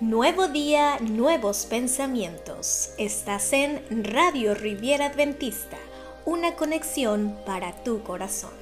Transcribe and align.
Nuevo 0.00 0.46
día, 0.46 0.98
nuevos 1.00 1.66
pensamientos. 1.66 2.90
Estás 2.98 3.52
en 3.52 3.80
Radio 4.04 4.54
Riviera 4.54 5.06
Adventista, 5.06 5.76
una 6.24 6.54
conexión 6.54 7.34
para 7.44 7.72
tu 7.82 8.04
corazón. 8.04 8.52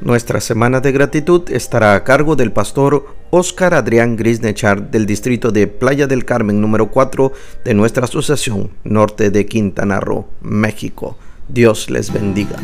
Nuestra 0.00 0.40
semana 0.40 0.80
de 0.80 0.92
gratitud 0.92 1.50
estará 1.50 1.96
a 1.96 2.04
cargo 2.04 2.36
del 2.36 2.52
pastor 2.52 3.16
Oscar 3.30 3.74
Adrián 3.74 4.14
Grisnechar 4.14 4.92
del 4.92 5.06
distrito 5.06 5.50
de 5.50 5.66
Playa 5.66 6.06
del 6.06 6.24
Carmen 6.24 6.60
número 6.60 6.92
4 6.92 7.32
de 7.64 7.74
nuestra 7.74 8.04
asociación 8.04 8.70
Norte 8.84 9.30
de 9.30 9.44
Quintana 9.44 9.98
Roo, 9.98 10.28
México. 10.40 11.18
Dios 11.48 11.90
les 11.90 12.12
bendiga. 12.12 12.58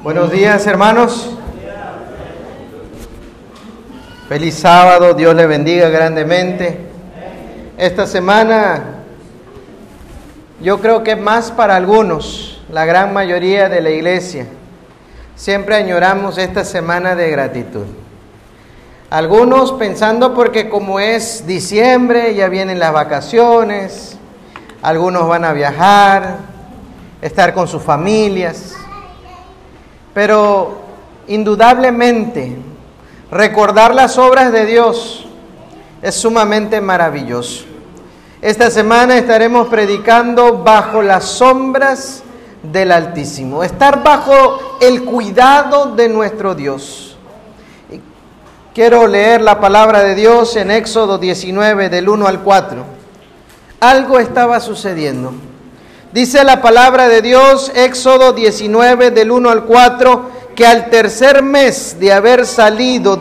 Buenos 0.00 0.30
días 0.30 0.64
hermanos. 0.68 1.28
Feliz 4.28 4.54
sábado, 4.54 5.12
Dios 5.14 5.34
le 5.34 5.44
bendiga 5.48 5.88
grandemente. 5.88 6.78
Esta 7.76 8.06
semana 8.06 8.84
yo 10.60 10.80
creo 10.80 11.02
que 11.02 11.12
es 11.12 11.20
más 11.20 11.50
para 11.50 11.74
algunos, 11.74 12.62
la 12.70 12.84
gran 12.84 13.12
mayoría 13.12 13.68
de 13.68 13.80
la 13.80 13.90
iglesia. 13.90 14.46
Siempre 15.34 15.74
añoramos 15.74 16.38
esta 16.38 16.64
semana 16.64 17.16
de 17.16 17.30
gratitud. 17.32 17.86
Algunos 19.10 19.72
pensando 19.72 20.32
porque 20.32 20.68
como 20.68 21.00
es 21.00 21.44
diciembre, 21.44 22.36
ya 22.36 22.48
vienen 22.48 22.78
las 22.78 22.92
vacaciones, 22.92 24.16
algunos 24.80 25.26
van 25.26 25.44
a 25.44 25.52
viajar, 25.52 26.36
estar 27.20 27.52
con 27.52 27.66
sus 27.66 27.82
familias. 27.82 28.77
Pero 30.18 30.72
indudablemente 31.28 32.56
recordar 33.30 33.94
las 33.94 34.18
obras 34.18 34.50
de 34.50 34.66
Dios 34.66 35.28
es 36.02 36.16
sumamente 36.16 36.80
maravilloso. 36.80 37.66
Esta 38.42 38.68
semana 38.68 39.16
estaremos 39.16 39.68
predicando 39.68 40.64
bajo 40.64 41.02
las 41.02 41.24
sombras 41.24 42.24
del 42.64 42.90
Altísimo, 42.90 43.62
estar 43.62 44.02
bajo 44.02 44.58
el 44.80 45.04
cuidado 45.04 45.94
de 45.94 46.08
nuestro 46.08 46.56
Dios. 46.56 47.16
Quiero 48.74 49.06
leer 49.06 49.40
la 49.40 49.60
palabra 49.60 50.02
de 50.02 50.16
Dios 50.16 50.56
en 50.56 50.72
Éxodo 50.72 51.18
19 51.18 51.90
del 51.90 52.08
1 52.08 52.26
al 52.26 52.40
4. 52.40 52.84
Algo 53.78 54.18
estaba 54.18 54.58
sucediendo. 54.58 55.32
Dice 56.12 56.42
la 56.42 56.62
palabra 56.62 57.06
de 57.06 57.20
Dios, 57.20 57.70
Éxodo 57.74 58.32
19 58.32 59.10
del 59.10 59.30
1 59.30 59.50
al 59.50 59.64
4, 59.64 60.30
que 60.56 60.66
al 60.66 60.88
tercer 60.88 61.42
mes 61.42 61.96
de 62.00 62.14
haber 62.14 62.46
salido 62.46 63.20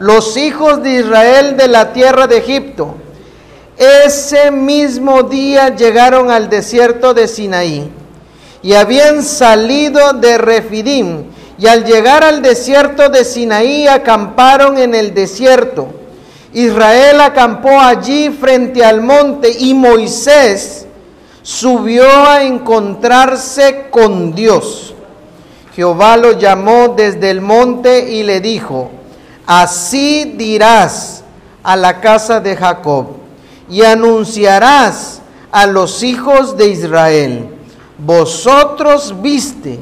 los 0.00 0.36
hijos 0.36 0.82
de 0.82 0.98
Israel 0.98 1.56
de 1.56 1.68
la 1.68 1.92
tierra 1.92 2.26
de 2.26 2.38
Egipto, 2.38 2.96
ese 3.76 4.50
mismo 4.50 5.22
día 5.22 5.76
llegaron 5.76 6.32
al 6.32 6.50
desierto 6.50 7.14
de 7.14 7.28
Sinaí 7.28 7.92
y 8.60 8.74
habían 8.74 9.22
salido 9.22 10.12
de 10.14 10.36
Refidim 10.36 11.26
y 11.58 11.68
al 11.68 11.84
llegar 11.84 12.24
al 12.24 12.42
desierto 12.42 13.08
de 13.08 13.24
Sinaí 13.24 13.86
acamparon 13.86 14.78
en 14.78 14.96
el 14.96 15.14
desierto. 15.14 15.86
Israel 16.52 17.20
acampó 17.20 17.80
allí 17.80 18.30
frente 18.30 18.84
al 18.84 19.00
monte 19.00 19.48
y 19.56 19.74
Moisés 19.74 20.85
subió 21.46 22.04
a 22.26 22.42
encontrarse 22.42 23.86
con 23.90 24.34
Dios. 24.34 24.94
Jehová 25.76 26.16
lo 26.16 26.32
llamó 26.32 26.88
desde 26.96 27.30
el 27.30 27.40
monte 27.40 28.10
y 28.12 28.24
le 28.24 28.40
dijo, 28.40 28.90
así 29.46 30.34
dirás 30.36 31.22
a 31.62 31.76
la 31.76 32.00
casa 32.00 32.40
de 32.40 32.56
Jacob 32.56 33.06
y 33.70 33.82
anunciarás 33.84 35.20
a 35.52 35.68
los 35.68 36.02
hijos 36.02 36.56
de 36.56 36.66
Israel, 36.66 37.48
vosotros 37.96 39.14
viste 39.22 39.78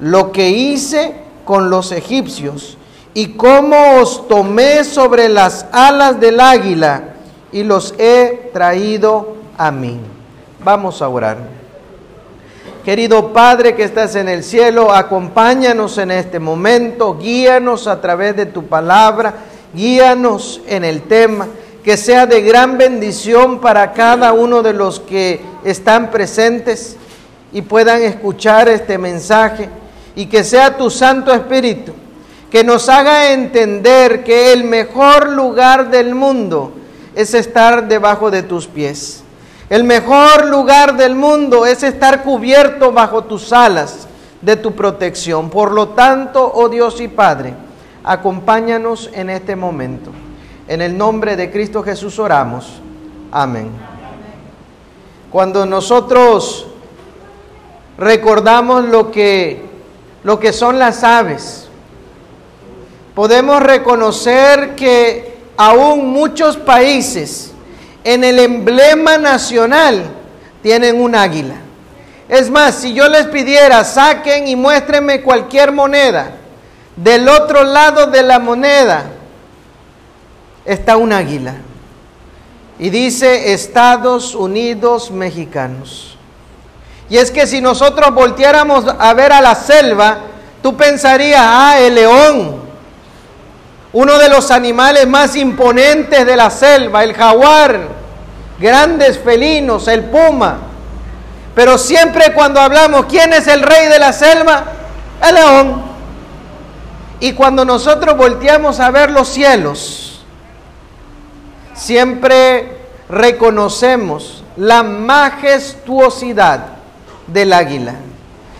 lo 0.00 0.30
que 0.30 0.50
hice 0.50 1.14
con 1.46 1.70
los 1.70 1.90
egipcios 1.90 2.76
y 3.14 3.28
cómo 3.28 4.02
os 4.02 4.28
tomé 4.28 4.84
sobre 4.84 5.30
las 5.30 5.64
alas 5.72 6.20
del 6.20 6.38
águila 6.38 7.14
y 7.50 7.62
los 7.62 7.94
he 7.96 8.50
traído 8.52 9.36
a 9.56 9.70
mí. 9.70 9.98
Vamos 10.64 11.00
a 11.02 11.08
orar. 11.08 11.38
Querido 12.84 13.32
Padre 13.32 13.74
que 13.76 13.84
estás 13.84 14.16
en 14.16 14.28
el 14.28 14.42
cielo, 14.42 14.92
acompáñanos 14.92 15.98
en 15.98 16.10
este 16.10 16.38
momento, 16.38 17.16
guíanos 17.18 17.86
a 17.86 18.00
través 18.00 18.34
de 18.34 18.46
tu 18.46 18.64
palabra, 18.66 19.34
guíanos 19.74 20.60
en 20.66 20.84
el 20.84 21.02
tema, 21.02 21.46
que 21.84 21.96
sea 21.96 22.26
de 22.26 22.40
gran 22.42 22.76
bendición 22.76 23.60
para 23.60 23.92
cada 23.92 24.32
uno 24.32 24.62
de 24.62 24.72
los 24.72 25.00
que 25.00 25.40
están 25.64 26.10
presentes 26.10 26.96
y 27.52 27.62
puedan 27.62 28.02
escuchar 28.02 28.68
este 28.68 28.98
mensaje, 28.98 29.68
y 30.16 30.26
que 30.26 30.42
sea 30.42 30.76
tu 30.76 30.90
Santo 30.90 31.32
Espíritu 31.32 31.92
que 32.50 32.64
nos 32.64 32.88
haga 32.88 33.32
entender 33.32 34.24
que 34.24 34.52
el 34.52 34.64
mejor 34.64 35.28
lugar 35.28 35.90
del 35.90 36.14
mundo 36.14 36.72
es 37.14 37.34
estar 37.34 37.86
debajo 37.86 38.30
de 38.30 38.42
tus 38.42 38.66
pies 38.66 39.22
el 39.70 39.84
mejor 39.84 40.46
lugar 40.46 40.96
del 40.96 41.14
mundo 41.14 41.66
es 41.66 41.82
estar 41.82 42.22
cubierto 42.22 42.90
bajo 42.90 43.24
tus 43.24 43.52
alas 43.52 44.08
de 44.40 44.56
tu 44.56 44.74
protección. 44.74 45.50
Por 45.50 45.72
lo 45.72 45.90
tanto, 45.90 46.50
oh 46.54 46.68
Dios 46.68 47.00
y 47.00 47.08
Padre, 47.08 47.54
acompáñanos 48.02 49.10
en 49.12 49.28
este 49.28 49.56
momento. 49.56 50.10
En 50.66 50.80
el 50.80 50.96
nombre 50.96 51.36
de 51.36 51.50
Cristo 51.50 51.82
Jesús 51.82 52.18
oramos. 52.18 52.80
Amén. 53.30 53.70
Cuando 55.30 55.66
nosotros 55.66 56.66
recordamos 57.98 58.84
lo 58.86 59.10
que, 59.10 59.66
lo 60.24 60.38
que 60.38 60.54
son 60.54 60.78
las 60.78 61.04
aves, 61.04 61.68
podemos 63.14 63.62
reconocer 63.62 64.74
que 64.74 65.36
aún 65.58 66.10
muchos 66.10 66.56
países 66.56 67.52
en 68.04 68.24
el 68.24 68.38
emblema 68.38 69.18
nacional 69.18 70.04
tienen 70.62 71.00
un 71.00 71.14
águila. 71.14 71.56
Es 72.28 72.50
más, 72.50 72.74
si 72.74 72.92
yo 72.92 73.08
les 73.08 73.26
pidiera, 73.26 73.84
saquen 73.84 74.48
y 74.48 74.56
muéstrenme 74.56 75.22
cualquier 75.22 75.72
moneda, 75.72 76.32
del 76.96 77.28
otro 77.28 77.64
lado 77.64 78.06
de 78.06 78.22
la 78.22 78.38
moneda 78.38 79.04
está 80.64 80.96
un 80.96 81.12
águila. 81.12 81.54
Y 82.78 82.90
dice 82.90 83.52
Estados 83.52 84.34
Unidos 84.34 85.10
Mexicanos. 85.10 86.16
Y 87.10 87.16
es 87.16 87.30
que 87.30 87.46
si 87.46 87.60
nosotros 87.60 88.14
volteáramos 88.14 88.84
a 88.98 89.14
ver 89.14 89.32
a 89.32 89.40
la 89.40 89.54
selva, 89.54 90.18
tú 90.62 90.76
pensarías, 90.76 91.40
ah, 91.42 91.80
el 91.80 91.94
león, 91.94 92.67
uno 93.92 94.18
de 94.18 94.28
los 94.28 94.50
animales 94.50 95.06
más 95.06 95.34
imponentes 95.36 96.26
de 96.26 96.36
la 96.36 96.50
selva, 96.50 97.02
el 97.04 97.14
jaguar, 97.14 97.80
grandes 98.58 99.18
felinos, 99.18 99.88
el 99.88 100.04
puma. 100.04 100.58
Pero 101.54 101.78
siempre 101.78 102.34
cuando 102.34 102.60
hablamos, 102.60 103.06
¿quién 103.06 103.32
es 103.32 103.46
el 103.46 103.62
rey 103.62 103.86
de 103.86 103.98
la 103.98 104.12
selva? 104.12 104.64
El 105.26 105.34
león. 105.34 105.82
Y 107.20 107.32
cuando 107.32 107.64
nosotros 107.64 108.16
volteamos 108.16 108.78
a 108.78 108.90
ver 108.90 109.10
los 109.10 109.28
cielos, 109.28 110.22
siempre 111.74 112.76
reconocemos 113.08 114.44
la 114.56 114.82
majestuosidad 114.82 116.66
del 117.26 117.52
águila. 117.52 117.94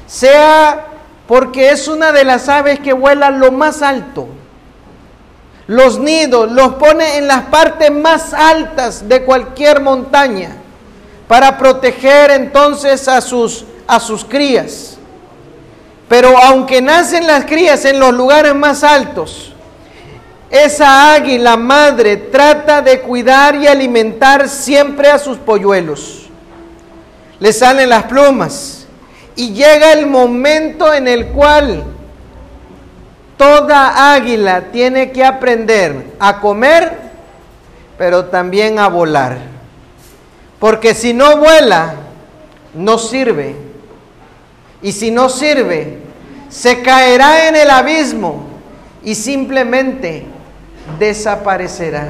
Sea 0.06 0.86
porque 1.28 1.70
es 1.70 1.86
una 1.86 2.12
de 2.12 2.24
las 2.24 2.48
aves 2.48 2.80
que 2.80 2.94
vuela 2.94 3.30
lo 3.30 3.52
más 3.52 3.82
alto 3.82 4.28
los 5.68 5.98
nidos 5.98 6.50
los 6.50 6.74
pone 6.74 7.18
en 7.18 7.28
las 7.28 7.42
partes 7.44 7.90
más 7.92 8.32
altas 8.32 9.06
de 9.06 9.22
cualquier 9.22 9.80
montaña 9.82 10.56
para 11.28 11.58
proteger 11.58 12.30
entonces 12.30 13.06
a 13.06 13.20
sus, 13.20 13.66
a 13.86 14.00
sus 14.00 14.24
crías. 14.24 14.96
Pero 16.08 16.38
aunque 16.38 16.80
nacen 16.80 17.26
las 17.26 17.44
crías 17.44 17.84
en 17.84 18.00
los 18.00 18.14
lugares 18.14 18.54
más 18.54 18.82
altos, 18.82 19.52
esa 20.48 21.12
águila 21.12 21.58
madre 21.58 22.16
trata 22.16 22.80
de 22.80 23.02
cuidar 23.02 23.54
y 23.56 23.66
alimentar 23.66 24.48
siempre 24.48 25.10
a 25.10 25.18
sus 25.18 25.36
polluelos. 25.36 26.30
Le 27.40 27.52
salen 27.52 27.90
las 27.90 28.04
plumas 28.04 28.86
y 29.36 29.52
llega 29.52 29.92
el 29.92 30.06
momento 30.06 30.94
en 30.94 31.06
el 31.08 31.26
cual 31.26 31.84
Toda 33.38 34.12
águila 34.14 34.64
tiene 34.72 35.12
que 35.12 35.24
aprender 35.24 36.16
a 36.18 36.40
comer, 36.40 36.98
pero 37.96 38.26
también 38.26 38.80
a 38.80 38.88
volar. 38.88 39.38
Porque 40.58 40.92
si 40.92 41.14
no 41.14 41.38
vuela, 41.38 41.94
no 42.74 42.98
sirve. 42.98 43.54
Y 44.82 44.90
si 44.90 45.12
no 45.12 45.28
sirve, 45.28 45.98
se 46.48 46.82
caerá 46.82 47.48
en 47.48 47.54
el 47.54 47.70
abismo 47.70 48.48
y 49.04 49.14
simplemente 49.14 50.26
desaparecerá. 50.98 52.08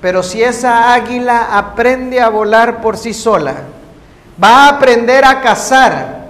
Pero 0.00 0.24
si 0.24 0.42
esa 0.42 0.94
águila 0.94 1.56
aprende 1.56 2.20
a 2.20 2.28
volar 2.28 2.80
por 2.80 2.96
sí 2.96 3.14
sola, 3.14 3.54
va 4.42 4.66
a 4.66 4.68
aprender 4.70 5.24
a 5.24 5.40
cazar, 5.40 6.26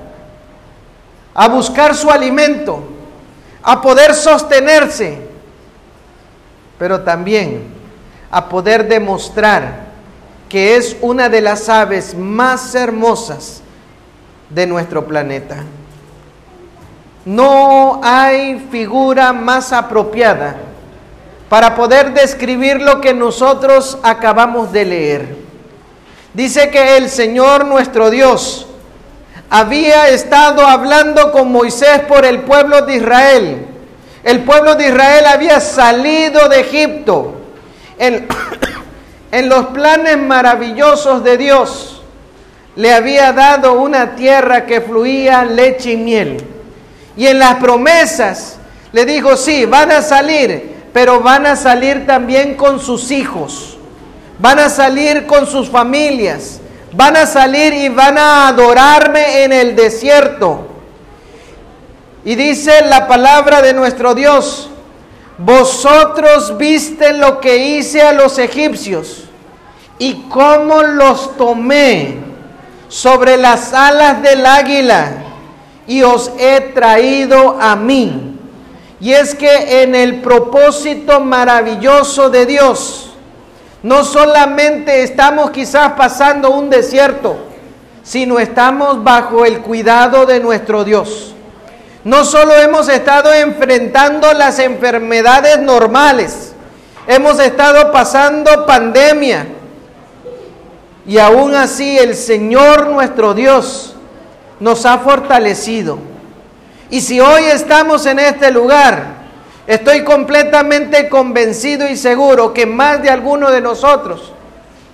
a 1.32 1.48
buscar 1.48 1.94
su 1.94 2.10
alimento, 2.10 2.91
a 3.62 3.80
poder 3.80 4.14
sostenerse, 4.14 5.18
pero 6.78 7.02
también 7.02 7.64
a 8.30 8.48
poder 8.48 8.88
demostrar 8.88 9.92
que 10.48 10.76
es 10.76 10.96
una 11.00 11.28
de 11.28 11.40
las 11.40 11.68
aves 11.68 12.14
más 12.14 12.74
hermosas 12.74 13.62
de 14.50 14.66
nuestro 14.66 15.06
planeta. 15.06 15.64
No 17.24 18.00
hay 18.02 18.58
figura 18.70 19.32
más 19.32 19.72
apropiada 19.72 20.56
para 21.48 21.74
poder 21.74 22.12
describir 22.12 22.80
lo 22.80 23.00
que 23.00 23.14
nosotros 23.14 23.98
acabamos 24.02 24.72
de 24.72 24.84
leer. 24.84 25.36
Dice 26.34 26.70
que 26.70 26.96
el 26.96 27.08
Señor 27.08 27.66
nuestro 27.66 28.10
Dios 28.10 28.66
había 29.52 30.08
estado 30.08 30.66
hablando 30.66 31.30
con 31.30 31.52
Moisés 31.52 32.00
por 32.08 32.24
el 32.24 32.40
pueblo 32.40 32.80
de 32.86 32.96
Israel. 32.96 33.66
El 34.24 34.44
pueblo 34.44 34.76
de 34.76 34.88
Israel 34.88 35.26
había 35.26 35.60
salido 35.60 36.48
de 36.48 36.60
Egipto 36.60 37.34
en, 37.98 39.48
los 39.50 39.66
planes 39.66 40.16
maravillosos 40.16 41.22
de 41.22 41.36
Dios. 41.36 42.02
Le 42.76 42.94
había 42.94 43.34
dado 43.34 43.74
una 43.74 44.16
tierra 44.16 44.64
que 44.64 44.80
fluía 44.80 45.44
leche 45.44 45.92
y 45.92 45.96
miel. 45.98 46.42
Y 47.14 47.26
en 47.26 47.38
las 47.38 47.56
promesas 47.56 48.56
le 48.90 49.04
dijo, 49.04 49.36
sí, 49.36 49.66
van 49.66 49.92
a 49.92 50.00
salir, 50.00 50.76
pero 50.94 51.20
van 51.20 51.44
a 51.44 51.56
salir 51.56 52.06
también 52.06 52.54
con 52.54 52.80
sus 52.80 53.10
hijos, 53.10 53.76
van 54.38 54.60
a 54.60 54.70
salir 54.70 55.26
con 55.26 55.46
sus 55.46 55.68
familias, 55.68 56.61
van 56.92 57.16
a 57.16 57.26
salir 57.26 57.72
y 57.72 57.88
van 57.88 58.18
a 58.18 58.48
adorarme 58.48 59.44
en 59.44 59.52
el 59.52 59.74
desierto. 59.74 60.68
Y 62.24 62.34
dice 62.34 62.84
la 62.86 63.08
palabra 63.08 63.62
de 63.62 63.74
nuestro 63.74 64.14
Dios, 64.14 64.70
vosotros 65.38 66.56
viste 66.56 67.14
lo 67.14 67.40
que 67.40 67.56
hice 67.56 68.02
a 68.02 68.12
los 68.12 68.38
egipcios 68.38 69.24
y 69.98 70.14
cómo 70.28 70.82
los 70.82 71.36
tomé 71.36 72.16
sobre 72.88 73.36
las 73.36 73.72
alas 73.72 74.22
del 74.22 74.44
águila 74.44 75.14
y 75.86 76.02
os 76.02 76.30
he 76.38 76.60
traído 76.60 77.58
a 77.60 77.74
mí. 77.74 78.38
Y 79.00 79.12
es 79.12 79.34
que 79.34 79.82
en 79.82 79.96
el 79.96 80.20
propósito 80.20 81.18
maravilloso 81.20 82.30
de 82.30 82.46
Dios, 82.46 83.11
no 83.82 84.04
solamente 84.04 85.02
estamos 85.02 85.50
quizás 85.50 85.92
pasando 85.92 86.50
un 86.50 86.70
desierto, 86.70 87.36
sino 88.02 88.38
estamos 88.38 89.02
bajo 89.02 89.44
el 89.44 89.60
cuidado 89.60 90.26
de 90.26 90.40
nuestro 90.40 90.84
Dios. 90.84 91.34
No 92.04 92.24
solo 92.24 92.54
hemos 92.54 92.88
estado 92.88 93.32
enfrentando 93.32 94.32
las 94.34 94.58
enfermedades 94.58 95.60
normales, 95.60 96.52
hemos 97.06 97.38
estado 97.38 97.92
pasando 97.92 98.66
pandemia, 98.66 99.46
y 101.06 101.18
aún 101.18 101.54
así 101.54 101.98
el 101.98 102.14
Señor 102.14 102.88
nuestro 102.88 103.34
Dios 103.34 103.96
nos 104.60 104.86
ha 104.86 104.98
fortalecido. 104.98 105.98
Y 106.90 107.00
si 107.00 107.20
hoy 107.20 107.44
estamos 107.44 108.06
en 108.06 108.20
este 108.20 108.52
lugar, 108.52 109.21
estoy 109.66 110.04
completamente 110.04 111.08
convencido 111.08 111.88
y 111.88 111.96
seguro 111.96 112.52
que 112.52 112.66
más 112.66 113.02
de 113.02 113.10
alguno 113.10 113.50
de 113.50 113.60
nosotros 113.60 114.32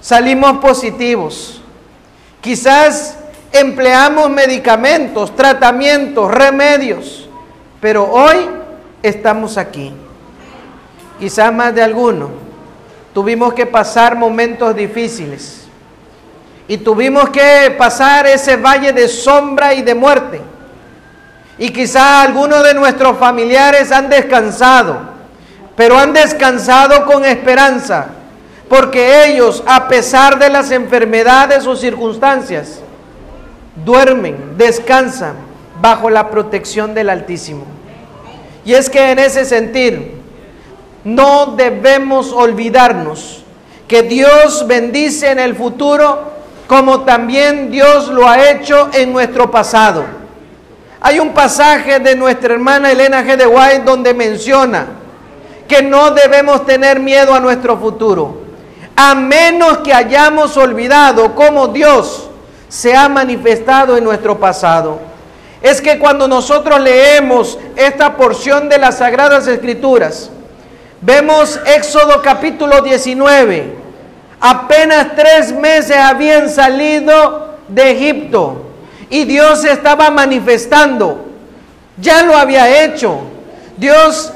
salimos 0.01 0.59
positivos. 0.59 1.61
Quizás 2.41 3.19
empleamos 3.53 4.31
medicamentos, 4.31 5.35
tratamientos, 5.35 6.31
remedios, 6.31 7.29
pero 7.81 8.05
hoy 8.11 8.49
estamos 9.03 9.57
aquí. 9.57 9.93
Quizás 11.19 11.53
más 11.53 11.75
de 11.75 11.83
alguno 11.83 12.31
tuvimos 13.13 13.55
que 13.55 13.67
pasar 13.67 14.17
momentos 14.17 14.77
difíciles 14.77 15.67
y 16.69 16.77
tuvimos 16.77 17.31
que 17.31 17.75
pasar 17.77 18.27
ese 18.27 18.57
valle 18.57 18.93
de 18.93 19.09
sombra 19.09 19.75
y 19.75 19.83
de 19.83 19.95
muerte. 19.95 20.41
Y 21.59 21.71
quizá 21.71 22.23
algunos 22.23 22.63
de 22.63 22.75
nuestros 22.75 23.19
familiares 23.19 23.91
han 23.91 24.09
descansado, 24.09 24.99
pero 25.77 25.99
han 25.99 26.13
descansado 26.13 27.05
con 27.05 27.25
esperanza, 27.25 28.07
porque 28.69 29.27
ellos, 29.27 29.63
a 29.67 29.89
pesar 29.89 30.39
de 30.39 30.51
las 30.51 30.71
enfermedades 30.71 31.67
o 31.67 31.75
circunstancias, 31.75 32.81
duermen, 33.85 34.57
descansan 34.57 35.35
bajo 35.81 36.11
la 36.11 36.31
protección 36.31 36.95
del 36.95 37.11
Altísimo. 37.11 37.65
Y 38.65 38.75
es 38.75 38.91
que 38.91 39.11
en 39.11 39.19
ese 39.19 39.45
sentir, 39.45 40.19
no 41.05 41.55
debemos 41.57 42.33
olvidarnos 42.33 43.43
que 43.87 44.03
Dios 44.03 44.67
bendice 44.67 45.31
en 45.31 45.39
el 45.39 45.55
futuro 45.57 46.33
como 46.67 47.01
también 47.01 47.71
Dios 47.71 48.09
lo 48.09 48.29
ha 48.29 48.51
hecho 48.51 48.91
en 48.93 49.13
nuestro 49.13 49.51
pasado. 49.51 50.18
Hay 51.01 51.21
un 51.21 51.33
pasaje 51.33 52.01
de 52.01 52.17
nuestra 52.17 52.55
hermana 52.55 52.91
Elena 52.91 53.23
G. 53.23 53.37
de 53.37 53.47
White 53.47 53.83
donde 53.85 54.15
menciona 54.15 54.87
que 55.69 55.83
no 55.83 56.11
debemos 56.11 56.67
tener 56.67 56.99
miedo 56.99 57.35
a 57.35 57.41
nuestro 57.41 57.77
futuro, 57.77 58.43
a 58.97 59.15
menos 59.15 59.79
que 59.79 59.93
hayamos 59.93 60.57
olvidado 60.57 61.35
cómo 61.35 61.69
Dios 61.69 62.29
se 62.69 62.97
ha 62.97 63.09
manifestado 63.09 63.97
en 63.97 64.05
nuestro 64.05 64.39
pasado. 64.39 64.99
Es 65.63 65.81
que 65.81 65.99
cuando 65.99 66.27
nosotros 66.27 66.81
leemos 66.81 67.59
esta 67.77 68.17
porción 68.17 68.69
de 68.69 68.79
las 68.79 68.99
Sagradas 68.99 69.47
Escrituras, 69.47 70.31
vemos 71.01 71.61
Éxodo 71.67 72.23
capítulo 72.23 72.81
19, 72.81 73.79
Apenas 74.41 75.17
tres 75.17 75.53
meses 75.53 75.97
habían 75.97 76.49
salido 76.49 77.57
de 77.67 77.91
Egipto 77.91 78.68
y 79.11 79.25
Dios 79.25 79.65
estaba 79.65 80.11
manifestando. 80.11 81.27
Ya 82.01 82.23
lo 82.23 82.37
había 82.37 82.85
hecho. 82.85 83.21
Dios 83.77 84.33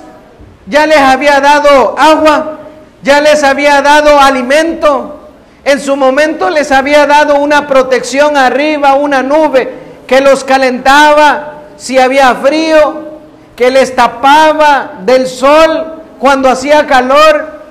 ya 0.66 0.86
les 0.86 0.98
había 0.98 1.40
dado 1.40 1.94
agua, 1.98 2.58
ya 3.02 3.20
les 3.20 3.42
había 3.42 3.82
dado 3.82 4.18
alimento. 4.18 5.28
En 5.64 5.80
su 5.80 5.96
momento 5.96 6.50
les 6.50 6.72
había 6.72 7.06
dado 7.06 7.36
una 7.36 7.66
protección 7.66 8.36
arriba, 8.36 8.94
una 8.94 9.22
nube 9.22 9.72
que 10.06 10.20
los 10.20 10.44
calentaba 10.44 11.54
si 11.76 11.98
había 11.98 12.34
frío, 12.34 13.20
que 13.56 13.70
les 13.70 13.94
tapaba 13.94 14.92
del 15.04 15.26
sol 15.26 16.02
cuando 16.18 16.48
hacía 16.48 16.86
calor 16.86 17.62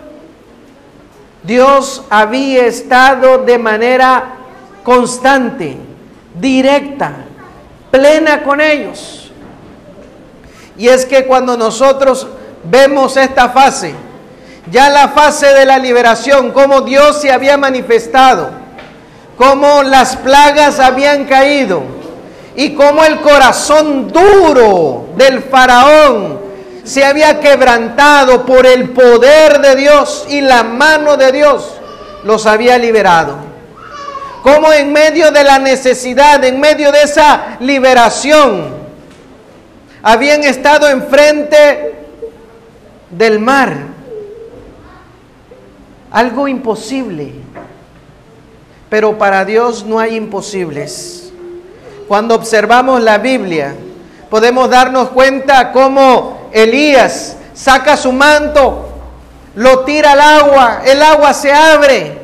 Dios 1.43 2.03
había 2.10 2.65
estado 2.65 3.39
de 3.39 3.58
manera 3.58 4.36
constante, 4.84 5.77
directa, 6.35 7.13
plena 7.89 8.43
con 8.43 8.61
ellos. 8.61 9.31
Y 10.77 10.88
es 10.88 11.05
que 11.05 11.25
cuando 11.25 11.57
nosotros 11.57 12.27
vemos 12.63 13.17
esta 13.17 13.50
fase, 13.50 13.93
ya 14.71 14.89
la 14.89 15.09
fase 15.09 15.47
de 15.47 15.65
la 15.65 15.77
liberación, 15.77 16.51
cómo 16.51 16.81
Dios 16.81 17.21
se 17.21 17.31
había 17.31 17.57
manifestado, 17.57 18.50
cómo 19.38 19.83
las 19.83 20.15
plagas 20.17 20.79
habían 20.79 21.25
caído 21.25 21.83
y 22.55 22.73
cómo 22.73 23.03
el 23.03 23.19
corazón 23.21 24.11
duro 24.11 25.09
del 25.17 25.41
faraón 25.41 26.39
se 26.83 27.05
había 27.05 27.39
quebrantado 27.39 28.45
por 28.45 28.65
el 28.65 28.89
poder 28.89 29.61
de 29.61 29.75
Dios 29.75 30.25
y 30.29 30.41
la 30.41 30.63
mano 30.63 31.17
de 31.17 31.31
Dios 31.31 31.73
los 32.23 32.45
había 32.45 32.77
liberado. 32.77 33.50
Como 34.41 34.74
en 34.74 34.91
medio 34.91 35.31
de 35.31 35.43
la 35.43 35.60
necesidad, 35.60 36.43
en 36.43 36.60
medio 36.60 36.91
de 36.91 37.03
esa 37.03 37.57
liberación, 37.60 38.74
habían 40.01 40.43
estado 40.43 40.89
enfrente 40.89 41.95
del 43.12 43.39
mar. 43.39 43.75
Algo 46.12 46.48
imposible. 46.48 47.33
Pero 48.89 49.17
para 49.17 49.45
Dios 49.45 49.86
no 49.86 50.00
hay 50.00 50.15
imposibles. 50.15 51.31
Cuando 52.07 52.36
observamos 52.36 53.01
la 53.01 53.19
Biblia, 53.19 53.75
podemos 54.29 54.69
darnos 54.69 55.10
cuenta 55.10 55.71
cómo 55.71 56.50
Elías 56.51 57.38
saca 57.53 57.95
su 57.95 58.12
manto, 58.12 58.89
lo 59.55 59.81
tira 59.81 60.13
al 60.13 60.21
agua, 60.21 60.81
el 60.86 61.01
agua 61.01 61.33
se 61.33 61.53
abre. 61.53 62.21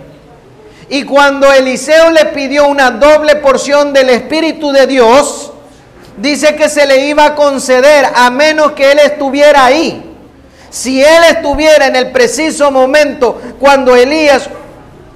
Y 0.90 1.04
cuando 1.04 1.52
Eliseo 1.52 2.12
le 2.12 2.26
pidió 2.28 2.68
una 2.68 2.92
doble 2.92 3.36
porción 3.38 3.92
del 3.92 4.10
Espíritu 4.10 4.72
de 4.72 4.88
Dios, 4.88 5.52
dice 6.18 6.56
que 6.56 6.70
se 6.70 6.86
le 6.86 7.08
iba 7.08 7.26
a 7.26 7.36
conceder 7.36 8.06
a 8.16 8.30
menos 8.30 8.72
que 8.72 8.92
él 8.92 9.00
estuviera 9.00 9.66
ahí. 9.66 10.04
Si 10.70 11.02
él 11.02 11.24
estuviera 11.30 11.88
en 11.88 11.96
el 11.96 12.12
preciso 12.12 12.72
momento 12.72 13.42
cuando 13.60 13.96
Elías 13.96 14.50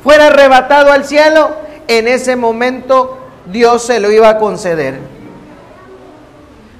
fuera 0.03 0.27
arrebatado 0.27 0.91
al 0.91 1.05
cielo, 1.05 1.55
en 1.87 2.07
ese 2.07 2.35
momento 2.35 3.17
Dios 3.45 3.83
se 3.83 3.99
lo 3.99 4.11
iba 4.11 4.29
a 4.29 4.37
conceder. 4.37 4.99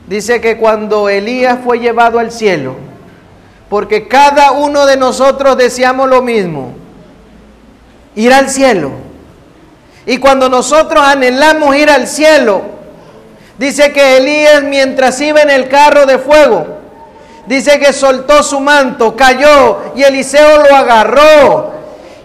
Dice 0.07 0.41
que 0.41 0.57
cuando 0.57 1.07
Elías 1.07 1.60
fue 1.63 1.79
llevado 1.79 2.19
al 2.19 2.31
cielo, 2.31 2.75
porque 3.69 4.10
cada 4.10 4.51
uno 4.51 4.86
de 4.86 4.98
nosotros 4.98 5.57
deseamos 5.57 6.10
lo 6.10 6.21
mismo, 6.21 6.74
ir 8.15 8.33
al 8.33 8.49
cielo. 8.49 8.91
Y 10.05 10.17
cuando 10.17 10.49
nosotros 10.49 11.03
anhelamos 11.03 11.75
ir 11.75 11.89
al 11.89 12.07
cielo, 12.07 12.61
dice 13.57 13.91
que 13.91 14.17
Elías 14.17 14.63
mientras 14.63 15.19
iba 15.21 15.41
en 15.41 15.49
el 15.49 15.67
carro 15.67 16.05
de 16.05 16.17
fuego, 16.17 16.67
dice 17.45 17.79
que 17.79 17.93
soltó 17.93 18.43
su 18.43 18.59
manto, 18.59 19.15
cayó 19.15 19.93
y 19.95 20.03
Eliseo 20.03 20.63
lo 20.63 20.75
agarró 20.75 21.71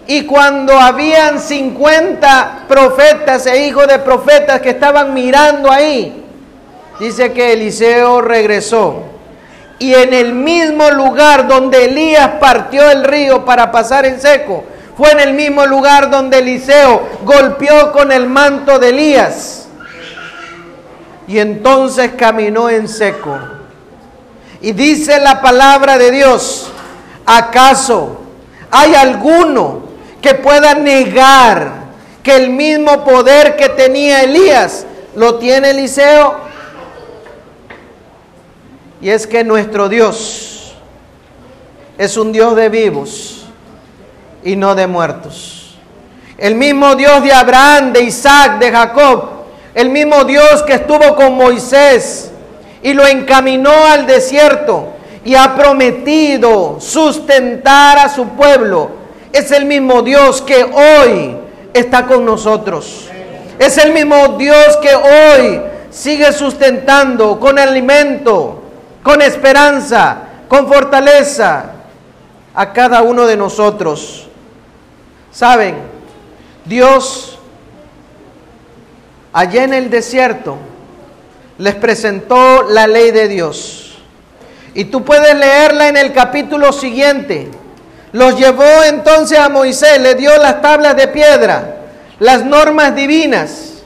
y 0.08 0.22
cuando 0.22 0.78
habían 0.78 1.40
50 1.40 2.64
profetas 2.68 3.46
e 3.46 3.66
hijos 3.66 3.88
de 3.88 3.98
profetas 3.98 4.60
que 4.60 4.70
estaban 4.70 5.12
mirando 5.12 5.70
ahí, 5.70 6.24
dice 7.00 7.32
que 7.32 7.52
Eliseo 7.52 8.20
regresó. 8.20 9.02
Y 9.78 9.94
en 9.94 10.14
el 10.14 10.32
mismo 10.32 10.90
lugar 10.90 11.48
donde 11.48 11.86
Elías 11.86 12.30
partió 12.40 12.88
el 12.90 13.04
río 13.04 13.44
para 13.44 13.72
pasar 13.72 14.06
en 14.06 14.20
seco, 14.20 14.64
fue 14.96 15.12
en 15.12 15.20
el 15.20 15.34
mismo 15.34 15.66
lugar 15.66 16.10
donde 16.10 16.38
Eliseo 16.38 17.06
golpeó 17.22 17.92
con 17.92 18.10
el 18.12 18.26
manto 18.26 18.78
de 18.78 18.88
Elías. 18.88 19.68
Y 21.28 21.38
entonces 21.38 22.12
caminó 22.16 22.70
en 22.70 22.88
seco. 22.88 23.36
Y 24.62 24.72
dice 24.72 25.20
la 25.20 25.42
palabra 25.42 25.98
de 25.98 26.10
Dios, 26.10 26.70
¿acaso 27.26 28.20
hay 28.70 28.94
alguno 28.94 29.82
que 30.22 30.34
pueda 30.34 30.74
negar 30.74 31.86
que 32.22 32.34
el 32.34 32.50
mismo 32.50 33.04
poder 33.04 33.56
que 33.56 33.68
tenía 33.68 34.22
Elías 34.22 34.86
lo 35.14 35.36
tiene 35.36 35.70
Eliseo. 35.70 36.36
Y 39.00 39.10
es 39.10 39.26
que 39.26 39.44
nuestro 39.44 39.88
Dios 39.88 40.74
es 41.98 42.16
un 42.16 42.32
Dios 42.32 42.56
de 42.56 42.68
vivos 42.68 43.35
y 44.46 44.56
no 44.56 44.74
de 44.74 44.86
muertos. 44.86 45.76
El 46.38 46.54
mismo 46.54 46.94
Dios 46.94 47.22
de 47.22 47.32
Abraham, 47.32 47.92
de 47.92 48.02
Isaac, 48.02 48.58
de 48.58 48.70
Jacob, 48.70 49.24
el 49.74 49.90
mismo 49.90 50.24
Dios 50.24 50.62
que 50.62 50.74
estuvo 50.74 51.14
con 51.14 51.34
Moisés 51.34 52.30
y 52.82 52.94
lo 52.94 53.06
encaminó 53.06 53.72
al 53.86 54.06
desierto 54.06 54.94
y 55.24 55.34
ha 55.34 55.54
prometido 55.54 56.78
sustentar 56.80 57.98
a 57.98 58.08
su 58.08 58.28
pueblo 58.30 59.06
es 59.36 59.50
el 59.50 59.66
mismo 59.66 60.00
Dios 60.00 60.40
que 60.40 60.64
hoy 60.64 61.36
está 61.74 62.06
con 62.06 62.24
nosotros. 62.24 63.08
Es 63.58 63.76
el 63.76 63.92
mismo 63.92 64.36
Dios 64.38 64.78
que 64.78 64.94
hoy 64.94 65.60
sigue 65.90 66.32
sustentando 66.32 67.38
con 67.38 67.58
alimento, 67.58 68.62
con 69.02 69.20
esperanza, 69.20 70.18
con 70.48 70.68
fortaleza 70.68 71.64
a 72.54 72.72
cada 72.72 73.02
uno 73.02 73.26
de 73.26 73.36
nosotros. 73.36 74.25
Saben, 75.36 75.74
Dios 76.64 77.38
allá 79.34 79.64
en 79.64 79.74
el 79.74 79.90
desierto 79.90 80.56
les 81.58 81.74
presentó 81.74 82.62
la 82.62 82.86
ley 82.86 83.10
de 83.10 83.28
Dios. 83.28 83.98
Y 84.72 84.86
tú 84.86 85.04
puedes 85.04 85.36
leerla 85.36 85.88
en 85.88 85.98
el 85.98 86.14
capítulo 86.14 86.72
siguiente. 86.72 87.50
Los 88.12 88.38
llevó 88.38 88.64
entonces 88.88 89.38
a 89.38 89.50
Moisés, 89.50 90.00
le 90.00 90.14
dio 90.14 90.34
las 90.38 90.62
tablas 90.62 90.96
de 90.96 91.08
piedra, 91.08 91.82
las 92.18 92.42
normas 92.42 92.96
divinas. 92.96 93.82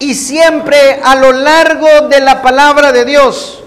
Y 0.00 0.16
siempre 0.16 0.98
a 1.04 1.14
lo 1.14 1.30
largo 1.30 2.08
de 2.08 2.18
la 2.18 2.42
palabra 2.42 2.90
de 2.90 3.04
Dios, 3.04 3.62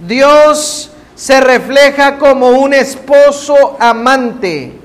Dios 0.00 0.90
se 1.14 1.40
refleja 1.40 2.18
como 2.18 2.48
un 2.48 2.74
esposo 2.74 3.76
amante 3.78 4.79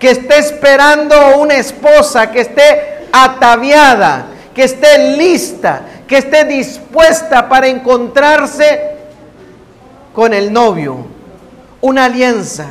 que 0.00 0.10
esté 0.10 0.38
esperando 0.38 1.36
una 1.38 1.54
esposa 1.54 2.32
que 2.32 2.40
esté 2.40 3.06
ataviada, 3.12 4.26
que 4.52 4.64
esté 4.64 5.16
lista, 5.16 5.82
que 6.08 6.18
esté 6.18 6.44
dispuesta 6.44 7.48
para 7.48 7.68
encontrarse 7.68 8.96
con 10.12 10.34
el 10.34 10.52
novio, 10.52 11.06
una 11.80 12.06
alianza 12.06 12.66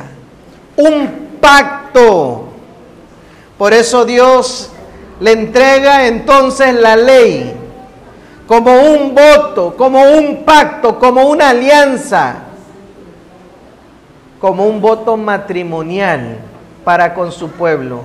un 0.80 1.38
pacto. 1.40 2.44
Por 3.58 3.72
eso 3.72 4.04
Dios 4.04 4.70
le 5.20 5.32
entrega 5.32 6.06
entonces 6.06 6.74
la 6.74 6.96
ley 6.96 7.54
como 8.46 8.74
un 8.82 9.14
voto, 9.14 9.76
como 9.76 10.02
un 10.02 10.44
pacto, 10.44 10.98
como 10.98 11.28
una 11.28 11.50
alianza, 11.50 12.36
como 14.40 14.66
un 14.66 14.80
voto 14.80 15.16
matrimonial 15.16 16.38
para 16.84 17.14
con 17.14 17.32
su 17.32 17.50
pueblo. 17.50 18.02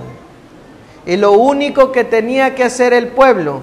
Y 1.04 1.16
lo 1.16 1.32
único 1.32 1.92
que 1.92 2.04
tenía 2.04 2.54
que 2.54 2.64
hacer 2.64 2.92
el 2.92 3.08
pueblo 3.08 3.60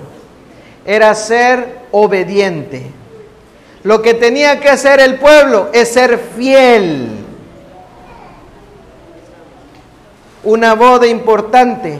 era 0.85 1.13
ser 1.15 1.79
obediente. 1.91 2.91
Lo 3.83 4.01
que 4.01 4.13
tenía 4.13 4.59
que 4.59 4.69
hacer 4.69 4.99
el 4.99 5.19
pueblo 5.19 5.69
es 5.73 5.91
ser 5.93 6.17
fiel 6.17 7.23
Una 10.43 10.75
boda 10.75 11.07
importante 11.07 11.99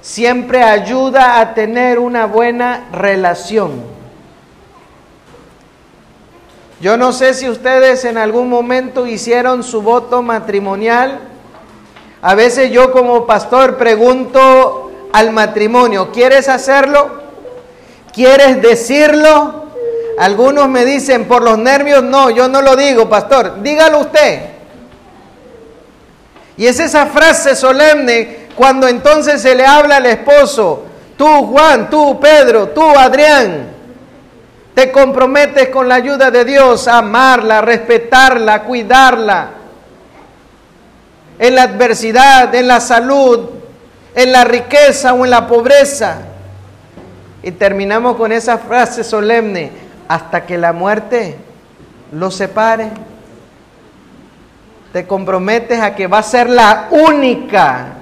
siempre 0.00 0.62
ayuda 0.62 1.40
a 1.40 1.52
tener 1.52 1.98
una 1.98 2.24
buena 2.24 2.88
relación. 2.90 3.82
Yo 6.80 6.96
no 6.96 7.12
sé 7.12 7.34
si 7.34 7.50
ustedes 7.50 8.06
en 8.06 8.16
algún 8.16 8.48
momento 8.48 9.06
hicieron 9.06 9.62
su 9.62 9.82
voto 9.82 10.22
matrimonial. 10.22 11.20
A 12.22 12.34
veces 12.34 12.70
yo 12.70 12.92
como 12.92 13.26
pastor 13.26 13.76
pregunto 13.76 14.90
al 15.12 15.30
matrimonio, 15.30 16.10
¿quieres 16.12 16.48
hacerlo? 16.48 17.20
¿Quieres 18.12 18.60
decirlo? 18.60 19.66
Algunos 20.18 20.68
me 20.68 20.84
dicen 20.84 21.26
por 21.26 21.42
los 21.42 21.56
nervios, 21.56 22.02
no, 22.02 22.28
yo 22.28 22.46
no 22.48 22.60
lo 22.60 22.76
digo, 22.76 23.08
pastor, 23.08 23.62
dígalo 23.62 24.00
usted. 24.00 24.50
Y 26.58 26.66
es 26.66 26.78
esa 26.78 27.06
frase 27.06 27.56
solemne 27.56 28.48
cuando 28.54 28.86
entonces 28.86 29.40
se 29.40 29.54
le 29.54 29.64
habla 29.64 29.96
al 29.96 30.04
esposo, 30.04 30.82
tú 31.16 31.46
Juan, 31.46 31.88
tú 31.88 32.20
Pedro, 32.20 32.68
tú 32.68 32.82
Adrián, 32.98 33.70
te 34.74 34.92
comprometes 34.92 35.70
con 35.70 35.88
la 35.88 35.94
ayuda 35.94 36.30
de 36.30 36.44
Dios 36.44 36.86
a 36.86 36.98
amarla, 36.98 37.62
respetarla, 37.62 38.64
cuidarla, 38.64 39.48
en 41.40 41.54
la 41.54 41.62
adversidad, 41.62 42.54
en 42.54 42.68
la 42.68 42.80
salud, 42.80 43.48
en 44.14 44.30
la 44.30 44.44
riqueza 44.44 45.14
o 45.14 45.24
en 45.24 45.30
la 45.30 45.46
pobreza. 45.48 46.18
Y 47.42 47.50
terminamos 47.52 48.16
con 48.16 48.30
esa 48.30 48.58
frase 48.58 49.02
solemne, 49.02 49.72
hasta 50.06 50.44
que 50.44 50.58
la 50.58 50.74
muerte 50.74 51.38
los 52.12 52.34
separe 52.34 52.90
te 54.92 55.06
comprometes 55.06 55.80
a 55.80 55.94
que 55.94 56.06
va 56.06 56.18
a 56.18 56.22
ser 56.22 56.50
la 56.50 56.88
única. 56.90 57.94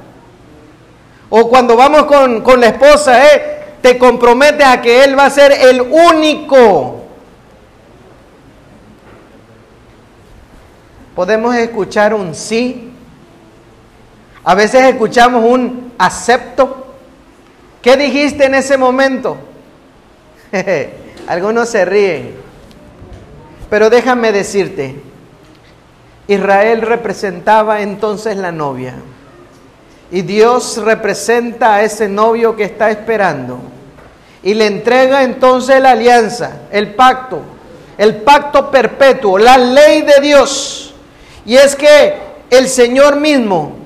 O 1.30 1.48
cuando 1.48 1.76
vamos 1.76 2.04
con, 2.04 2.60
la 2.60 2.66
esposa, 2.66 3.24
¿eh? 3.24 3.60
te 3.80 3.98
comprometes 3.98 4.66
a 4.66 4.80
que 4.80 5.04
él 5.04 5.16
va 5.16 5.26
a 5.26 5.30
ser 5.30 5.52
el 5.52 5.80
único. 5.82 7.04
Podemos 11.14 11.54
escuchar 11.54 12.14
un 12.14 12.34
sí. 12.34 12.87
A 14.48 14.54
veces 14.54 14.82
escuchamos 14.84 15.44
un 15.44 15.92
acepto. 15.98 16.86
¿Qué 17.82 17.98
dijiste 17.98 18.46
en 18.46 18.54
ese 18.54 18.78
momento? 18.78 19.36
Algunos 21.28 21.68
se 21.68 21.84
ríen. 21.84 22.34
Pero 23.68 23.90
déjame 23.90 24.32
decirte, 24.32 25.02
Israel 26.28 26.80
representaba 26.80 27.82
entonces 27.82 28.38
la 28.38 28.50
novia. 28.50 28.94
Y 30.10 30.22
Dios 30.22 30.78
representa 30.78 31.74
a 31.74 31.82
ese 31.82 32.08
novio 32.08 32.56
que 32.56 32.64
está 32.64 32.90
esperando. 32.90 33.60
Y 34.42 34.54
le 34.54 34.64
entrega 34.64 35.24
entonces 35.24 35.78
la 35.78 35.90
alianza, 35.90 36.60
el 36.72 36.94
pacto, 36.94 37.42
el 37.98 38.16
pacto 38.16 38.70
perpetuo, 38.70 39.36
la 39.36 39.58
ley 39.58 40.00
de 40.00 40.22
Dios. 40.22 40.94
Y 41.44 41.56
es 41.56 41.76
que 41.76 42.14
el 42.48 42.66
Señor 42.66 43.16
mismo 43.16 43.77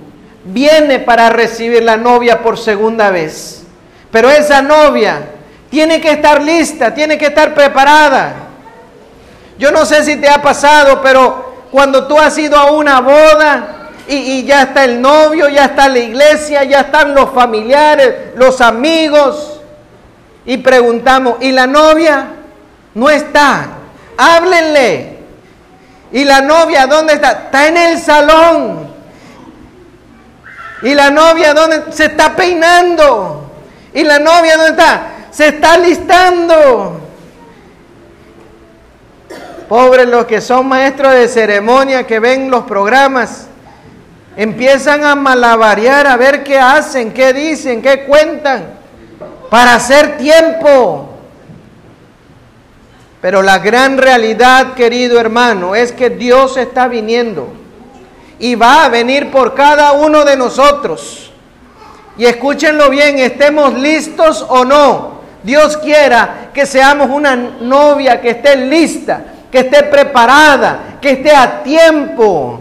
viene 0.44 0.98
para 0.98 1.30
recibir 1.30 1.82
la 1.82 1.96
novia 1.96 2.42
por 2.42 2.58
segunda 2.58 3.10
vez. 3.10 3.62
Pero 4.10 4.30
esa 4.30 4.62
novia 4.62 5.28
Tiene 5.70 6.02
que 6.02 6.10
estar 6.10 6.42
lista, 6.42 6.92
tiene 6.92 7.16
que 7.16 7.26
estar 7.26 7.54
preparada. 7.54 8.34
Yo 9.58 9.72
no 9.72 9.86
sé 9.86 10.04
si 10.04 10.16
te 10.16 10.28
ha 10.28 10.42
pasado, 10.42 11.00
pero 11.00 11.66
cuando 11.70 12.06
tú 12.06 12.18
has 12.18 12.36
ido 12.36 12.58
a 12.58 12.72
una 12.72 13.00
boda 13.00 13.88
y, 14.06 14.16
y, 14.16 14.44
ya 14.44 14.64
está 14.64 14.84
el 14.84 15.00
novio, 15.00 15.48
ya 15.48 15.64
está 15.64 15.88
la 15.88 15.98
iglesia, 15.98 16.64
ya 16.64 16.80
están 16.80 17.14
los 17.14 17.30
familiares, 17.30 18.34
los 18.36 18.60
amigos, 18.60 19.60
y 20.44 20.58
preguntamos, 20.58 21.36
¿y 21.40 21.52
la 21.52 21.66
novia? 21.66 22.26
No 22.94 23.08
está. 23.08 23.68
Háblenle. 24.18 25.18
¿Y 26.12 26.24
la 26.24 26.40
novia 26.42 26.86
dónde 26.86 27.14
está? 27.14 27.30
Está 27.30 27.68
en 27.68 27.76
el 27.76 27.98
salón. 27.98 28.91
¿Y 30.82 30.94
la 30.94 31.10
novia 31.10 31.54
dónde? 31.54 31.92
Se 31.92 32.06
está 32.06 32.34
peinando. 32.34 33.50
¿Y 33.94 34.02
la 34.02 34.18
novia 34.18 34.56
dónde 34.56 34.72
está? 34.72 35.02
Se 35.30 35.48
está 35.48 35.78
listando. 35.78 37.00
Pobres 39.68 40.08
los 40.08 40.26
que 40.26 40.40
son 40.40 40.66
maestros 40.66 41.14
de 41.14 41.28
ceremonia 41.28 42.06
que 42.06 42.18
ven 42.18 42.50
los 42.50 42.64
programas. 42.64 43.46
Empiezan 44.36 45.04
a 45.04 45.14
malabarear 45.14 46.06
a 46.06 46.16
ver 46.16 46.42
qué 46.42 46.58
hacen, 46.58 47.12
qué 47.12 47.32
dicen, 47.32 47.80
qué 47.80 48.04
cuentan. 48.04 48.64
Para 49.50 49.76
hacer 49.76 50.16
tiempo. 50.18 51.10
Pero 53.20 53.40
la 53.40 53.60
gran 53.60 53.98
realidad, 53.98 54.74
querido 54.74 55.20
hermano, 55.20 55.76
es 55.76 55.92
que 55.92 56.10
Dios 56.10 56.56
está 56.56 56.88
viniendo 56.88 57.61
y 58.42 58.56
va 58.56 58.84
a 58.84 58.88
venir 58.88 59.30
por 59.30 59.54
cada 59.54 59.92
uno 59.92 60.24
de 60.24 60.36
nosotros. 60.36 61.30
Y 62.18 62.24
escúchenlo 62.24 62.90
bien, 62.90 63.20
estemos 63.20 63.72
listos 63.74 64.44
o 64.48 64.64
no. 64.64 65.20
Dios 65.44 65.76
quiera 65.76 66.50
que 66.52 66.66
seamos 66.66 67.08
una 67.08 67.36
novia 67.36 68.20
que 68.20 68.30
esté 68.30 68.56
lista, 68.56 69.24
que 69.48 69.60
esté 69.60 69.84
preparada, 69.84 70.98
que 71.00 71.12
esté 71.12 71.32
a 71.32 71.62
tiempo 71.62 72.58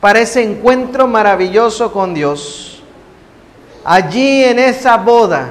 para 0.00 0.20
ese 0.20 0.42
encuentro 0.42 1.06
maravilloso 1.06 1.90
con 1.90 2.12
Dios. 2.12 2.82
Allí 3.82 4.44
en 4.44 4.58
esa 4.58 4.98
boda, 4.98 5.48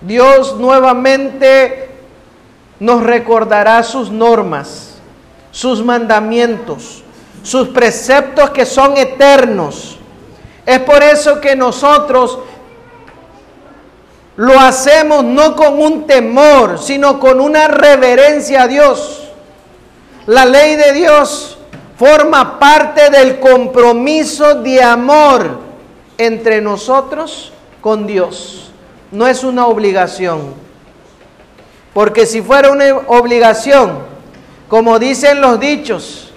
Dios 0.00 0.56
nuevamente 0.56 1.90
nos 2.78 3.02
recordará 3.02 3.82
sus 3.82 4.10
normas, 4.10 4.94
sus 5.50 5.84
mandamientos, 5.84 7.04
sus 7.42 7.68
preceptos 7.68 8.50
que 8.50 8.66
son 8.66 8.96
eternos. 8.96 9.98
Es 10.66 10.78
por 10.80 11.02
eso 11.02 11.40
que 11.40 11.56
nosotros 11.56 12.38
lo 14.36 14.58
hacemos 14.58 15.24
no 15.24 15.54
con 15.56 15.80
un 15.80 16.06
temor, 16.06 16.78
sino 16.78 17.18
con 17.18 17.40
una 17.40 17.68
reverencia 17.68 18.62
a 18.62 18.68
Dios. 18.68 19.28
La 20.26 20.44
ley 20.44 20.76
de 20.76 20.92
Dios 20.92 21.58
forma 21.96 22.58
parte 22.58 23.10
del 23.10 23.40
compromiso 23.40 24.54
de 24.62 24.82
amor 24.82 25.58
entre 26.16 26.60
nosotros 26.60 27.52
con 27.80 28.06
Dios. 28.06 28.70
No 29.10 29.26
es 29.26 29.44
una 29.44 29.66
obligación. 29.66 30.54
Porque 31.92 32.24
si 32.24 32.40
fuera 32.40 32.70
una 32.70 32.96
obligación, 33.08 33.98
como 34.68 34.98
dicen 34.98 35.40
los 35.40 35.58
dichos, 35.58 36.29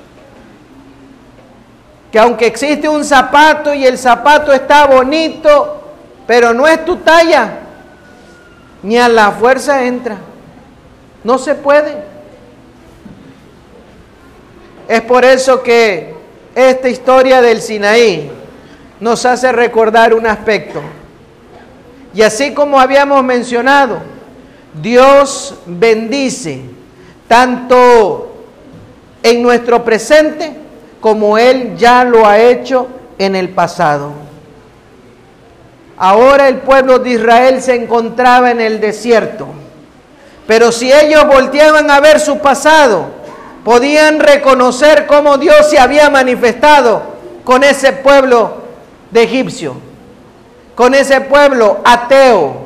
que 2.13 2.19
aunque 2.19 2.45
existe 2.45 2.87
un 2.87 3.03
zapato 3.03 3.73
y 3.73 3.87
el 3.87 3.97
zapato 3.97 4.53
está 4.53 4.85
bonito, 4.85 5.81
pero 6.27 6.53
no 6.53 6.67
es 6.67 6.85
tu 6.85 6.97
talla, 6.97 7.53
ni 8.83 8.99
a 8.99 9.09
la 9.09 9.31
fuerza 9.31 9.83
entra. 9.83 10.17
No 11.23 11.39
se 11.39 11.55
puede. 11.55 11.97
Es 14.87 15.01
por 15.01 15.25
eso 15.25 15.63
que 15.63 16.13
esta 16.53 16.87
historia 16.87 17.41
del 17.41 17.63
Sinaí 17.63 18.31
nos 18.99 19.25
hace 19.25 19.51
recordar 19.51 20.13
un 20.13 20.27
aspecto. 20.27 20.83
Y 22.13 22.21
así 22.21 22.53
como 22.53 22.79
habíamos 22.79 23.23
mencionado, 23.23 23.97
Dios 24.79 25.55
bendice 25.65 26.61
tanto 27.27 28.35
en 29.23 29.41
nuestro 29.41 29.83
presente 29.83 30.62
como 31.03 31.37
Él 31.37 31.75
ya 31.75 32.05
lo 32.05 32.25
ha 32.25 32.39
hecho 32.39 32.87
en 33.17 33.35
el 33.35 33.49
pasado. 33.49 34.13
Ahora 35.97 36.47
el 36.47 36.59
pueblo 36.59 36.97
de 36.99 37.09
Israel 37.09 37.61
se 37.61 37.75
encontraba 37.75 38.51
en 38.51 38.61
el 38.61 38.79
desierto, 38.79 39.47
pero 40.47 40.71
si 40.71 40.93
ellos 40.93 41.27
volteaban 41.27 41.91
a 41.91 41.99
ver 41.99 42.21
su 42.21 42.39
pasado, 42.39 43.07
podían 43.65 44.21
reconocer 44.21 45.05
cómo 45.05 45.37
Dios 45.37 45.69
se 45.69 45.77
había 45.77 46.09
manifestado 46.09 47.01
con 47.43 47.65
ese 47.65 47.91
pueblo 47.91 48.59
de 49.11 49.23
egipcio, 49.23 49.75
con 50.73 50.93
ese 50.93 51.19
pueblo 51.19 51.81
ateo, 51.83 52.65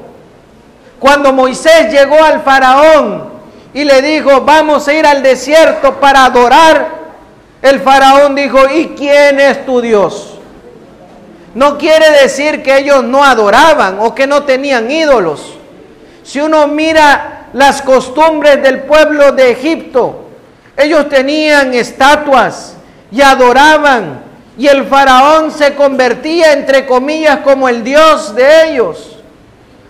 cuando 1.00 1.34
Moisés 1.34 1.91
llegó 1.91 2.23
al 2.23 2.41
faraón 2.43 3.30
y 3.73 3.84
le 3.84 4.00
dijo, 4.04 4.41
vamos 4.41 4.88
a 4.88 4.93
ir 4.93 5.08
al 5.08 5.23
desierto 5.23 5.95
para 5.95 6.26
adorar, 6.26 6.97
el 7.70 7.80
faraón 7.80 8.36
dijo, 8.36 8.60
¿y 8.70 8.90
quién 8.90 9.40
es 9.40 9.66
tu 9.66 9.82
Dios? 9.82 10.38
No 11.56 11.78
quiere 11.78 12.10
decir 12.22 12.62
que 12.62 12.78
ellos 12.78 13.04
no 13.04 13.24
adoraban 13.24 13.98
o 14.00 14.14
que 14.14 14.28
no 14.28 14.44
tenían 14.44 14.92
ídolos. 14.92 15.54
Si 16.24 16.40
uno 16.40 16.68
mira 16.68 17.48
las 17.54 17.82
costumbres 17.82 18.62
del 18.62 18.82
pueblo 18.82 19.32
de 19.32 19.52
Egipto, 19.52 20.26
ellos 20.76 21.10
tenían 21.10 21.74
estatuas 21.74 22.76
y 23.12 23.22
adoraban 23.22 24.22
y 24.58 24.68
el 24.68 24.86
faraón 24.86 25.52
se 25.52 25.74
convertía 25.76 26.54
entre 26.54 26.86
comillas 26.86 27.40
como 27.40 27.70
el 27.70 27.84
Dios 27.84 28.36
de 28.36 28.72
ellos. 28.72 29.18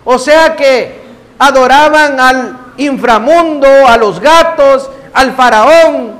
O 0.04 0.18
sea 0.18 0.56
que 0.56 1.00
adoraban 1.38 2.18
al 2.20 2.58
inframundo, 2.76 3.68
a 3.86 3.96
los 3.96 4.20
gatos, 4.20 4.88
al 5.12 5.32
faraón. 5.32 6.17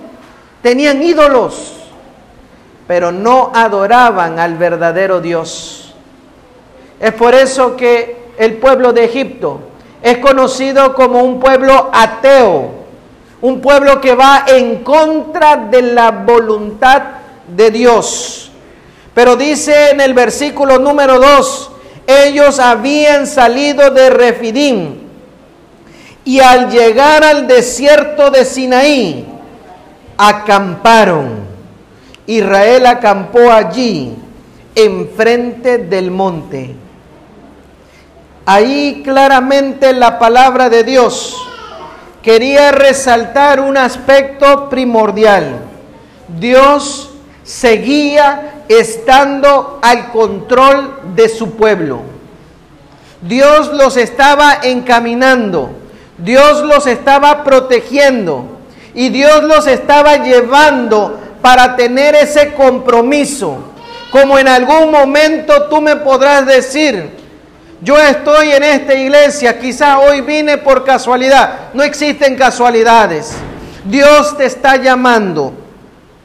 Tenían 0.63 1.03
ídolos, 1.03 1.75
pero 2.87 3.13
no 3.13 3.53
adoraban 3.55 4.39
al 4.39 4.57
verdadero 4.57 5.21
Dios. 5.21 5.95
Es 7.01 7.13
por 7.13 7.35
eso 7.35 7.77
que 7.77 8.17
el 8.39 8.55
pueblo 8.57 8.93
de 8.93 9.05
Egipto 9.05 9.61
es 10.03 10.19
conocido 10.19 10.95
como 10.95 11.23
un 11.23 11.39
pueblo 11.41 11.91
ateo, 11.93 12.71
un 13.41 13.61
pueblo 13.61 14.01
que 14.01 14.15
va 14.15 14.45
en 14.47 14.83
contra 14.83 15.57
de 15.57 15.83
la 15.83 16.11
voluntad 16.11 17.03
de 17.47 17.71
Dios. 17.71 18.51
Pero 19.15 19.37
dice 19.37 19.91
en 19.91 20.01
el 20.01 20.15
versículo 20.15 20.79
número 20.79 21.19
2, 21.19 21.71
ellos 22.07 22.59
habían 22.59 23.27
salido 23.27 23.91
de 23.91 24.11
Refidim 24.11 24.95
y 26.25 26.41
al 26.41 26.71
llegar 26.71 27.25
al 27.25 27.47
desierto 27.47 28.31
de 28.31 28.45
Sinaí, 28.45 29.27
acamparon. 30.19 31.47
Israel 32.27 32.87
acampó 32.87 33.51
allí, 33.51 34.15
enfrente 34.75 35.79
del 35.79 36.11
monte. 36.11 36.75
Ahí 38.45 39.03
claramente 39.05 39.93
la 39.95 40.19
palabra 40.19 40.69
de 40.69 40.85
Dios 40.85 41.37
quería 42.23 42.73
resaltar 42.73 43.61
un 43.61 43.77
aspecto 43.77 44.69
primordial. 44.69 45.61
Dios 46.39 47.11
seguía 47.45 48.65
estando 48.69 49.79
al 49.81 50.11
control 50.13 51.15
de 51.15 51.29
su 51.29 51.53
pueblo. 51.53 52.03
Dios 53.23 53.73
los 53.73 53.97
estaba 53.97 54.59
encaminando, 54.63 55.71
Dios 56.19 56.63
los 56.63 56.87
estaba 56.87 57.43
protegiendo 57.45 58.58
y 58.95 59.09
Dios 59.11 59.43
los 59.45 59.67
estaba 59.67 60.17
llevando 60.17 61.19
para 61.43 61.77
tener 61.77 62.15
ese 62.15 62.55
compromiso. 62.55 63.59
Como 64.11 64.39
en 64.39 64.49
algún 64.49 64.91
momento 64.91 65.69
tú 65.69 65.81
me 65.81 65.97
podrás 65.97 66.47
decir, 66.47 67.11
yo 67.81 67.97
estoy 67.99 68.51
en 68.51 68.65
esta 68.65 68.95
iglesia, 68.95 69.59
quizá 69.59 69.99
hoy 70.01 70.21
vine 70.23 70.59
por 70.59 70.85
casualidad, 70.85 71.71
no 71.75 71.83
existen 71.83 72.37
casualidades. 72.37 73.35
Dios 73.85 74.37
te 74.37 74.47
está 74.47 74.77
llamando 74.77 75.53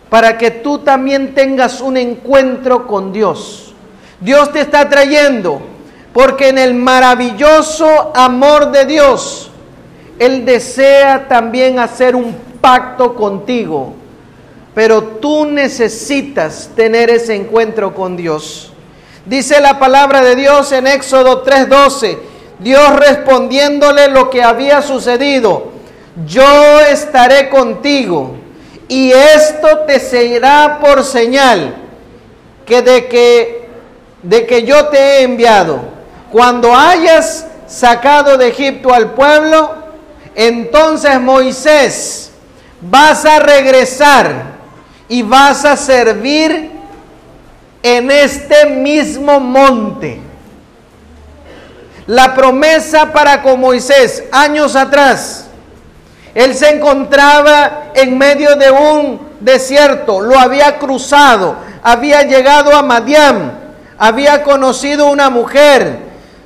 para 0.10 0.38
que 0.38 0.52
tú 0.52 0.80
también 0.80 1.34
tengas 1.34 1.82
un 1.82 1.98
encuentro 1.98 2.88
con 2.88 3.14
Dios. 3.14 3.74
Dios 4.20 4.52
te 4.52 4.62
está 4.62 4.90
trayendo 4.90 5.62
porque 6.14 6.50
en 6.50 6.58
el 6.58 6.74
maravilloso 6.76 8.12
amor 8.16 8.72
de 8.72 8.86
Dios, 8.86 9.50
Él 10.20 10.46
desea 10.46 11.28
también 11.28 11.80
hacer 11.80 12.16
un 12.16 12.36
pacto 12.62 13.16
contigo. 13.16 13.94
Pero 14.74 15.04
tú 15.04 15.46
necesitas 15.46 16.70
tener 16.76 17.10
ese 17.10 17.36
encuentro 17.36 17.94
con 17.94 18.18
Dios. 18.18 18.72
Dice 19.26 19.62
la 19.62 19.80
palabra 19.80 20.22
de 20.22 20.36
Dios 20.36 20.72
en 20.72 20.88
Éxodo 20.88 21.44
3:12. 21.44 22.18
Dios 22.60 22.96
respondiéndole 22.96 24.08
lo 24.08 24.30
que 24.30 24.42
había 24.42 24.82
sucedido, 24.82 25.72
yo 26.26 26.80
estaré 26.80 27.50
contigo 27.50 28.36
y 28.88 29.12
esto 29.12 29.80
te 29.88 30.00
será 30.00 30.80
por 30.80 31.04
señal 31.04 31.76
que 32.66 32.82
de 32.82 33.08
que 33.08 33.64
de 34.22 34.46
que 34.46 34.64
yo 34.64 34.88
te 34.88 34.98
he 34.98 35.24
enviado. 35.24 35.82
Cuando 36.32 36.74
hayas 36.74 37.48
sacado 37.68 38.38
de 38.38 38.48
Egipto 38.50 38.94
al 38.94 39.12
pueblo, 39.12 39.83
entonces 40.36 41.20
Moisés 41.20 42.32
vas 42.82 43.26
a 43.26 43.40
regresar 43.40 44.54
y 45.08 45.22
vas 45.22 45.66
a 45.66 45.78
servir 45.78 46.72
en 47.82 48.12
este 48.12 48.66
mismo 48.66 49.40
monte. 49.40 50.20
La 52.08 52.34
promesa 52.34 53.12
para 53.14 53.42
con 53.42 53.60
Moisés 53.60 54.24
años 54.32 54.76
atrás. 54.76 55.46
Él 56.34 56.56
se 56.56 56.70
encontraba 56.70 57.92
en 57.94 58.18
medio 58.18 58.56
de 58.56 58.72
un 58.72 59.34
desierto, 59.40 60.20
lo 60.20 60.40
había 60.40 60.80
cruzado, 60.80 61.58
había 61.84 62.24
llegado 62.24 62.76
a 62.76 62.82
Madián, 62.82 63.60
había 63.98 64.42
conocido 64.42 65.12
una 65.12 65.30
mujer, 65.30 66.00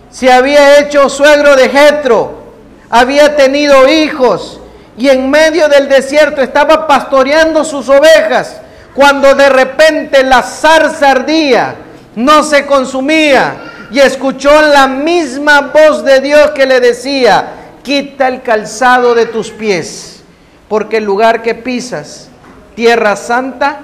se 0.09 0.31
había 0.31 0.79
hecho 0.79 1.07
suegro 1.09 1.55
de 1.55 1.69
Jetro, 1.69 2.46
había 2.89 3.35
tenido 3.35 3.87
hijos 3.87 4.59
y 4.97 5.09
en 5.09 5.29
medio 5.29 5.67
del 5.69 5.87
desierto 5.89 6.41
estaba 6.41 6.87
pastoreando 6.87 7.63
sus 7.63 7.87
ovejas 7.89 8.61
cuando 8.93 9.35
de 9.35 9.49
repente 9.49 10.23
la 10.23 10.41
zarza 10.41 11.11
ardía, 11.11 11.75
no 12.15 12.41
se 12.41 12.65
consumía 12.65 13.55
y 13.91 13.99
escuchó 13.99 14.61
la 14.63 14.87
misma 14.87 15.71
voz 15.71 16.03
de 16.03 16.19
Dios 16.19 16.49
que 16.51 16.65
le 16.65 16.79
decía, 16.79 17.47
quita 17.83 18.27
el 18.27 18.41
calzado 18.41 19.13
de 19.13 19.27
tus 19.27 19.51
pies, 19.51 20.21
porque 20.67 20.97
el 20.97 21.03
lugar 21.03 21.43
que 21.43 21.53
pisas, 21.53 22.29
tierra 22.75 23.15
santa, 23.15 23.81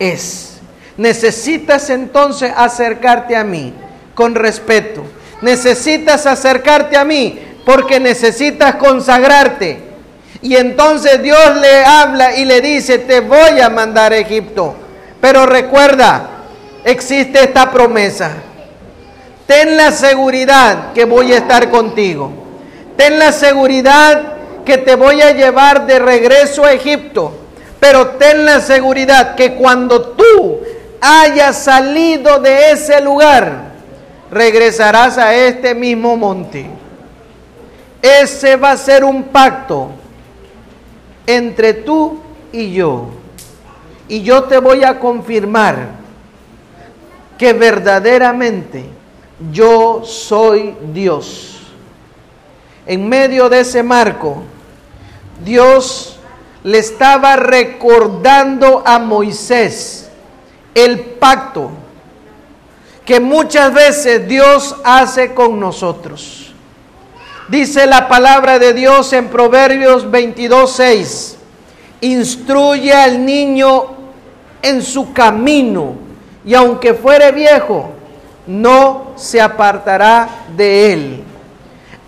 es. 0.00 0.54
Necesitas 0.96 1.88
entonces 1.88 2.52
acercarte 2.56 3.36
a 3.36 3.44
mí 3.44 3.72
con 4.14 4.34
respeto. 4.34 5.04
Necesitas 5.40 6.26
acercarte 6.26 6.96
a 6.96 7.04
mí 7.04 7.38
porque 7.64 8.00
necesitas 8.00 8.76
consagrarte. 8.76 9.78
Y 10.40 10.56
entonces 10.56 11.22
Dios 11.22 11.56
le 11.60 11.84
habla 11.84 12.36
y 12.36 12.44
le 12.44 12.60
dice, 12.60 12.98
te 12.98 13.20
voy 13.20 13.60
a 13.60 13.68
mandar 13.70 14.12
a 14.12 14.16
Egipto. 14.16 14.74
Pero 15.20 15.46
recuerda, 15.46 16.28
existe 16.84 17.44
esta 17.44 17.70
promesa. 17.70 18.32
Ten 19.46 19.76
la 19.76 19.92
seguridad 19.92 20.92
que 20.92 21.04
voy 21.04 21.32
a 21.32 21.38
estar 21.38 21.70
contigo. 21.70 22.32
Ten 22.96 23.18
la 23.18 23.30
seguridad 23.32 24.32
que 24.64 24.78
te 24.78 24.96
voy 24.96 25.20
a 25.20 25.32
llevar 25.32 25.86
de 25.86 25.98
regreso 25.98 26.64
a 26.64 26.72
Egipto. 26.72 27.32
Pero 27.78 28.08
ten 28.10 28.44
la 28.44 28.60
seguridad 28.60 29.34
que 29.34 29.54
cuando 29.54 30.00
tú 30.10 30.60
hayas 31.00 31.56
salido 31.56 32.38
de 32.38 32.72
ese 32.72 33.00
lugar, 33.00 33.72
regresarás 34.30 35.18
a 35.18 35.34
este 35.34 35.74
mismo 35.74 36.16
monte. 36.16 36.81
Ese 38.02 38.56
va 38.56 38.72
a 38.72 38.76
ser 38.76 39.04
un 39.04 39.22
pacto 39.22 39.90
entre 41.26 41.72
tú 41.72 42.18
y 42.50 42.72
yo. 42.72 43.06
Y 44.08 44.22
yo 44.22 44.44
te 44.44 44.58
voy 44.58 44.82
a 44.82 44.98
confirmar 44.98 46.02
que 47.38 47.52
verdaderamente 47.52 48.84
yo 49.52 50.02
soy 50.04 50.76
Dios. 50.92 51.60
En 52.86 53.08
medio 53.08 53.48
de 53.48 53.60
ese 53.60 53.82
marco, 53.82 54.42
Dios 55.44 56.18
le 56.64 56.78
estaba 56.78 57.36
recordando 57.36 58.82
a 58.84 58.98
Moisés 58.98 60.10
el 60.74 61.00
pacto 61.00 61.70
que 63.04 63.20
muchas 63.20 63.72
veces 63.74 64.28
Dios 64.28 64.76
hace 64.84 65.34
con 65.34 65.58
nosotros. 65.58 66.41
Dice 67.52 67.86
la 67.86 68.08
palabra 68.08 68.58
de 68.58 68.72
Dios 68.72 69.12
en 69.12 69.28
Proverbios 69.28 70.10
22, 70.10 70.72
6. 70.72 71.36
Instruye 72.00 72.94
al 72.94 73.26
niño 73.26 73.88
en 74.62 74.80
su 74.80 75.12
camino 75.12 75.96
y 76.46 76.54
aunque 76.54 76.94
fuere 76.94 77.30
viejo, 77.30 77.90
no 78.46 79.12
se 79.16 79.38
apartará 79.38 80.46
de 80.56 80.94
él. 80.94 81.24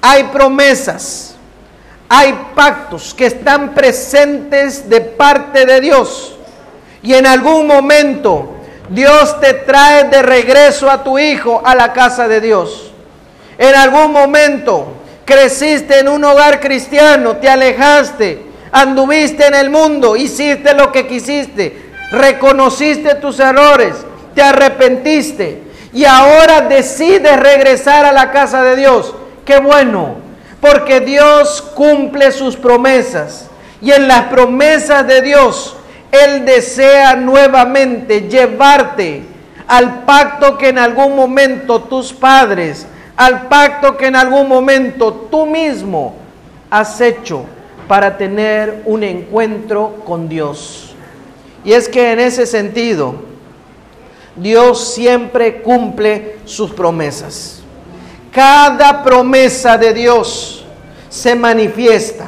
Hay 0.01 0.25
promesas, 0.33 1.35
hay 2.09 2.35
pactos 2.55 3.13
que 3.13 3.27
están 3.27 3.75
presentes 3.75 4.89
de 4.89 5.03
parte 5.03 5.67
de 5.67 5.79
Dios 5.83 6.39
y 7.03 7.13
en 7.13 7.27
algún 7.27 7.67
momento 7.67 8.55
Dios 8.89 9.39
te 9.43 9.53
trae 9.53 10.05
de 10.05 10.23
regreso 10.23 10.89
a 10.89 11.05
tu 11.05 11.19
hijo 11.19 11.61
a 11.63 11.75
la 11.75 11.93
casa 11.93 12.29
de 12.29 12.41
Dios. 12.41 12.93
En 13.59 13.75
algún 13.75 14.11
momento 14.11 15.04
creciste 15.25 16.01
en 16.01 16.09
un 16.09 16.25
hogar 16.25 16.61
cristiano, 16.61 17.37
te 17.37 17.49
alejaste, 17.49 18.43
anduviste 18.73 19.47
en 19.47 19.55
el 19.55 19.71
mundo, 19.71 20.17
hiciste 20.17 20.75
lo 20.75 20.93
que 20.93 21.07
quisiste, 21.07 21.91
reconociste 22.11 23.15
tus 23.17 23.39
errores, 23.41 23.95
te 24.35 24.43
arrepentiste 24.43 25.63
y 25.93 26.05
ahora 26.05 26.63
decides 26.63 27.39
regresar 27.39 28.05
a 28.05 28.13
la 28.13 28.33
casa 28.33 28.63
de 28.63 28.77
Dios. 28.77 29.15
Qué 29.45 29.59
bueno, 29.59 30.17
porque 30.61 31.01
Dios 31.01 31.63
cumple 31.75 32.33
sus 32.33 32.57
promesas 32.57 33.49
y 33.81 33.93
en 33.93 34.09
las 34.09 34.25
promesas 34.25 35.07
de 35.07 35.21
Dios 35.21 35.77
Él 36.11 36.45
desea 36.45 37.17
nuevamente 37.17 38.29
llevarte 38.29 39.23
al 39.67 40.05
pacto 40.05 40.59
que 40.59 40.69
en 40.69 40.79
algún 40.79 41.17
momento 41.17 41.83
tus 41.83 42.13
padres 42.13 42.87
al 43.17 43.49
pacto 43.49 43.97
que 43.97 44.07
en 44.07 44.17
algún 44.17 44.49
momento 44.49 45.29
tú 45.31 45.47
mismo 45.47 46.15
has 46.71 47.01
hecho 47.01 47.45
para 47.87 48.17
tener 48.17 48.83
un 48.87 49.03
encuentro 49.03 49.97
con 50.05 50.29
Dios. 50.29 50.95
Y 51.65 51.73
es 51.73 51.89
que 51.89 52.13
en 52.13 52.21
ese 52.21 52.47
sentido, 52.47 53.15
Dios 54.37 54.95
siempre 54.95 55.63
cumple 55.63 56.37
sus 56.45 56.73
promesas. 56.73 57.61
Cada 58.33 59.03
promesa 59.05 59.79
de 59.79 59.95
Dios 59.95 60.65
se 61.09 61.35
manifiesta. 61.35 62.27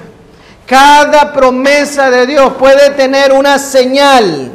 Cada 0.66 1.32
promesa 1.32 2.10
de 2.10 2.26
Dios 2.26 2.52
puede 2.54 2.90
tener 2.90 3.32
una 3.32 3.58
señal. 3.58 4.52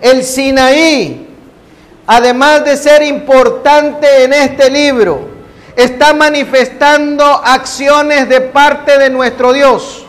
El 0.00 0.22
Sinaí 0.24 1.29
además 2.12 2.64
de 2.64 2.76
ser 2.76 3.04
importante 3.04 4.24
en 4.24 4.32
este 4.32 4.68
libro, 4.68 5.28
está 5.76 6.12
manifestando 6.12 7.24
acciones 7.24 8.28
de 8.28 8.40
parte 8.40 8.98
de 8.98 9.10
nuestro 9.10 9.52
Dios. 9.52 10.04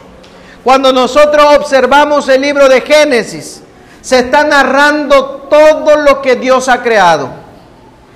Cuando 0.63 0.91
nosotros 0.91 1.57
observamos 1.57 2.27
el 2.27 2.41
libro 2.41 2.67
de 2.67 2.81
Génesis, 2.81 3.61
se 4.01 4.17
está 4.17 4.43
narrando 4.43 5.47
todo 5.47 5.97
lo 5.97 6.23
que 6.23 6.37
Dios 6.37 6.69
ha 6.69 6.81
creado. 6.81 7.29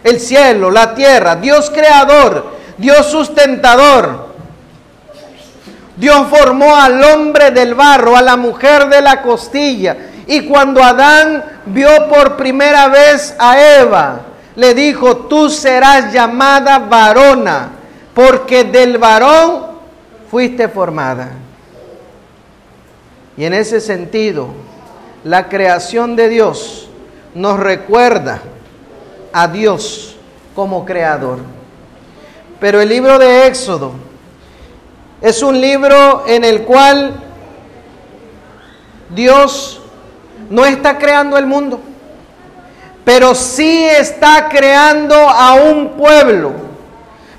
El 0.04 0.20
cielo, 0.20 0.72
la 0.72 0.96
tierra, 0.96 1.36
Dios 1.36 1.70
creador, 1.70 2.56
Dios 2.80 3.06
sustentador. 3.06 4.30
Dios 5.96 6.26
formó 6.32 6.76
al 6.76 7.04
hombre 7.04 7.52
del 7.52 7.76
barro, 7.76 8.18
a 8.18 8.24
la 8.24 8.36
mujer 8.36 8.90
de 8.90 9.04
la 9.04 9.22
costilla, 9.22 9.96
y 10.28 10.48
cuando 10.48 10.84
Adán 10.84 11.44
vio 11.68 12.08
por 12.10 12.36
primera 12.36 12.88
vez 12.88 13.36
a 13.38 13.80
Eva, 13.80 14.22
le 14.56 14.74
dijo, 14.74 15.18
tú 15.18 15.50
serás 15.50 16.12
llamada 16.12 16.80
varona, 16.80 17.72
porque 18.14 18.64
del 18.64 18.98
varón 18.98 19.66
fuiste 20.32 20.68
formada. 20.68 21.32
Y 23.38 23.44
en 23.44 23.54
ese 23.54 23.82
sentido, 23.82 24.48
la 25.24 25.50
creación 25.50 26.16
de 26.16 26.30
Dios 26.30 26.90
nos 27.34 27.60
recuerda 27.60 28.42
a 29.34 29.48
Dios 29.48 30.16
como 30.56 30.86
creador. 30.86 31.40
Pero 32.60 32.80
el 32.80 32.88
libro 32.88 33.20
de 33.20 33.48
Éxodo 33.48 33.92
es 35.22 35.44
un 35.44 35.60
libro 35.60 36.24
en 36.26 36.46
el 36.46 36.64
cual 36.64 37.14
Dios 39.14 39.82
no 40.50 40.66
está 40.66 40.98
creando 40.98 41.38
el 41.38 41.46
mundo, 41.46 41.80
pero 43.04 43.36
sí 43.36 43.86
está 43.86 44.50
creando 44.50 45.16
a 45.16 45.54
un 45.56 45.90
pueblo, 45.90 46.54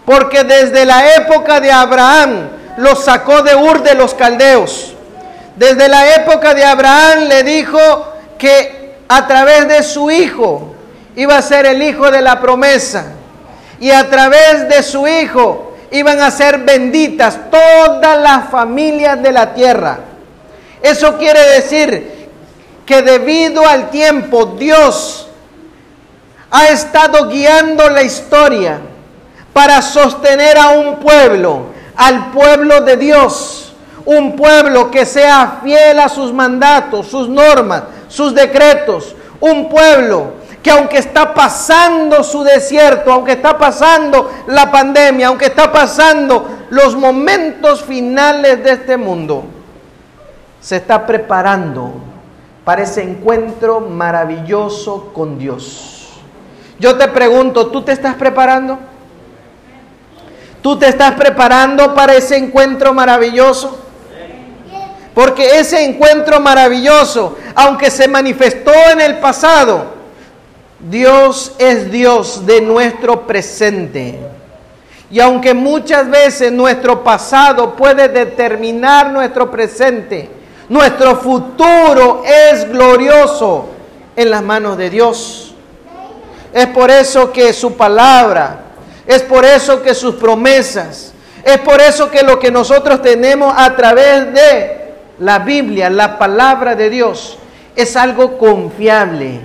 porque 0.05 0.45
desde 0.45 0.85
la 0.85 1.15
época 1.15 1.61
de 1.61 1.73
Abraham 1.73 2.49
lo 2.77 2.95
sacó 2.95 3.43
de 3.43 3.55
Ur 3.55 3.83
de 3.83 3.95
los 3.95 4.15
caldeos. 4.15 4.95
Desde 5.57 5.89
la 5.89 6.15
época 6.15 6.55
de 6.55 6.65
Abraham 6.65 7.25
le 7.29 7.43
dijo 7.43 7.79
que 8.39 8.97
a 9.09 9.27
través 9.27 9.67
de 9.69 9.83
su 9.83 10.11
hijo 10.11 10.75
iba 11.17 11.39
a 11.39 11.43
ser 11.43 11.67
el 11.67 11.83
hijo 11.83 12.11
de 12.11 12.21
la 12.21 12.41
promesa. 12.41 13.07
Y 13.81 13.91
a 13.91 14.09
través 14.09 14.69
de 14.69 14.83
su 14.83 15.07
hijo 15.07 15.75
iban 15.91 16.21
a 16.21 16.31
ser 16.31 16.59
benditas 16.59 17.39
todas 17.51 18.19
las 18.19 18.51
familias 18.51 19.23
de 19.23 19.33
la 19.33 19.55
tierra. 19.55 19.99
Eso 20.83 21.17
quiere 21.17 21.41
decir 21.55 22.16
que 22.87 23.03
debido 23.03 23.67
al 23.69 23.91
tiempo 23.91 24.55
Dios 24.59 25.29
ha 26.51 26.69
estado 26.69 27.29
guiando 27.29 27.91
la 27.91 28.03
historia 28.03 28.79
para 29.53 29.83
sostener 29.83 30.57
a 30.57 30.69
un 30.69 30.97
pueblo, 30.97 31.67
al 31.97 32.31
pueblo 32.31 32.83
de 32.83 32.97
Dios, 32.97 33.75
un 34.05 34.37
pueblo 34.37 34.91
que 34.91 35.05
sea 35.05 35.59
fiel 35.65 35.99
a 35.99 36.09
sus 36.09 36.33
mandatos, 36.33 37.09
sus 37.09 37.29
normas, 37.29 37.83
sus 38.09 38.33
decretos, 38.35 39.17
un 39.41 39.69
pueblo 39.69 40.35
que 40.63 40.71
aunque 40.71 40.99
está 40.99 41.35
pasando 41.35 42.23
su 42.23 42.43
desierto, 42.43 43.13
aunque 43.13 43.33
está 43.33 43.59
pasando 43.59 44.31
la 44.47 44.71
pandemia, 44.71 45.29
aunque 45.29 45.47
está 45.47 45.73
pasando 45.73 46.49
los 46.71 46.95
momentos 46.97 47.83
finales 47.83 48.63
de 48.63 48.73
este 48.73 48.97
mundo, 48.97 49.45
se 50.61 50.77
está 50.77 51.07
preparando 51.07 51.93
para 52.67 52.83
ese 52.83 53.01
encuentro 53.01 53.79
maravilloso 53.79 55.13
con 55.15 55.39
Dios. 55.39 56.09
Yo 56.81 56.99
te 56.99 57.07
pregunto, 57.07 57.69
¿tú 57.69 57.83
te 57.83 57.93
estás 57.93 58.17
preparando? 58.17 58.77
¿Tú 60.63 60.77
te 60.77 60.89
estás 60.89 61.13
preparando 61.13 61.95
para 61.95 62.15
ese 62.15 62.37
encuentro 62.37 62.93
maravilloso? 62.93 63.79
Porque 65.15 65.61
ese 65.61 65.85
encuentro 65.85 66.41
maravilloso, 66.41 67.39
aunque 67.55 67.89
se 67.89 68.09
manifestó 68.09 68.73
en 68.91 69.01
el 69.01 69.19
pasado, 69.19 69.85
Dios 70.81 71.55
es 71.59 71.89
Dios 71.93 72.45
de 72.47 72.63
nuestro 72.63 73.29
presente. 73.29 74.19
Y 75.09 75.21
aunque 75.21 75.55
muchas 75.55 76.11
veces 76.11 76.51
nuestro 76.51 77.05
pasado 77.05 77.77
puede 77.77 78.09
determinar 78.09 79.13
nuestro 79.13 79.53
presente, 79.53 80.31
nuestro 80.69 81.17
futuro 81.17 82.23
es 82.25 82.69
glorioso 82.69 83.67
en 84.15 84.31
las 84.31 84.43
manos 84.43 84.77
de 84.77 84.91
Dios. 84.91 85.55
Es 86.53 86.67
por 86.69 86.91
eso 86.91 87.33
que 87.33 87.53
su 87.53 87.77
palabra, 87.77 88.61
es 89.07 89.23
por 89.23 89.45
eso 89.45 89.83
que 89.83 89.95
sus 89.95 90.15
promesas, 90.17 91.13
es 91.45 91.59
por 91.59 91.81
eso 91.81 92.11
que 92.11 92.23
lo 92.23 92.39
que 92.39 92.51
nosotros 92.51 93.03
tenemos 93.03 93.55
a 93.57 93.77
través 93.77 94.33
de 94.33 94.95
la 95.19 95.39
Biblia, 95.41 95.91
la 95.91 96.19
palabra 96.19 96.75
de 96.75 96.91
Dios, 96.91 97.39
es 97.75 97.97
algo 97.97 98.39
confiable 98.39 99.41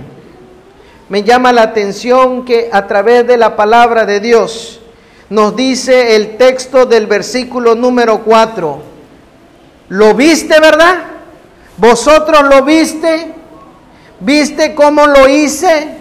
me 1.12 1.24
llama 1.24 1.52
la 1.52 1.60
atención 1.60 2.42
que 2.42 2.70
a 2.72 2.86
través 2.86 3.26
de 3.26 3.36
la 3.36 3.54
palabra 3.54 4.06
de 4.06 4.18
Dios 4.18 4.80
nos 5.28 5.54
dice 5.54 6.16
el 6.16 6.38
texto 6.38 6.86
del 6.86 7.06
versículo 7.06 7.74
número 7.74 8.22
4. 8.22 8.78
¿Lo 9.90 10.14
viste, 10.14 10.58
verdad? 10.58 11.00
¿Vosotros 11.76 12.42
lo 12.48 12.62
viste? 12.62 13.32
¿Viste 14.20 14.74
cómo 14.74 15.06
lo 15.06 15.28
hice? 15.28 15.98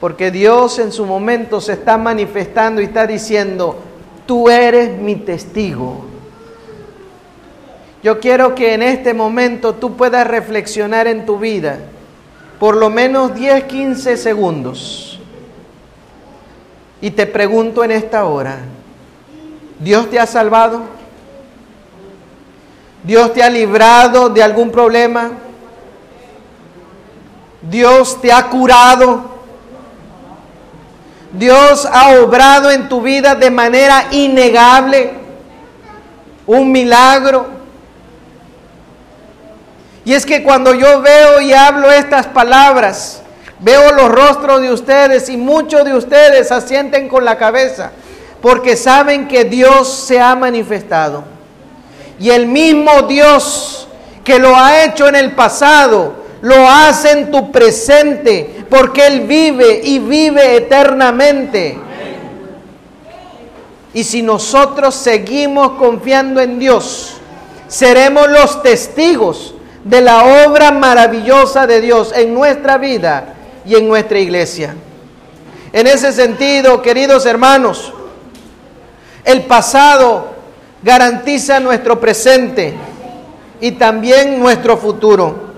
Porque 0.00 0.30
Dios 0.30 0.78
en 0.78 0.92
su 0.92 1.06
momento 1.06 1.60
se 1.60 1.74
está 1.74 1.98
manifestando 1.98 2.80
y 2.80 2.84
está 2.84 3.06
diciendo, 3.06 3.78
tú 4.26 4.48
eres 4.48 4.98
mi 4.98 5.16
testigo. 5.16 6.04
Yo 8.02 8.20
quiero 8.20 8.54
que 8.54 8.74
en 8.74 8.82
este 8.82 9.12
momento 9.12 9.74
tú 9.74 9.96
puedas 9.96 10.26
reflexionar 10.26 11.06
en 11.08 11.26
tu 11.26 11.38
vida 11.38 11.78
por 12.58 12.76
lo 12.76 12.90
menos 12.90 13.34
10, 13.34 13.64
15 13.64 14.16
segundos. 14.16 15.20
Y 17.00 17.10
te 17.10 17.26
pregunto 17.26 17.84
en 17.84 17.92
esta 17.92 18.24
hora, 18.24 18.58
¿Dios 19.78 20.10
te 20.10 20.18
ha 20.18 20.26
salvado? 20.26 20.97
¿Dios 23.08 23.32
te 23.32 23.42
ha 23.42 23.48
librado 23.48 24.28
de 24.28 24.42
algún 24.42 24.70
problema? 24.70 25.30
¿Dios 27.62 28.20
te 28.20 28.30
ha 28.30 28.50
curado? 28.50 29.24
Dios 31.32 31.88
ha 31.90 32.20
obrado 32.20 32.70
en 32.70 32.86
tu 32.86 33.00
vida 33.00 33.34
de 33.34 33.50
manera 33.50 34.08
innegable 34.10 35.14
un 36.46 36.70
milagro. 36.70 37.46
Y 40.04 40.12
es 40.12 40.26
que 40.26 40.42
cuando 40.42 40.74
yo 40.74 41.00
veo 41.00 41.40
y 41.40 41.54
hablo 41.54 41.90
estas 41.90 42.26
palabras, 42.26 43.22
veo 43.58 43.90
los 43.92 44.10
rostros 44.10 44.60
de 44.60 44.70
ustedes 44.70 45.30
y 45.30 45.38
muchos 45.38 45.82
de 45.86 45.94
ustedes 45.94 46.52
asienten 46.52 47.08
con 47.08 47.24
la 47.24 47.38
cabeza 47.38 47.90
porque 48.42 48.76
saben 48.76 49.26
que 49.28 49.44
Dios 49.44 49.90
se 49.90 50.20
ha 50.20 50.36
manifestado. 50.36 51.37
Y 52.20 52.30
el 52.30 52.46
mismo 52.46 53.02
Dios 53.02 53.88
que 54.24 54.38
lo 54.38 54.54
ha 54.54 54.84
hecho 54.84 55.08
en 55.08 55.14
el 55.14 55.32
pasado, 55.32 56.14
lo 56.42 56.68
hace 56.68 57.12
en 57.12 57.30
tu 57.30 57.50
presente, 57.50 58.64
porque 58.68 59.06
Él 59.06 59.20
vive 59.22 59.80
y 59.82 59.98
vive 59.98 60.56
eternamente. 60.56 61.78
Y 63.94 64.04
si 64.04 64.22
nosotros 64.22 64.94
seguimos 64.94 65.72
confiando 65.72 66.40
en 66.40 66.58
Dios, 66.58 67.14
seremos 67.68 68.28
los 68.28 68.62
testigos 68.62 69.54
de 69.84 70.00
la 70.00 70.46
obra 70.46 70.70
maravillosa 70.70 71.66
de 71.66 71.80
Dios 71.80 72.12
en 72.14 72.34
nuestra 72.34 72.76
vida 72.76 73.34
y 73.64 73.76
en 73.76 73.88
nuestra 73.88 74.18
iglesia. 74.18 74.74
En 75.72 75.86
ese 75.86 76.12
sentido, 76.12 76.82
queridos 76.82 77.24
hermanos, 77.26 77.92
el 79.24 79.42
pasado 79.42 80.37
garantiza 80.82 81.60
nuestro 81.60 82.00
presente 82.00 82.74
y 83.60 83.72
también 83.72 84.38
nuestro 84.38 84.76
futuro. 84.76 85.48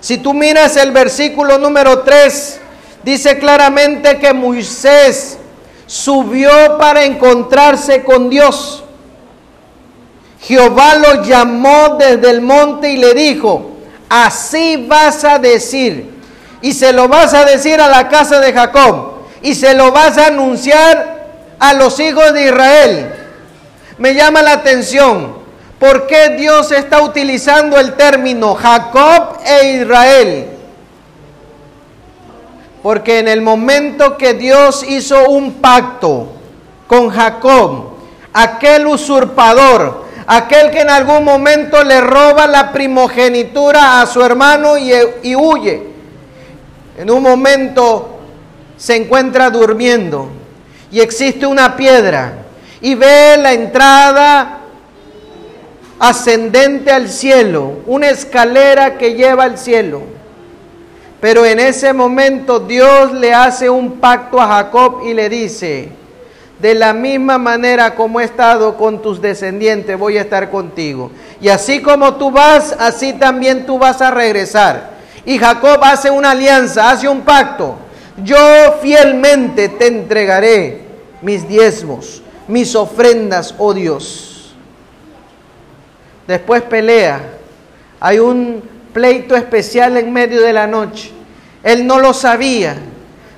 Si 0.00 0.18
tú 0.18 0.32
miras 0.32 0.76
el 0.76 0.92
versículo 0.92 1.58
número 1.58 2.00
3, 2.00 2.60
dice 3.02 3.38
claramente 3.38 4.18
que 4.18 4.32
Moisés 4.32 5.38
subió 5.86 6.50
para 6.78 7.04
encontrarse 7.04 8.02
con 8.02 8.30
Dios. 8.30 8.84
Jehová 10.40 10.94
lo 10.94 11.22
llamó 11.22 11.96
desde 11.98 12.30
el 12.30 12.40
monte 12.40 12.90
y 12.90 12.96
le 12.96 13.12
dijo, 13.12 13.72
así 14.08 14.86
vas 14.88 15.24
a 15.24 15.38
decir. 15.38 16.10
Y 16.62 16.72
se 16.72 16.92
lo 16.92 17.08
vas 17.08 17.34
a 17.34 17.44
decir 17.44 17.80
a 17.80 17.88
la 17.88 18.08
casa 18.08 18.40
de 18.40 18.52
Jacob. 18.52 19.12
Y 19.42 19.54
se 19.54 19.74
lo 19.74 19.92
vas 19.92 20.16
a 20.18 20.26
anunciar 20.28 21.26
a 21.58 21.74
los 21.74 21.98
hijos 22.00 22.32
de 22.32 22.44
Israel. 22.46 23.19
Me 24.00 24.14
llama 24.14 24.40
la 24.40 24.54
atención. 24.54 25.34
¿Por 25.78 26.06
qué 26.06 26.30
Dios 26.30 26.72
está 26.72 27.02
utilizando 27.02 27.78
el 27.78 27.92
término 27.96 28.54
Jacob 28.54 29.38
e 29.44 29.72
Israel? 29.82 30.46
Porque 32.82 33.18
en 33.18 33.28
el 33.28 33.42
momento 33.42 34.16
que 34.16 34.32
Dios 34.32 34.86
hizo 34.88 35.28
un 35.28 35.52
pacto 35.60 36.28
con 36.86 37.10
Jacob, 37.10 37.90
aquel 38.32 38.86
usurpador, 38.86 40.06
aquel 40.26 40.70
que 40.70 40.80
en 40.80 40.88
algún 40.88 41.22
momento 41.22 41.84
le 41.84 42.00
roba 42.00 42.46
la 42.46 42.72
primogenitura 42.72 44.00
a 44.00 44.06
su 44.06 44.22
hermano 44.22 44.78
y, 44.78 45.36
huye. 45.36 45.88
En 46.96 47.10
un 47.10 47.22
momento 47.22 48.18
se 48.78 48.96
encuentra 48.96 49.50
durmiendo 49.50 50.30
y 50.90 51.00
existe 51.00 51.44
una 51.44 51.76
piedra 51.76 52.46
y 52.80 52.94
ve 52.94 53.36
la 53.38 53.52
entrada 53.52 54.60
ascendente 55.98 56.90
al 56.90 57.08
cielo, 57.08 57.80
una 57.86 58.08
escalera 58.08 58.96
que 58.96 59.14
lleva 59.14 59.44
al 59.44 59.58
cielo. 59.58 60.02
Pero 61.20 61.44
en 61.44 61.60
ese 61.60 61.92
momento 61.92 62.60
Dios 62.60 63.12
le 63.12 63.34
hace 63.34 63.68
un 63.68 64.00
pacto 64.00 64.40
a 64.40 64.46
Jacob 64.46 65.02
y 65.04 65.12
le 65.12 65.28
dice, 65.28 65.90
de 66.58 66.74
la 66.74 66.92
misma 66.94 67.36
manera 67.38 67.94
como 67.94 68.20
he 68.20 68.24
estado 68.24 68.76
con 68.76 69.02
tus 69.02 69.20
descendientes, 69.20 69.98
voy 69.98 70.16
a 70.16 70.22
estar 70.22 70.50
contigo. 70.50 71.10
Y 71.40 71.48
así 71.48 71.80
como 71.82 72.14
tú 72.14 72.30
vas, 72.30 72.74
así 72.78 73.12
también 73.12 73.66
tú 73.66 73.78
vas 73.78 74.00
a 74.00 74.10
regresar. 74.10 74.90
Y 75.26 75.38
Jacob 75.38 75.78
hace 75.82 76.10
una 76.10 76.30
alianza, 76.30 76.90
hace 76.90 77.08
un 77.08 77.20
pacto. 77.20 77.76
Yo 78.24 78.36
fielmente 78.82 79.68
te 79.68 79.86
entregaré 79.86 80.82
mis 81.22 81.46
diezmos, 81.46 82.22
mis 82.50 82.74
ofrendas, 82.74 83.54
oh 83.58 83.72
Dios. 83.72 84.52
Después 86.26 86.62
pelea. 86.62 87.20
Hay 88.00 88.18
un 88.18 88.62
pleito 88.92 89.36
especial 89.36 89.96
en 89.96 90.12
medio 90.12 90.42
de 90.42 90.52
la 90.52 90.66
noche. 90.66 91.12
Él 91.62 91.86
no 91.86 91.98
lo 91.98 92.12
sabía, 92.12 92.76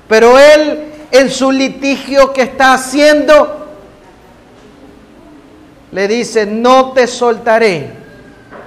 pero 0.07 0.39
él 0.39 0.85
en 1.11 1.29
su 1.29 1.51
litigio 1.51 2.33
que 2.33 2.41
está 2.41 2.73
haciendo, 2.73 3.67
le 5.91 6.07
dice, 6.07 6.47
no 6.47 6.91
te 6.93 7.05
soltaré 7.05 7.91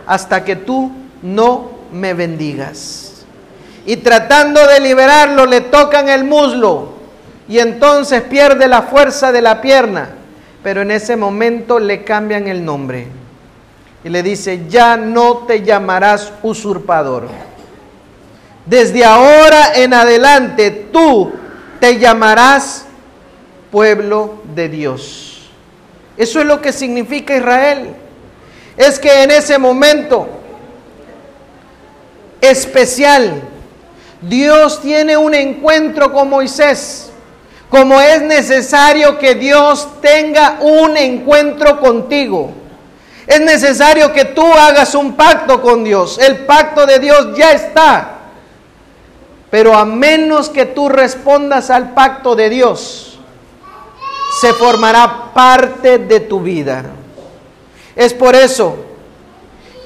hasta 0.07 0.45
que 0.45 0.55
tú 0.55 0.93
no 1.23 1.71
me 1.91 2.15
bendigas. 2.15 3.25
Y 3.85 3.97
tratando 3.97 4.65
de 4.65 4.79
liberarlo, 4.79 5.45
le 5.47 5.63
tocan 5.63 6.09
el 6.09 6.23
muslo 6.23 6.91
y 7.49 7.59
entonces 7.59 8.23
pierde 8.23 8.69
la 8.69 8.83
fuerza 8.83 9.33
de 9.33 9.43
la 9.43 9.61
pierna, 9.61 10.11
pero 10.67 10.83
en 10.83 10.91
ese 10.91 11.15
momento 11.15 11.79
le 11.79 12.03
cambian 12.03 12.49
el 12.49 12.65
nombre 12.65 13.07
y 14.03 14.09
le 14.09 14.21
dice, 14.21 14.65
ya 14.69 14.97
no 14.97 15.47
te 15.47 15.63
llamarás 15.63 16.33
usurpador. 16.43 17.29
Desde 18.65 19.05
ahora 19.05 19.75
en 19.77 19.95
adelante 19.95 20.89
tú 20.93 21.33
te 21.79 22.01
llamarás 22.01 22.85
pueblo 23.71 24.43
de 24.57 24.69
Dios. 24.69 25.49
Eso 26.17 26.41
es 26.41 26.47
lo 26.47 26.61
que 26.61 26.73
significa 26.73 27.37
Israel. 27.37 27.95
Es 28.77 28.99
que 28.99 29.23
en 29.23 29.31
ese 29.31 29.59
momento 29.59 30.27
especial, 32.41 33.41
Dios 34.21 34.83
tiene 34.83 35.17
un 35.17 35.33
encuentro 35.33 36.13
con 36.13 36.29
Moisés, 36.29 37.13
como 37.71 38.01
es 38.01 38.23
necesario 38.23 39.19
que 39.19 39.35
Dios 39.35 39.89
tenga 40.01 40.59
un 40.61 40.97
encuentro 40.97 41.81
contigo. 41.81 42.53
Es 43.27 43.41
necesario 43.41 44.13
que 44.13 44.25
tú 44.27 44.45
hagas 44.45 44.95
un 44.95 45.15
pacto 45.15 45.61
con 45.61 45.83
Dios. 45.83 46.19
El 46.19 46.47
pacto 46.47 46.87
de 46.87 47.01
Dios 47.01 47.37
ya 47.37 47.53
está. 47.53 48.13
Pero 49.51 49.75
a 49.75 49.85
menos 49.85 50.49
que 50.49 50.67
tú 50.67 50.89
respondas 50.89 51.71
al 51.71 51.93
pacto 51.93 52.37
de 52.37 52.51
Dios, 52.51 53.19
se 54.41 54.53
formará 54.53 55.33
parte 55.35 55.99
de 55.99 56.21
tu 56.21 56.41
vida. 56.41 56.85
Es 57.95 58.13
por 58.13 58.37
eso 58.37 58.77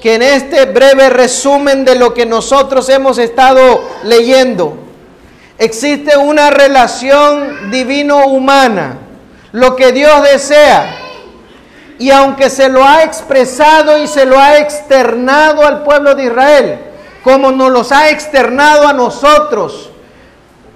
que 0.01 0.15
en 0.15 0.23
este 0.23 0.65
breve 0.65 1.09
resumen 1.09 1.85
de 1.85 1.95
lo 1.95 2.13
que 2.13 2.25
nosotros 2.25 2.89
hemos 2.89 3.17
estado 3.19 3.81
leyendo, 4.03 4.75
existe 5.61 6.17
una 6.17 6.49
relación 6.49 7.69
divino-humana, 7.69 8.97
lo 9.51 9.75
que 9.75 9.91
Dios 9.91 10.23
desea. 10.23 10.95
Y 11.99 12.09
aunque 12.09 12.49
se 12.49 12.67
lo 12.67 12.83
ha 12.83 13.03
expresado 13.03 13.99
y 13.99 14.07
se 14.07 14.25
lo 14.25 14.39
ha 14.39 14.57
externado 14.57 15.63
al 15.63 15.83
pueblo 15.83 16.15
de 16.15 16.23
Israel, 16.25 16.79
como 17.23 17.51
nos 17.51 17.71
los 17.71 17.91
ha 17.91 18.09
externado 18.09 18.87
a 18.87 18.93
nosotros, 18.93 19.91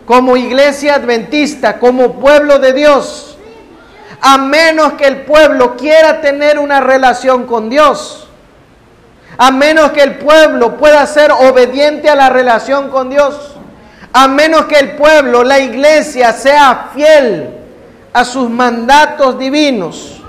como 0.06 0.38
iglesia 0.38 0.94
adventista, 0.94 1.80
como 1.80 2.20
pueblo 2.20 2.60
de 2.60 2.74
Dios, 2.74 3.40
a 4.22 4.38
menos 4.38 4.94
que 4.94 5.08
el 5.08 5.22
pueblo 5.22 5.76
quiera 5.78 6.22
tener 6.22 6.60
una 6.60 6.80
relación 6.80 7.48
con 7.48 7.72
Dios, 7.72 8.28
a 9.40 9.50
menos 9.50 9.94
que 9.94 10.04
el 10.04 10.20
pueblo 10.20 10.78
pueda 10.78 11.04
ser 11.08 11.32
obediente 11.32 12.08
a 12.08 12.16
la 12.16 12.30
relación 12.30 12.90
con 12.90 13.10
Dios, 13.10 13.55
a 14.18 14.30
menos 14.30 14.64
que 14.68 14.80
el 14.80 14.92
pueblo, 14.92 15.44
la 15.44 15.60
iglesia, 15.60 16.32
sea 16.32 16.92
fiel 16.96 17.50
a 18.14 18.24
sus 18.24 18.50
mandatos 18.50 19.38
divinos, 19.38 20.22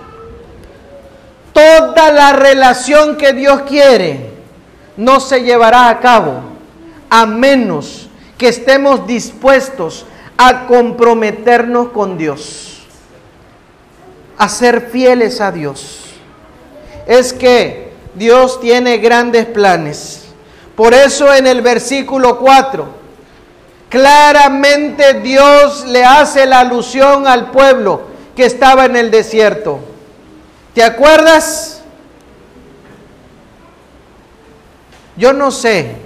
toda 1.53 2.11
la 2.11 2.33
relación 2.33 3.17
que 3.17 3.33
Dios 3.33 3.63
quiere 3.63 4.33
no 4.97 5.21
se 5.21 5.45
llevará 5.45 5.89
a 5.89 6.01
cabo, 6.01 6.41
a 7.09 7.27
menos 7.27 8.09
que 8.37 8.49
estemos 8.49 9.07
dispuestos 9.07 10.05
a 10.37 10.67
comprometernos 10.67 11.91
con 11.91 12.19
Dios, 12.19 12.81
a 14.37 14.49
ser 14.49 14.91
fieles 14.91 15.41
a 15.41 15.53
Dios. 15.53 16.07
Es 17.07 17.33
que 17.33 17.93
Dios 18.17 18.59
tiene 18.59 18.99
grandes 18.99 19.47
planes. 19.47 20.25
Por 20.75 20.93
eso 20.93 21.33
en 21.33 21.47
el 21.47 21.63
versículo 21.63 22.41
4, 22.41 22.96
claramente 23.89 25.15
Dios 25.21 25.87
le 25.87 26.05
hace 26.05 26.47
la 26.47 26.61
alusión 26.61 27.27
al 27.27 27.51
pueblo 27.51 28.03
que 28.35 28.45
estaba 28.45 28.85
en 28.85 28.97
el 28.97 29.11
desierto. 29.11 29.81
¿Te 30.75 30.83
acuerdas? 30.83 31.83
Yo 35.17 35.33
no 35.33 35.51
sé, 35.51 35.97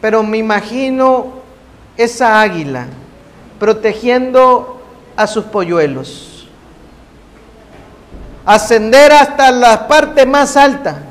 pero 0.00 0.22
me 0.22 0.38
imagino 0.38 1.40
esa 1.96 2.40
águila 2.40 2.86
protegiendo 3.58 4.80
a 5.16 5.26
sus 5.26 5.44
polluelos. 5.44 6.48
Ascender 8.44 9.12
hasta 9.12 9.50
la 9.50 9.86
parte 9.86 10.26
más 10.26 10.56
alta 10.56 11.02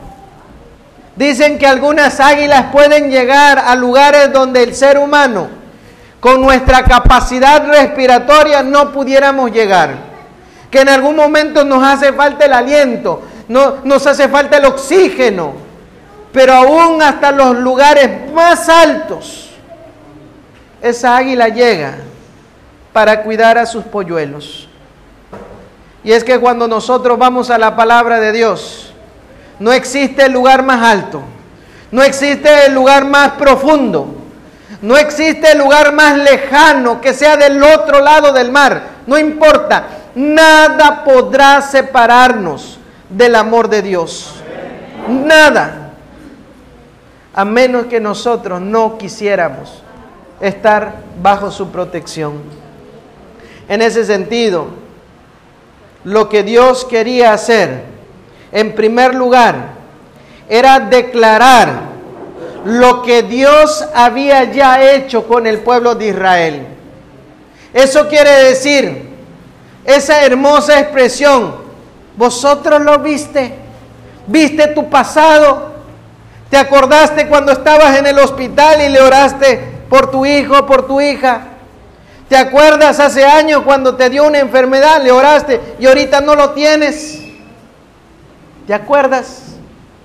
Dicen 1.16 1.60
que 1.60 1.68
algunas 1.68 2.20
águilas 2.20 2.72
pueden 2.72 3.12
llegar 3.12 3.60
a 3.60 3.76
lugares 3.76 4.32
donde 4.32 4.64
el 4.64 4.74
ser 4.74 4.98
humano, 4.98 5.50
con 6.22 6.40
nuestra 6.40 6.84
capacidad 6.86 7.68
respiratoria, 7.68 8.62
no 8.62 8.94
pudiéramos 8.94 9.52
llegar. 9.52 10.12
Que 10.70 10.82
en 10.82 10.90
algún 10.90 11.18
momento 11.18 11.66
nos 11.66 11.84
hace 11.84 12.14
falta 12.14 12.46
el 12.46 12.54
aliento, 12.54 13.24
no, 13.50 13.78
nos 13.84 14.06
hace 14.08 14.30
falta 14.30 14.58
el 14.58 14.66
oxígeno. 14.66 15.54
Pero 16.32 16.54
aún 16.54 17.02
hasta 17.02 17.32
los 17.32 17.58
lugares 17.58 18.32
más 18.32 18.70
altos, 18.70 19.50
esa 20.82 21.18
águila 21.18 21.50
llega 21.50 21.98
para 22.94 23.24
cuidar 23.24 23.58
a 23.58 23.66
sus 23.66 23.84
polluelos. 23.84 24.70
Y 26.04 26.12
es 26.12 26.24
que 26.24 26.40
cuando 26.40 26.68
nosotros 26.68 27.18
vamos 27.18 27.50
a 27.50 27.58
la 27.58 27.76
palabra 27.76 28.20
de 28.20 28.32
Dios, 28.32 28.94
no 29.60 29.74
existe 29.74 30.26
el 30.26 30.32
lugar 30.32 30.64
más 30.64 30.82
alto. 30.84 31.22
No 31.92 32.04
existe 32.04 32.68
el 32.68 32.74
lugar 32.74 33.06
más 33.06 33.32
profundo. 33.32 34.21
No 34.82 34.98
existe 34.98 35.56
lugar 35.56 35.94
más 35.94 36.18
lejano 36.18 37.00
que 37.02 37.14
sea 37.14 37.38
del 37.38 37.62
otro 37.62 38.00
lado 38.00 38.34
del 38.34 38.52
mar. 38.52 38.82
No 39.06 39.18
importa. 39.18 39.86
Nada 40.16 41.04
podrá 41.04 41.62
separarnos 41.62 42.80
del 43.10 43.36
amor 43.36 43.70
de 43.70 43.82
Dios. 43.82 44.36
Nada. 45.08 45.92
A 47.34 47.46
menos 47.46 47.86
que 47.86 48.00
nosotros 48.00 48.60
no 48.60 48.98
quisiéramos 48.98 49.84
estar 50.42 50.96
bajo 51.22 51.52
su 51.52 51.72
protección. 51.72 52.42
En 53.70 53.82
ese 53.82 54.04
sentido, 54.04 54.68
lo 56.04 56.28
que 56.28 56.44
Dios 56.44 56.84
quería 56.86 57.34
hacer 57.34 57.92
en 58.52 58.76
primer 58.76 59.16
lugar, 59.16 59.56
era 60.50 60.80
declarar 60.80 61.70
lo 62.66 63.02
que 63.02 63.24
Dios 63.24 63.86
había 63.94 64.52
ya 64.52 64.94
hecho 64.94 65.28
con 65.28 65.48
el 65.48 65.60
pueblo 65.60 65.96
de 65.96 66.08
Israel. 66.08 66.68
Eso 67.74 68.08
quiere 68.08 68.32
decir, 68.44 69.10
esa 69.86 70.24
hermosa 70.24 70.80
expresión, 70.80 71.56
vosotros 72.18 72.82
lo 72.82 73.00
viste, 73.00 73.56
viste 74.28 74.68
tu 74.68 74.90
pasado, 74.90 75.72
te 76.50 76.58
acordaste 76.58 77.28
cuando 77.28 77.54
estabas 77.54 77.98
en 77.98 78.08
el 78.08 78.20
hospital 78.20 78.82
y 78.82 78.90
le 78.90 79.02
oraste 79.02 79.60
por 79.90 80.12
tu 80.12 80.26
hijo, 80.26 80.66
por 80.66 80.86
tu 80.86 81.00
hija. 81.00 81.48
¿Te 82.28 82.38
acuerdas 82.38 83.00
hace 83.00 83.26
años 83.26 83.64
cuando 83.64 83.96
te 83.96 84.10
dio 84.10 84.26
una 84.26 84.40
enfermedad, 84.40 85.02
le 85.04 85.12
oraste 85.12 85.60
y 85.80 85.86
ahorita 85.86 86.22
no 86.22 86.36
lo 86.36 86.52
tienes? 86.52 87.20
¿Te 88.68 88.74
acuerdas? 88.74 89.56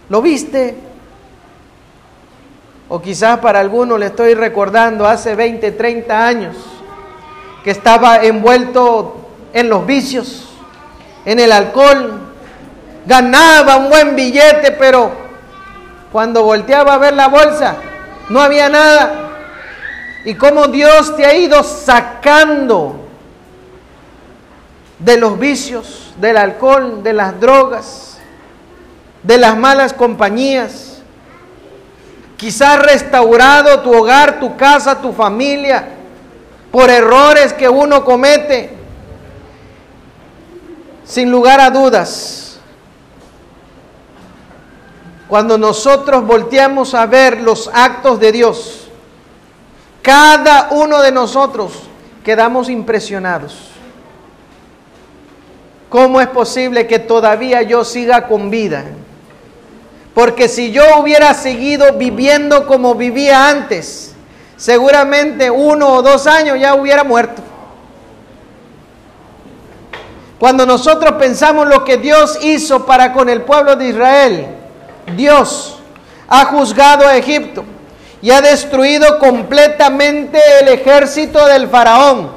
¿Lo 0.09 0.23
viste? 0.23 0.86
O 2.89 3.01
quizás 3.01 3.39
para 3.41 3.61
algunos 3.61 3.99
le 3.99 4.07
estoy 4.07 4.35
recordando 4.35 5.07
hace 5.07 5.35
20, 5.35 5.73
30 5.73 6.27
años 6.27 6.57
que 7.65 7.71
estaba 7.71 8.19
envuelto 8.19 9.17
en 9.53 9.69
los 9.69 9.85
vicios, 9.87 10.49
en 11.25 11.41
el 11.41 11.51
alcohol, 11.51 12.21
ganaba 13.07 13.77
un 13.77 13.89
buen 13.89 14.15
billete, 14.15 14.73
pero 14.73 15.11
cuando 16.13 16.45
volteaba 16.45 16.95
a 16.95 16.99
ver 16.99 17.15
la 17.15 17.29
bolsa 17.29 17.77
no 18.29 18.41
había 18.41 18.69
nada. 18.69 19.23
Y 20.25 20.35
cómo 20.35 20.67
Dios 20.67 21.17
te 21.17 21.25
ha 21.25 21.35
ido 21.35 21.63
sacando 21.63 23.07
de 24.99 25.17
los 25.17 25.39
vicios, 25.39 26.15
del 26.21 26.37
alcohol, 26.37 27.03
de 27.03 27.13
las 27.13 27.39
drogas, 27.39 28.19
de 29.23 29.39
las 29.39 29.57
malas 29.57 29.93
compañías. 29.93 30.96
Quizás 32.37 32.83
restaurado 32.83 33.81
tu 33.81 33.95
hogar, 33.95 34.39
tu 34.39 34.57
casa, 34.57 35.01
tu 35.01 35.13
familia, 35.13 35.89
por 36.71 36.91
errores 36.91 37.53
que 37.53 37.69
uno 37.69 38.05
comete. 38.05 38.71
Sin 41.05 41.31
lugar 41.31 41.61
a 41.61 41.71
dudas, 41.71 42.59
cuando 45.29 45.57
nosotros 45.57 46.27
volteamos 46.27 46.95
a 46.95 47.07
ver 47.07 47.41
los 47.41 47.71
actos 47.73 48.21
de 48.21 48.33
Dios, 48.33 48.89
cada 50.03 50.69
uno 50.71 51.01
de 51.01 51.13
nosotros 51.13 51.73
quedamos 52.25 52.69
impresionados. 52.69 53.71
¿Cómo 55.89 56.21
es 56.21 56.29
posible 56.29 56.87
que 56.87 56.99
todavía 56.99 57.63
yo 57.63 57.85
siga 57.85 58.27
con 58.27 58.51
vida? 58.51 58.85
Porque 60.17 60.49
si 60.49 60.73
yo 60.73 60.83
hubiera 60.99 61.35
seguido 61.35 61.93
viviendo 61.93 62.67
como 62.67 62.95
vivía 62.95 63.51
antes, 63.51 64.15
seguramente 64.57 65.51
uno 65.51 65.89
o 65.91 66.01
dos 66.01 66.27
años 66.27 66.59
ya 66.59 66.75
hubiera 66.75 67.05
muerto. 67.05 67.43
Cuando 70.39 70.65
nosotros 70.65 71.17
pensamos 71.19 71.69
lo 71.69 71.85
que 71.85 71.99
Dios 71.99 72.39
hizo 72.41 72.87
para 72.87 73.13
con 73.13 73.29
el 73.29 73.43
pueblo 73.43 73.77
de 73.77 73.89
Israel, 73.89 74.47
Dios 75.15 75.81
ha 76.29 76.47
juzgado 76.47 77.07
a 77.07 77.19
Egipto 77.19 77.67
y 78.23 78.31
ha 78.31 78.41
destruido 78.41 79.19
completamente 79.19 80.41
el 80.63 80.69
ejército 80.69 81.45
del 81.45 81.69
faraón. 81.69 82.31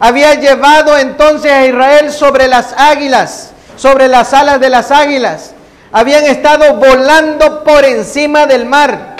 Había 0.00 0.32
llevado 0.32 0.96
entonces 0.96 1.52
a 1.52 1.66
Israel 1.66 2.10
sobre 2.10 2.48
las 2.48 2.72
águilas, 2.74 3.50
sobre 3.76 4.08
las 4.08 4.32
alas 4.32 4.58
de 4.60 4.70
las 4.70 4.90
águilas. 4.90 5.52
Habían 5.90 6.24
estado 6.24 6.74
volando 6.74 7.64
por 7.64 7.84
encima 7.84 8.46
del 8.46 8.66
mar. 8.66 9.16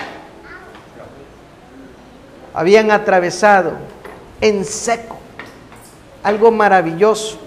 Habían 2.53 2.91
atravesado 2.91 3.73
en 4.41 4.65
seco 4.65 5.19
algo 6.23 6.51
maravilloso. 6.51 7.39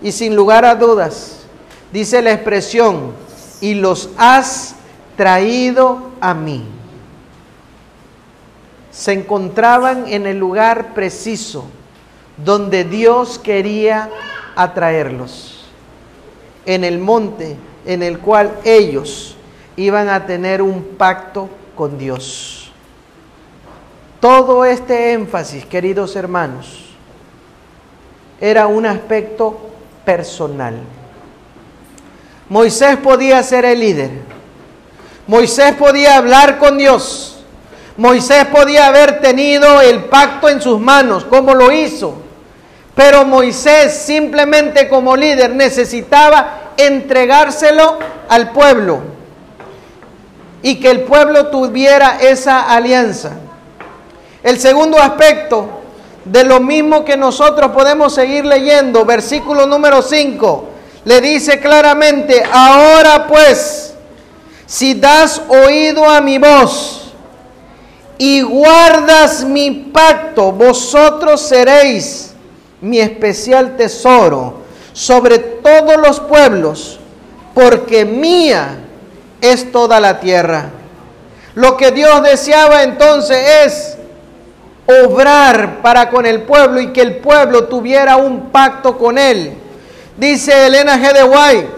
Y 0.00 0.12
sin 0.12 0.34
lugar 0.34 0.64
a 0.64 0.76
dudas, 0.76 1.40
dice 1.92 2.22
la 2.22 2.32
expresión, 2.32 3.12
y 3.60 3.74
los 3.74 4.10
has 4.16 4.76
traído 5.16 6.12
a 6.20 6.32
mí. 6.32 6.64
Se 8.92 9.12
encontraban 9.12 10.06
en 10.08 10.26
el 10.26 10.38
lugar 10.38 10.94
preciso 10.94 11.66
donde 12.36 12.84
Dios 12.84 13.38
quería 13.38 14.08
atraerlos, 14.54 15.64
en 16.64 16.84
el 16.84 16.98
monte 16.98 17.56
en 17.88 18.02
el 18.02 18.18
cual 18.18 18.52
ellos 18.64 19.34
iban 19.76 20.10
a 20.10 20.26
tener 20.26 20.60
un 20.60 20.84
pacto 20.98 21.48
con 21.74 21.96
Dios. 21.96 22.70
Todo 24.20 24.66
este 24.66 25.12
énfasis, 25.14 25.64
queridos 25.64 26.14
hermanos, 26.14 26.84
era 28.38 28.66
un 28.66 28.84
aspecto 28.84 29.58
personal. 30.04 30.74
Moisés 32.50 32.98
podía 32.98 33.42
ser 33.42 33.64
el 33.64 33.80
líder. 33.80 34.10
Moisés 35.26 35.72
podía 35.72 36.18
hablar 36.18 36.58
con 36.58 36.76
Dios. 36.76 37.42
Moisés 37.96 38.44
podía 38.48 38.88
haber 38.88 39.20
tenido 39.20 39.80
el 39.80 40.04
pacto 40.04 40.50
en 40.50 40.60
sus 40.60 40.78
manos, 40.78 41.24
como 41.24 41.54
lo 41.54 41.72
hizo. 41.72 42.16
Pero 42.94 43.24
Moisés 43.24 43.94
simplemente 43.96 44.90
como 44.90 45.16
líder 45.16 45.54
necesitaba 45.54 46.67
entregárselo 46.78 47.98
al 48.28 48.52
pueblo 48.52 49.00
y 50.62 50.76
que 50.76 50.90
el 50.90 51.02
pueblo 51.02 51.48
tuviera 51.48 52.18
esa 52.20 52.72
alianza. 52.72 53.32
El 54.42 54.58
segundo 54.58 54.98
aspecto 54.98 55.68
de 56.24 56.44
lo 56.44 56.60
mismo 56.60 57.04
que 57.04 57.16
nosotros 57.16 57.72
podemos 57.72 58.14
seguir 58.14 58.44
leyendo, 58.44 59.04
versículo 59.04 59.66
número 59.66 60.02
5, 60.02 60.64
le 61.04 61.20
dice 61.20 61.58
claramente, 61.58 62.42
ahora 62.50 63.26
pues, 63.26 63.94
si 64.66 64.94
das 64.94 65.42
oído 65.48 66.08
a 66.08 66.20
mi 66.20 66.38
voz 66.38 67.12
y 68.18 68.42
guardas 68.42 69.44
mi 69.44 69.70
pacto, 69.70 70.52
vosotros 70.52 71.40
seréis 71.40 72.34
mi 72.80 73.00
especial 73.00 73.76
tesoro 73.76 74.57
sobre 74.98 75.38
todos 75.38 75.96
los 75.96 76.18
pueblos, 76.18 76.98
porque 77.54 78.04
mía 78.04 78.78
es 79.40 79.70
toda 79.70 80.00
la 80.00 80.18
tierra. 80.18 80.70
Lo 81.54 81.76
que 81.76 81.92
Dios 81.92 82.20
deseaba 82.24 82.82
entonces 82.82 83.38
es 83.64 83.98
obrar 85.04 85.82
para 85.82 86.10
con 86.10 86.26
el 86.26 86.42
pueblo 86.42 86.80
y 86.80 86.92
que 86.92 87.02
el 87.02 87.18
pueblo 87.18 87.66
tuviera 87.66 88.16
un 88.16 88.50
pacto 88.50 88.98
con 88.98 89.18
él. 89.18 89.52
Dice 90.16 90.66
Elena 90.66 90.98
G. 90.98 91.12
de 91.12 91.22
White, 91.22 91.68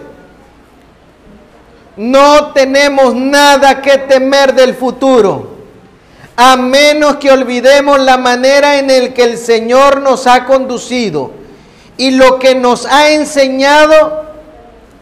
no 1.98 2.52
tenemos 2.54 3.14
nada 3.14 3.82
que 3.82 3.98
temer 3.98 4.54
del 4.54 4.74
futuro, 4.74 5.56
a 6.36 6.56
menos 6.56 7.16
que 7.16 7.30
olvidemos 7.30 8.00
la 8.00 8.16
manera 8.16 8.78
en 8.78 8.86
la 8.86 9.12
que 9.12 9.24
el 9.24 9.36
Señor 9.36 10.00
nos 10.00 10.26
ha 10.26 10.46
conducido 10.46 11.39
y 11.96 12.12
lo 12.12 12.38
que 12.38 12.54
nos 12.54 12.86
ha 12.86 13.10
enseñado 13.10 14.24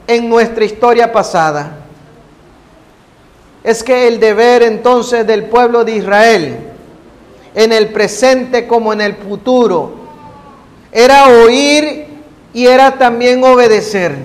en 0.06 0.28
nuestra 0.28 0.64
historia 0.64 1.12
pasada. 1.12 1.76
Es 3.62 3.84
que 3.84 4.08
el 4.08 4.18
deber 4.18 4.62
entonces 4.62 5.26
del 5.26 5.44
pueblo 5.44 5.84
de 5.84 5.92
Israel 5.92 6.58
en 7.54 7.72
el 7.72 7.88
presente 7.88 8.66
como 8.66 8.92
en 8.92 9.00
el 9.00 9.14
futuro. 9.16 9.92
Era 10.92 11.28
oír 11.28 12.06
y 12.54 12.66
era 12.66 12.92
también 12.92 13.42
obedecer. 13.44 14.16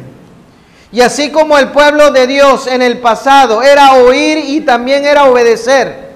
Y 0.92 1.02
así 1.02 1.32
como 1.32 1.58
el 1.58 1.70
pueblo 1.70 2.12
de 2.12 2.28
Dios 2.28 2.68
en 2.68 2.84
el 2.84 3.00
pasado 3.00 3.64
era 3.64 3.94
oír 3.96 4.38
y 4.38 4.62
también 4.62 5.06
era 5.06 5.26
obedecer, 5.26 6.12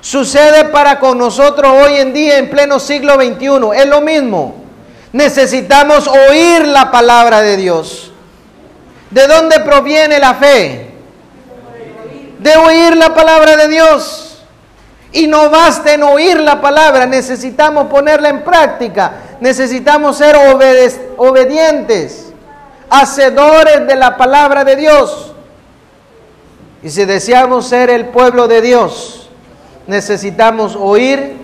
sucede 0.00 0.64
para 0.64 0.98
con 0.98 1.16
nosotros 1.18 1.72
hoy 1.72 1.98
en 1.98 2.12
día 2.12 2.38
en 2.38 2.50
pleno 2.50 2.80
siglo 2.80 3.14
XXI. 3.14 3.80
Es 3.80 3.86
lo 3.86 4.00
mismo. 4.00 4.57
Necesitamos 5.12 6.06
oír 6.06 6.66
la 6.66 6.90
palabra 6.90 7.40
de 7.40 7.56
Dios. 7.56 8.12
¿De 9.10 9.26
dónde 9.26 9.60
proviene 9.60 10.18
la 10.18 10.34
fe? 10.34 10.90
De 12.38 12.56
oír 12.56 12.96
la 12.96 13.14
palabra 13.14 13.56
de 13.56 13.68
Dios. 13.68 14.44
Y 15.12 15.26
no 15.26 15.48
basta 15.48 15.94
en 15.94 16.02
oír 16.02 16.38
la 16.38 16.60
palabra, 16.60 17.06
necesitamos 17.06 17.86
ponerla 17.86 18.28
en 18.28 18.44
práctica, 18.44 19.12
necesitamos 19.40 20.18
ser 20.18 20.36
obedientes, 21.16 22.26
hacedores 22.90 23.86
de 23.86 23.96
la 23.96 24.18
palabra 24.18 24.64
de 24.64 24.76
Dios. 24.76 25.32
Y 26.82 26.90
si 26.90 27.06
deseamos 27.06 27.66
ser 27.66 27.88
el 27.88 28.08
pueblo 28.08 28.48
de 28.48 28.60
Dios, 28.60 29.30
necesitamos 29.86 30.76
oír 30.76 31.38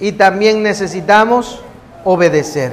y 0.00 0.12
también 0.12 0.62
necesitamos 0.64 1.62
obedecer. 2.10 2.72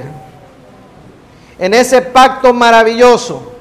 En 1.58 1.74
ese 1.74 2.00
pacto 2.00 2.54
maravilloso, 2.54 3.52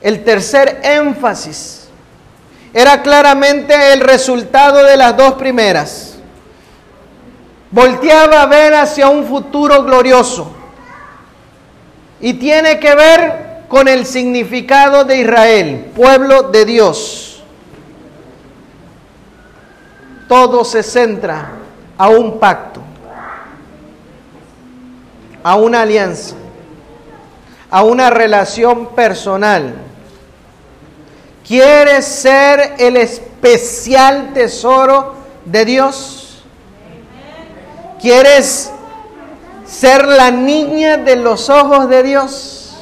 el 0.00 0.24
tercer 0.24 0.80
énfasis 0.82 1.88
era 2.74 3.00
claramente 3.00 3.92
el 3.92 4.00
resultado 4.00 4.82
de 4.82 4.96
las 4.96 5.16
dos 5.16 5.34
primeras. 5.34 6.16
Volteaba 7.70 8.42
a 8.42 8.46
ver 8.46 8.74
hacia 8.74 9.08
un 9.08 9.24
futuro 9.26 9.84
glorioso. 9.84 10.50
Y 12.20 12.34
tiene 12.34 12.80
que 12.80 12.96
ver 12.96 13.62
con 13.68 13.86
el 13.86 14.06
significado 14.06 15.04
de 15.04 15.18
Israel, 15.18 15.92
pueblo 15.94 16.42
de 16.50 16.64
Dios. 16.64 17.44
Todo 20.26 20.64
se 20.64 20.82
centra 20.82 21.58
a 21.98 22.08
un 22.08 22.38
pacto, 22.38 22.80
a 25.42 25.56
una 25.56 25.82
alianza, 25.82 26.36
a 27.70 27.84
una 27.84 28.10
relación 28.10 28.94
personal 28.94 29.88
¿Quieres 31.48 32.04
ser 32.04 32.74
el 32.76 32.98
especial 32.98 34.34
tesoro 34.34 35.14
de 35.46 35.64
Dios? 35.64 36.42
¿Quieres 37.98 38.70
ser 39.66 40.06
la 40.06 40.30
niña 40.30 40.98
de 40.98 41.16
los 41.16 41.48
ojos 41.48 41.88
de 41.88 42.02
Dios? 42.02 42.76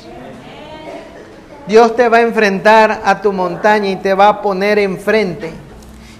Dios 1.68 1.94
te 1.94 2.08
va 2.08 2.16
a 2.16 2.22
enfrentar 2.22 3.02
a 3.04 3.22
tu 3.22 3.32
montaña 3.32 3.88
y 3.88 3.96
te 3.96 4.14
va 4.14 4.26
a 4.26 4.42
poner 4.42 4.80
enfrente. 4.80 5.52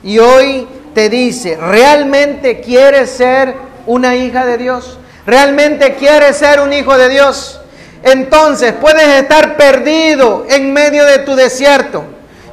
Y 0.05 0.21
hoy 0.21 0.69
te 0.95 1.09
dice, 1.09 1.57
¿realmente 1.57 2.61
quieres 2.61 3.11
ser 3.11 3.57
una 3.87 4.15
hija 4.15 4.47
de 4.47 4.57
Dios? 4.57 5.01
¿Realmente 5.27 5.95
quieres 5.97 6.37
ser 6.37 6.61
un 6.61 6.73
hijo 6.73 6.97
de 6.97 7.09
Dios? 7.09 7.61
Entonces 8.03 8.73
puedes 8.73 9.09
estar 9.21 9.57
perdido 9.57 10.47
en 10.49 10.73
medio 10.73 11.05
de 11.05 11.19
tu 11.19 11.35
desierto 11.35 12.05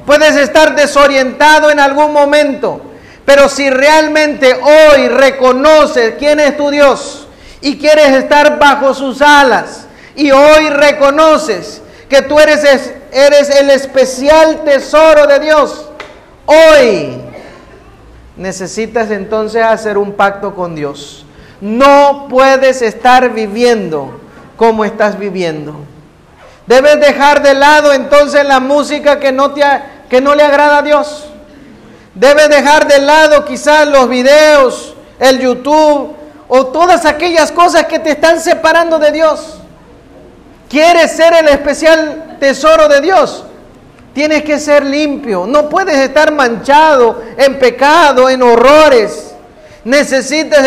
Puedes 0.06 0.36
estar 0.36 0.76
desorientado 0.76 1.72
en 1.72 1.80
algún 1.80 2.12
momento, 2.12 2.82
pero 3.26 3.48
si 3.48 3.70
realmente 3.70 4.54
hoy 4.54 5.08
reconoces 5.08 6.16
quién 6.20 6.42
es 6.42 6.58
tu 6.58 6.70
Dios 6.70 7.28
y 7.62 7.78
quieres 7.78 8.10
estar 8.10 8.60
bajo 8.60 8.94
sus 8.94 9.22
alas 9.22 9.88
y 10.16 10.32
hoy 10.32 10.70
reconoces 10.70 11.82
que 12.10 12.22
tú 12.22 12.38
eres, 12.38 12.92
eres 13.14 13.50
el 13.50 13.70
especial 13.70 14.64
tesoro 14.66 15.26
de 15.26 15.40
Dios, 15.40 15.90
hoy 16.46 17.22
necesitas 18.36 19.10
entonces 19.10 19.64
hacer 19.64 19.98
un 19.98 20.12
pacto 20.12 20.54
con 20.54 20.76
Dios. 20.76 21.23
No 21.64 22.28
puedes 22.30 22.82
estar 22.82 23.30
viviendo 23.30 24.20
como 24.58 24.84
estás 24.84 25.18
viviendo. 25.18 25.74
Debes 26.68 27.00
dejar 27.00 27.42
de 27.42 27.54
lado 27.54 27.94
entonces 27.94 28.44
la 28.44 28.60
música 28.60 29.18
que 29.18 29.32
no 29.32 29.54
te, 29.54 29.62
que 30.10 30.20
no 30.20 30.36
le 30.36 30.44
agrada 30.44 30.80
a 30.80 30.82
Dios. 30.82 31.30
Debe 32.16 32.50
dejar 32.50 32.86
de 32.86 33.00
lado 33.00 33.46
quizás 33.46 33.88
los 33.88 34.10
videos, 34.10 34.94
el 35.18 35.40
YouTube 35.40 36.14
o 36.50 36.66
todas 36.66 37.06
aquellas 37.06 37.50
cosas 37.54 37.86
que 37.86 37.98
te 37.98 38.12
están 38.12 38.42
separando 38.42 39.00
de 39.00 39.14
Dios. 39.14 39.60
¿Quieres 40.68 41.14
ser 41.14 41.34
el 41.34 41.48
especial 41.48 42.36
tesoro 42.42 42.90
de 42.90 43.00
Dios? 43.00 43.46
Tienes 44.14 44.44
que 44.44 44.60
ser 44.60 44.86
limpio. 44.86 45.46
No 45.48 45.70
puedes 45.70 45.96
estar 45.96 46.30
manchado 46.34 47.24
en 47.38 47.58
pecado, 47.58 48.30
en 48.30 48.44
horrores. 48.44 49.33
Necesitas 49.86 50.66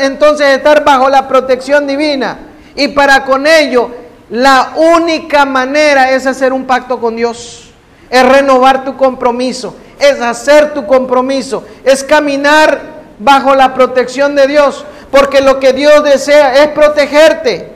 entonces 0.00 0.56
estar 0.56 0.84
bajo 0.84 1.08
la 1.08 1.26
protección 1.26 1.86
divina. 1.86 2.38
Y 2.74 2.88
para 2.88 3.24
con 3.24 3.46
ello, 3.46 3.90
la 4.30 4.72
única 4.76 5.44
manera 5.44 6.10
es 6.12 6.26
hacer 6.26 6.52
un 6.52 6.66
pacto 6.66 7.00
con 7.00 7.16
Dios. 7.16 7.70
Es 8.10 8.26
renovar 8.26 8.84
tu 8.84 8.96
compromiso. 8.96 9.74
Es 9.98 10.20
hacer 10.20 10.74
tu 10.74 10.86
compromiso. 10.86 11.64
Es 11.84 12.04
caminar 12.04 12.80
bajo 13.18 13.54
la 13.54 13.74
protección 13.74 14.34
de 14.34 14.46
Dios. 14.46 14.84
Porque 15.10 15.40
lo 15.40 15.58
que 15.58 15.72
Dios 15.72 16.04
desea 16.04 16.62
es 16.62 16.68
protegerte 16.68 17.72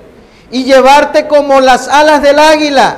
y 0.51 0.65
llevarte 0.65 1.27
como 1.27 1.61
las 1.61 1.89
alas 1.89 2.23
del 2.23 2.39
águila 2.39 2.97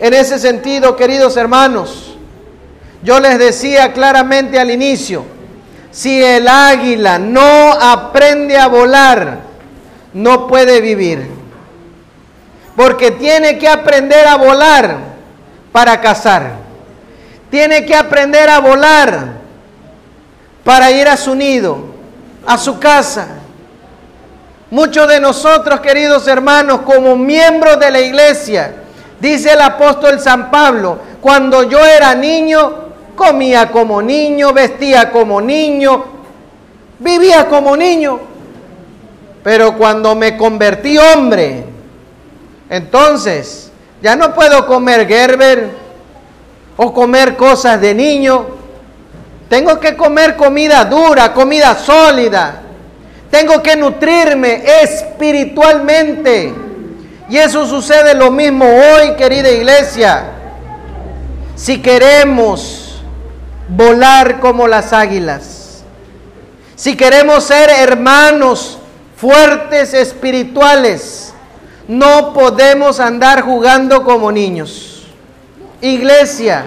en 0.00 0.12
ese 0.12 0.38
sentido, 0.38 0.96
queridos 0.96 1.36
hermanos, 1.36 2.16
yo 3.02 3.20
les 3.20 3.38
decía 3.38 3.92
claramente 3.92 4.58
al 4.58 4.70
inicio, 4.70 5.24
si 5.94 6.22
el 6.22 6.46
águila 6.48 7.18
no 7.18 7.72
aprende 7.72 8.58
a 8.58 8.66
volar, 8.66 9.38
no 10.12 10.46
puede 10.46 10.82
vivir. 10.82 11.30
Porque 12.76 13.12
tiene 13.12 13.58
que 13.58 13.68
aprender 13.68 14.26
a 14.26 14.36
volar 14.36 14.98
para 15.72 16.00
cazar. 16.00 16.56
Tiene 17.50 17.86
que 17.86 17.94
aprender 17.94 18.50
a 18.50 18.58
volar 18.58 19.28
para 20.64 20.90
ir 20.90 21.08
a 21.08 21.16
su 21.16 21.34
nido, 21.34 21.94
a 22.44 22.58
su 22.58 22.78
casa. 22.78 23.28
Muchos 24.70 25.08
de 25.08 25.20
nosotros, 25.20 25.80
queridos 25.80 26.26
hermanos, 26.26 26.80
como 26.80 27.16
miembros 27.16 27.78
de 27.78 27.90
la 27.90 28.00
iglesia, 28.00 28.74
Dice 29.24 29.54
el 29.54 29.60
apóstol 29.62 30.20
San 30.20 30.50
Pablo, 30.50 30.98
cuando 31.22 31.62
yo 31.62 31.82
era 31.82 32.14
niño, 32.14 32.83
comía 33.14 33.70
como 33.70 34.02
niño, 34.02 34.52
vestía 34.52 35.10
como 35.10 35.40
niño, 35.40 36.04
vivía 36.98 37.48
como 37.48 37.76
niño. 37.76 38.20
Pero 39.42 39.76
cuando 39.76 40.14
me 40.14 40.36
convertí 40.36 40.96
hombre, 40.96 41.64
entonces 42.70 43.70
ya 44.02 44.16
no 44.16 44.34
puedo 44.34 44.66
comer 44.66 45.06
Gerber 45.06 45.70
o 46.76 46.92
comer 46.92 47.36
cosas 47.36 47.80
de 47.80 47.94
niño. 47.94 48.46
Tengo 49.48 49.78
que 49.78 49.96
comer 49.96 50.36
comida 50.36 50.84
dura, 50.84 51.32
comida 51.32 51.74
sólida. 51.74 52.62
Tengo 53.30 53.62
que 53.62 53.76
nutrirme 53.76 54.62
espiritualmente. 54.82 56.54
Y 57.28 57.36
eso 57.36 57.66
sucede 57.66 58.14
lo 58.14 58.30
mismo 58.30 58.64
hoy, 58.64 59.14
querida 59.16 59.50
iglesia. 59.50 60.24
Si 61.54 61.80
queremos 61.80 62.83
volar 63.68 64.40
como 64.40 64.68
las 64.68 64.92
águilas, 64.92 65.84
si 66.76 66.96
queremos 66.96 67.44
ser 67.44 67.70
hermanos 67.70 68.78
fuertes 69.16 69.94
espirituales, 69.94 71.32
no 71.86 72.32
podemos 72.32 73.00
andar 73.00 73.42
jugando 73.42 74.02
como 74.02 74.32
niños. 74.32 75.06
Iglesia, 75.80 76.64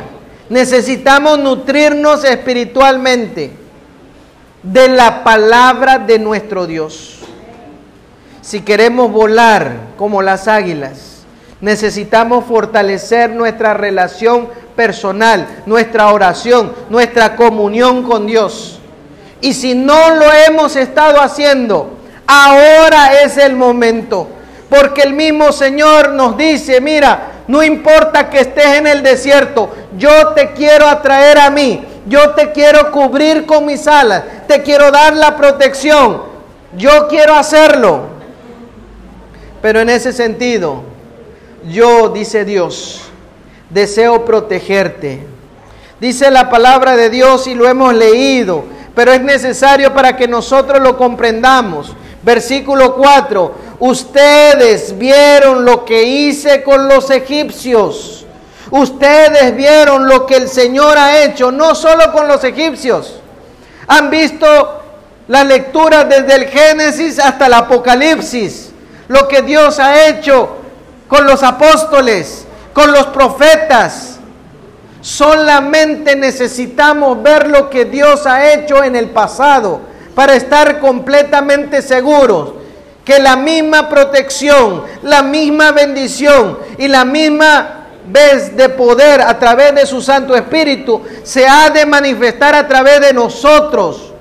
necesitamos 0.49 1.39
nutrirnos 1.39 2.23
espiritualmente 2.23 3.51
de 4.63 4.87
la 4.87 5.23
palabra 5.23 5.99
de 5.99 6.19
nuestro 6.19 6.67
Dios. 6.67 7.19
Si 8.41 8.61
queremos 8.61 9.11
volar 9.11 9.71
como 9.97 10.21
las 10.21 10.47
águilas, 10.47 11.25
necesitamos 11.59 12.45
fortalecer 12.45 13.31
nuestra 13.31 13.73
relación 13.73 14.49
personal, 14.77 15.63
nuestra 15.65 16.13
oración, 16.13 16.71
nuestra 16.89 17.35
comunión 17.35 18.03
con 18.03 18.25
Dios. 18.25 18.79
Y 19.41 19.53
si 19.53 19.75
no 19.75 20.15
lo 20.15 20.31
hemos 20.47 20.77
estado 20.77 21.19
haciendo, 21.19 21.97
ahora 22.25 23.21
es 23.23 23.37
el 23.37 23.55
momento. 23.55 24.29
Porque 24.69 25.01
el 25.01 25.13
mismo 25.13 25.51
Señor 25.51 26.11
nos 26.11 26.37
dice, 26.37 26.79
mira, 26.79 27.31
no 27.47 27.63
importa 27.63 28.29
que 28.29 28.39
estés 28.39 28.77
en 28.77 28.87
el 28.87 29.01
desierto, 29.01 29.73
yo 29.97 30.29
te 30.29 30.51
quiero 30.51 30.87
atraer 30.87 31.39
a 31.39 31.49
mí, 31.49 31.85
yo 32.07 32.31
te 32.31 32.51
quiero 32.51 32.91
cubrir 32.91 33.45
con 33.45 33.65
mis 33.65 33.87
alas, 33.87 34.23
te 34.47 34.61
quiero 34.61 34.91
dar 34.91 35.15
la 35.15 35.37
protección, 35.37 36.21
yo 36.75 37.07
quiero 37.07 37.33
hacerlo. 37.35 38.17
Pero 39.61 39.79
en 39.79 39.89
ese 39.89 40.11
sentido, 40.11 40.83
yo, 41.69 42.09
dice 42.09 42.43
Dios, 42.43 43.03
deseo 43.69 44.25
protegerte. 44.25 45.25
Dice 45.99 46.29
la 46.31 46.49
palabra 46.49 46.95
de 46.95 47.09
Dios 47.09 47.47
y 47.47 47.55
lo 47.55 47.67
hemos 47.67 47.93
leído, 47.93 48.63
pero 48.95 49.11
es 49.11 49.21
necesario 49.21 49.93
para 49.93 50.15
que 50.15 50.27
nosotros 50.27 50.81
lo 50.81 50.97
comprendamos. 50.97 51.93
Versículo 52.23 52.95
4, 52.95 53.55
ustedes 53.79 54.97
vieron 54.97 55.65
lo 55.65 55.85
que 55.85 56.03
hice 56.03 56.63
con 56.63 56.87
los 56.87 57.09
egipcios. 57.09 58.25
Ustedes 58.69 59.55
vieron 59.55 60.07
lo 60.07 60.25
que 60.25 60.35
el 60.35 60.49
Señor 60.49 60.97
ha 60.97 61.23
hecho, 61.23 61.51
no 61.51 61.73
solo 61.73 62.11
con 62.11 62.27
los 62.27 62.43
egipcios. 62.43 63.19
Han 63.87 64.09
visto 64.09 64.81
la 65.27 65.43
lectura 65.43 66.03
desde 66.03 66.35
el 66.35 66.45
Génesis 66.47 67.19
hasta 67.19 67.47
el 67.47 67.53
Apocalipsis 67.53 68.67
lo 69.07 69.27
que 69.27 69.41
Dios 69.41 69.79
ha 69.79 70.07
hecho 70.07 70.57
con 71.07 71.25
los 71.25 71.43
apóstoles, 71.43 72.45
con 72.77 72.91
los 72.91 73.07
profetas. 73.07 74.19
Solamente 75.01 76.15
necesitamos 76.15 77.23
ver 77.23 77.47
lo 77.47 77.71
que 77.71 77.85
Dios 77.85 78.27
ha 78.27 78.53
hecho 78.53 78.83
en 78.83 78.95
el 78.95 79.09
pasado 79.09 79.81
para 80.13 80.35
estar 80.35 80.79
completamente 80.79 81.81
seguros 81.81 82.53
que 83.03 83.17
la 83.17 83.35
misma 83.35 83.89
protección, 83.89 84.83
la 85.01 85.23
misma 85.23 85.71
bendición 85.71 86.59
y 86.77 86.87
la 86.87 87.03
misma 87.03 87.87
vez 88.05 88.55
de 88.55 88.69
poder 88.69 89.21
a 89.21 89.39
través 89.39 89.73
de 89.73 89.87
su 89.87 89.99
Santo 89.99 90.35
Espíritu 90.35 91.01
se 91.23 91.47
ha 91.47 91.71
de 91.71 91.83
manifestar 91.83 92.53
a 92.53 92.67
través 92.67 93.01
de 93.01 93.11
nosotros 93.11 94.13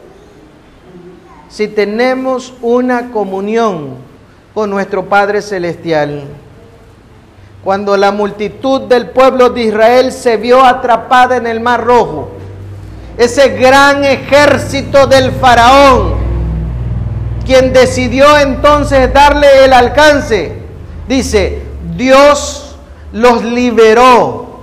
si 1.50 1.68
tenemos 1.68 2.54
una 2.62 3.10
comunión 3.10 3.96
con 4.54 4.70
nuestro 4.70 5.04
Padre 5.04 5.42
Celestial. 5.42 6.45
Cuando 7.66 7.96
la 7.96 8.12
multitud 8.12 8.82
del 8.82 9.08
pueblo 9.08 9.50
de 9.50 9.64
Israel 9.64 10.12
se 10.12 10.36
vio 10.36 10.64
atrapada 10.64 11.36
en 11.36 11.48
el 11.48 11.58
Mar 11.58 11.82
Rojo, 11.82 12.28
ese 13.18 13.48
gran 13.58 14.04
ejército 14.04 15.08
del 15.08 15.32
faraón, 15.32 16.14
quien 17.44 17.72
decidió 17.72 18.38
entonces 18.38 19.12
darle 19.12 19.64
el 19.64 19.72
alcance, 19.72 20.62
dice, 21.08 21.60
Dios 21.96 22.76
los 23.10 23.42
liberó 23.42 24.60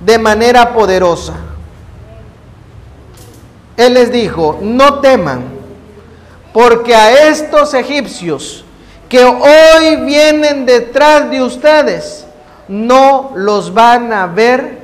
de 0.00 0.18
manera 0.18 0.72
poderosa. 0.72 1.34
Él 3.76 3.92
les 3.92 4.10
dijo, 4.10 4.58
no 4.62 5.00
teman, 5.00 5.44
porque 6.54 6.94
a 6.94 7.28
estos 7.28 7.74
egipcios 7.74 8.64
que 9.08 9.24
hoy 9.24 9.96
vienen 10.04 10.66
detrás 10.66 11.30
de 11.30 11.42
ustedes, 11.42 12.26
no 12.68 13.32
los 13.34 13.72
van 13.72 14.12
a 14.12 14.26
ver 14.26 14.78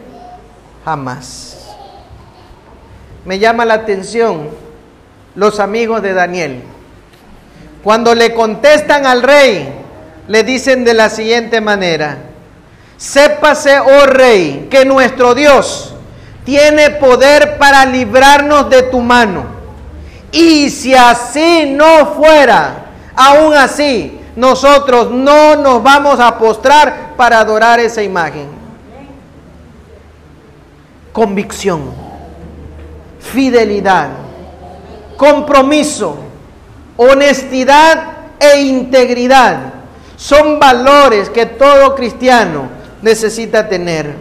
jamás. 0.85 1.75
Me 3.25 3.39
llama 3.39 3.65
la 3.65 3.75
atención 3.75 4.49
los 5.35 5.61
amigos 5.61 6.03
de 6.03 6.13
Daniel. 6.13 6.63
Cuando 7.83 8.15
le 8.15 8.35
contestan 8.35 9.07
al 9.07 9.23
rey, 9.23 9.69
le 10.29 10.45
dicen 10.45 10.85
de 10.85 10.95
la 10.95 11.11
siguiente 11.11 11.61
manera, 11.61 12.19
sépase, 12.97 13.81
oh 13.81 14.07
rey, 14.07 14.69
que 14.71 14.85
nuestro 14.85 15.35
Dios 15.35 15.95
tiene 16.45 16.91
poder 16.91 17.59
para 17.59 17.85
librarnos 17.87 18.71
de 18.71 18.83
tu 18.85 19.01
mano. 19.01 19.47
Y 20.31 20.71
si 20.71 20.95
así 20.95 21.67
no 21.77 22.15
fuera, 22.15 22.82
Aún 23.15 23.55
así, 23.55 24.21
nosotros 24.37 25.11
no 25.11 25.57
nos 25.57 25.83
vamos 25.83 26.19
a 26.19 26.39
postrar 26.39 27.15
para 27.17 27.41
adorar 27.41 27.81
esa 27.81 28.03
imagen. 28.03 28.49
Convicción, 31.13 31.93
fidelidad, 33.21 34.09
compromiso, 35.17 36.17
honestidad 36.97 38.05
e 38.41 38.63
integridad 38.63 39.75
son 40.17 40.59
valores 40.59 41.29
que 41.29 41.45
todo 41.45 41.95
cristiano 41.95 42.69
necesita 43.03 43.69
tener. 43.69 44.17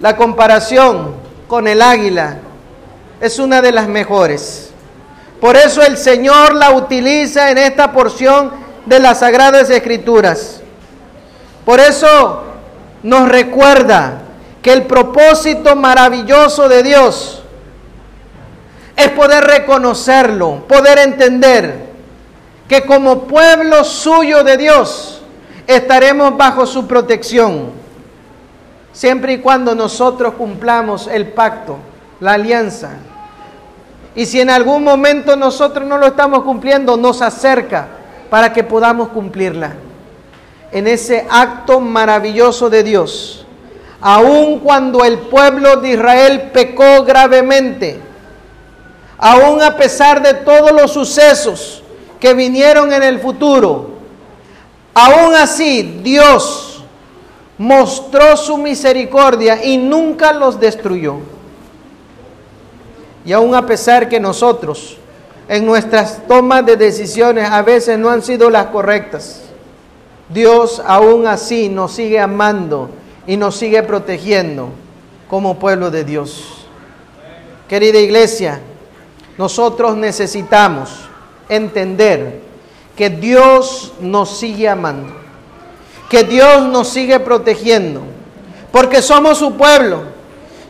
La 0.00 0.14
comparación 0.16 1.14
con 1.48 1.66
el 1.66 1.80
águila 1.80 2.38
es 3.18 3.38
una 3.38 3.62
de 3.62 3.72
las 3.72 3.88
mejores 3.88 4.74
Por 5.40 5.56
eso 5.56 5.82
el 5.82 5.98
Señor 5.98 6.54
la 6.54 6.70
utiliza 6.70 7.50
en 7.50 7.58
esta 7.58 7.92
porción 7.92 8.50
de 8.86 9.00
las 9.00 9.20
Sagradas 9.20 9.68
Escrituras. 9.68 10.60
Por 11.64 11.80
eso 11.80 12.44
nos 13.02 13.28
recuerda 13.28 14.22
que 14.62 14.72
el 14.72 14.86
propósito 14.86 15.76
maravilloso 15.76 16.68
de 16.68 16.82
Dios 16.82 17.42
es 18.96 19.10
poder 19.10 19.44
reconocerlo, 19.44 20.64
poder 20.66 20.98
entender 20.98 21.86
que 22.66 22.82
como 22.82 23.24
pueblo 23.24 23.84
suyo 23.84 24.42
de 24.42 24.56
Dios 24.56 25.20
estaremos 25.66 26.36
bajo 26.36 26.66
su 26.66 26.86
protección, 26.86 27.70
siempre 28.92 29.34
y 29.34 29.38
cuando 29.38 29.74
nosotros 29.74 30.34
cumplamos 30.34 31.06
el 31.06 31.28
pacto, 31.28 31.78
la 32.20 32.32
alianza. 32.32 32.90
Y 34.16 34.24
si 34.24 34.40
en 34.40 34.48
algún 34.48 34.82
momento 34.82 35.36
nosotros 35.36 35.86
no 35.86 35.98
lo 35.98 36.06
estamos 36.06 36.42
cumpliendo, 36.42 36.96
nos 36.96 37.20
acerca 37.20 37.86
para 38.30 38.50
que 38.50 38.64
podamos 38.64 39.10
cumplirla. 39.10 39.74
En 40.72 40.86
ese 40.86 41.26
acto 41.30 41.80
maravilloso 41.80 42.70
de 42.70 42.82
Dios, 42.82 43.46
aun 44.00 44.60
cuando 44.60 45.04
el 45.04 45.18
pueblo 45.18 45.76
de 45.76 45.90
Israel 45.90 46.50
pecó 46.52 47.04
gravemente, 47.04 48.00
aun 49.18 49.62
a 49.62 49.76
pesar 49.76 50.22
de 50.22 50.32
todos 50.32 50.72
los 50.72 50.92
sucesos 50.92 51.82
que 52.18 52.32
vinieron 52.32 52.94
en 52.94 53.02
el 53.02 53.20
futuro, 53.20 53.90
aún 54.94 55.34
así 55.34 56.00
Dios 56.02 56.82
mostró 57.58 58.34
su 58.38 58.56
misericordia 58.56 59.62
y 59.62 59.76
nunca 59.76 60.32
los 60.32 60.58
destruyó. 60.58 61.35
Y 63.26 63.32
aún 63.32 63.56
a 63.56 63.66
pesar 63.66 64.08
que 64.08 64.20
nosotros 64.20 64.96
en 65.48 65.66
nuestras 65.66 66.26
tomas 66.28 66.64
de 66.64 66.76
decisiones 66.76 67.50
a 67.50 67.60
veces 67.62 67.98
no 67.98 68.08
han 68.08 68.22
sido 68.22 68.48
las 68.50 68.66
correctas, 68.66 69.42
Dios 70.28 70.80
aún 70.86 71.26
así 71.26 71.68
nos 71.68 71.92
sigue 71.92 72.20
amando 72.20 72.88
y 73.26 73.36
nos 73.36 73.56
sigue 73.56 73.82
protegiendo 73.82 74.70
como 75.28 75.58
pueblo 75.58 75.90
de 75.90 76.04
Dios. 76.04 76.66
Querida 77.68 77.98
iglesia, 77.98 78.60
nosotros 79.36 79.96
necesitamos 79.96 80.90
entender 81.48 82.40
que 82.96 83.10
Dios 83.10 83.92
nos 84.00 84.38
sigue 84.38 84.68
amando, 84.68 85.12
que 86.08 86.22
Dios 86.22 86.64
nos 86.66 86.88
sigue 86.88 87.18
protegiendo, 87.18 88.02
porque 88.70 89.02
somos 89.02 89.38
su 89.38 89.56
pueblo. 89.56 90.15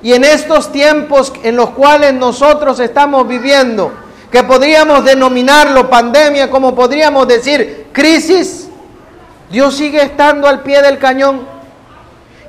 Y 0.03 0.13
en 0.13 0.25
estos 0.25 0.71
tiempos 0.73 1.33
en 1.43 1.57
los 1.57 1.71
cuales 1.71 2.13
nosotros 2.15 2.79
estamos 2.81 3.27
viviendo, 3.27 3.93
que 4.31 4.43
podríamos 4.43 5.05
denominarlo 5.05 5.89
pandemia, 5.89 6.51
como 6.51 6.75
podríamos 6.75 7.27
decir 7.27 7.87
crisis, 7.93 8.69
Dios 9.51 9.77
sigue 9.77 10.03
estando 10.03 10.49
al 10.49 10.63
pie 10.63 10.83
del 10.83 10.99
cañón 10.99 11.47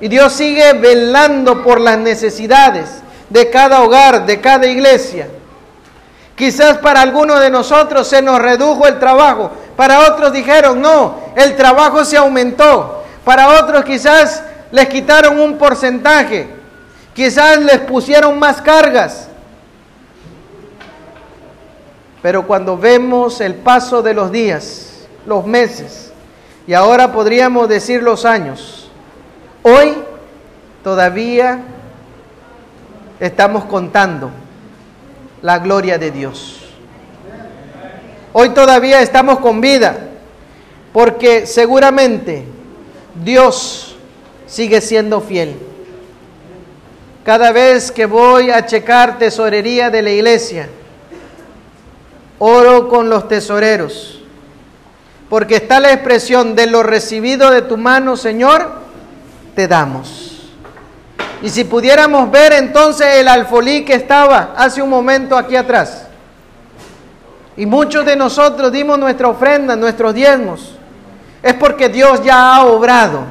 y 0.01 0.07
Dios 0.07 0.33
sigue 0.33 0.73
velando 0.73 1.63
por 1.63 1.79
las 1.79 1.97
necesidades 1.97 2.89
de 3.29 3.49
cada 3.49 3.81
hogar, 3.81 4.25
de 4.25 4.41
cada 4.41 4.67
iglesia. 4.67 5.29
Quizás 6.35 6.77
para 6.77 7.01
algunos 7.01 7.39
de 7.39 7.49
nosotros 7.49 8.07
se 8.07 8.21
nos 8.21 8.39
redujo 8.39 8.87
el 8.87 8.99
trabajo, 8.99 9.51
para 9.75 10.11
otros 10.11 10.33
dijeron, 10.33 10.81
no, 10.81 11.19
el 11.35 11.55
trabajo 11.55 12.05
se 12.05 12.17
aumentó, 12.17 13.03
para 13.23 13.59
otros 13.59 13.83
quizás 13.83 14.43
les 14.71 14.87
quitaron 14.87 15.39
un 15.39 15.57
porcentaje, 15.57 16.47
quizás 17.17 17.57
les 17.57 17.79
pusieron 17.79 18.37
más 18.37 18.61
cargas. 18.61 19.27
Pero 22.21 22.45
cuando 22.45 22.77
vemos 22.77 23.41
el 23.41 23.55
paso 23.55 24.03
de 24.03 24.13
los 24.13 24.31
días, 24.31 25.07
los 25.25 25.43
meses, 25.47 26.11
y 26.67 26.75
ahora 26.75 27.11
podríamos 27.11 27.67
decir 27.69 28.03
los 28.03 28.23
años, 28.23 28.91
hoy 29.63 29.95
todavía 30.83 31.61
estamos 33.19 33.65
contando 33.65 34.29
la 35.41 35.57
gloria 35.57 35.97
de 35.97 36.11
Dios. 36.11 36.69
Hoy 38.31 38.49
todavía 38.49 39.01
estamos 39.01 39.39
con 39.39 39.59
vida, 39.59 39.97
porque 40.93 41.47
seguramente 41.47 42.45
Dios 43.23 43.95
sigue 44.45 44.81
siendo 44.81 45.19
fiel. 45.19 45.66
Cada 47.27 47.51
vez 47.51 47.91
que 47.91 48.05
voy 48.05 48.51
a 48.51 48.65
checar 48.65 49.17
tesorería 49.17 49.89
de 49.89 50.01
la 50.01 50.11
iglesia, 50.11 50.69
oro 52.39 52.87
con 52.87 53.09
los 53.09 53.27
tesoreros, 53.27 54.21
porque 55.29 55.57
está 55.57 55.81
la 55.81 55.91
expresión 55.91 56.55
de 56.55 56.67
lo 56.67 56.83
recibido 56.83 57.51
de 57.51 57.63
tu 57.63 57.75
mano, 57.75 58.15
Señor, 58.15 58.71
te 59.55 59.67
damos. 59.67 60.47
Y 61.41 61.49
si 61.49 61.65
pudiéramos 61.65 62.31
ver 62.31 62.53
entonces 62.53 63.17
el 63.17 63.27
alfolí 63.27 63.83
que 63.83 63.95
estaba 63.95 64.53
hace 64.55 64.81
un 64.81 64.89
momento 64.89 65.35
aquí 65.35 65.57
atrás. 65.57 66.07
Y 67.57 67.65
muchos 67.65 68.05
de 68.05 68.15
nosotros 68.15 68.71
dimos 68.71 68.97
nuestra 68.97 69.27
ofrenda, 69.27 69.75
nuestros 69.75 70.13
diezmos. 70.13 70.75
Es 71.43 71.55
porque 71.55 71.89
Dios 71.89 72.23
ya 72.23 72.55
ha 72.55 72.65
obrado. 72.67 73.25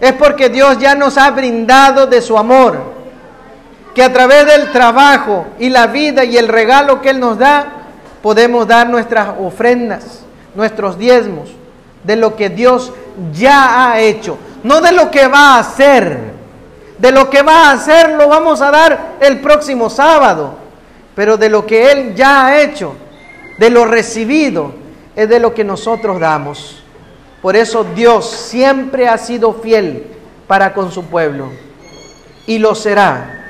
Es 0.00 0.12
porque 0.14 0.48
Dios 0.48 0.76
ya 0.80 0.96
nos 0.96 1.16
ha 1.16 1.30
brindado 1.30 2.08
de 2.08 2.20
su 2.20 2.36
amor. 2.36 3.00
Que 3.94 4.02
a 4.02 4.12
través 4.12 4.46
del 4.46 4.72
trabajo 4.72 5.46
y 5.58 5.68
la 5.68 5.86
vida 5.86 6.24
y 6.24 6.36
el 6.36 6.48
regalo 6.48 7.00
que 7.02 7.10
Él 7.10 7.20
nos 7.20 7.38
da, 7.38 7.66
podemos 8.22 8.66
dar 8.66 8.88
nuestras 8.88 9.30
ofrendas, 9.38 10.20
nuestros 10.54 10.98
diezmos, 10.98 11.50
de 12.04 12.16
lo 12.16 12.36
que 12.36 12.48
Dios 12.48 12.92
ya 13.32 13.90
ha 13.90 14.00
hecho. 14.00 14.38
No 14.62 14.80
de 14.80 14.92
lo 14.92 15.10
que 15.10 15.26
va 15.26 15.56
a 15.56 15.58
hacer 15.58 16.32
de 17.02 17.10
lo 17.10 17.28
que 17.28 17.42
va 17.42 17.68
a 17.68 17.72
hacer 17.72 18.12
lo 18.12 18.28
vamos 18.28 18.62
a 18.62 18.70
dar 18.70 19.16
el 19.20 19.40
próximo 19.40 19.90
sábado. 19.90 20.54
Pero 21.16 21.36
de 21.36 21.48
lo 21.48 21.66
que 21.66 21.90
Él 21.90 22.14
ya 22.14 22.46
ha 22.46 22.62
hecho, 22.62 22.94
de 23.58 23.70
lo 23.70 23.84
recibido, 23.84 24.72
es 25.16 25.28
de 25.28 25.40
lo 25.40 25.52
que 25.52 25.64
nosotros 25.64 26.20
damos. 26.20 26.80
Por 27.42 27.56
eso 27.56 27.84
Dios 27.96 28.30
siempre 28.30 29.08
ha 29.08 29.18
sido 29.18 29.52
fiel 29.52 30.06
para 30.46 30.72
con 30.72 30.92
su 30.92 31.04
pueblo. 31.06 31.50
Y 32.46 32.60
lo 32.60 32.76
será. 32.76 33.41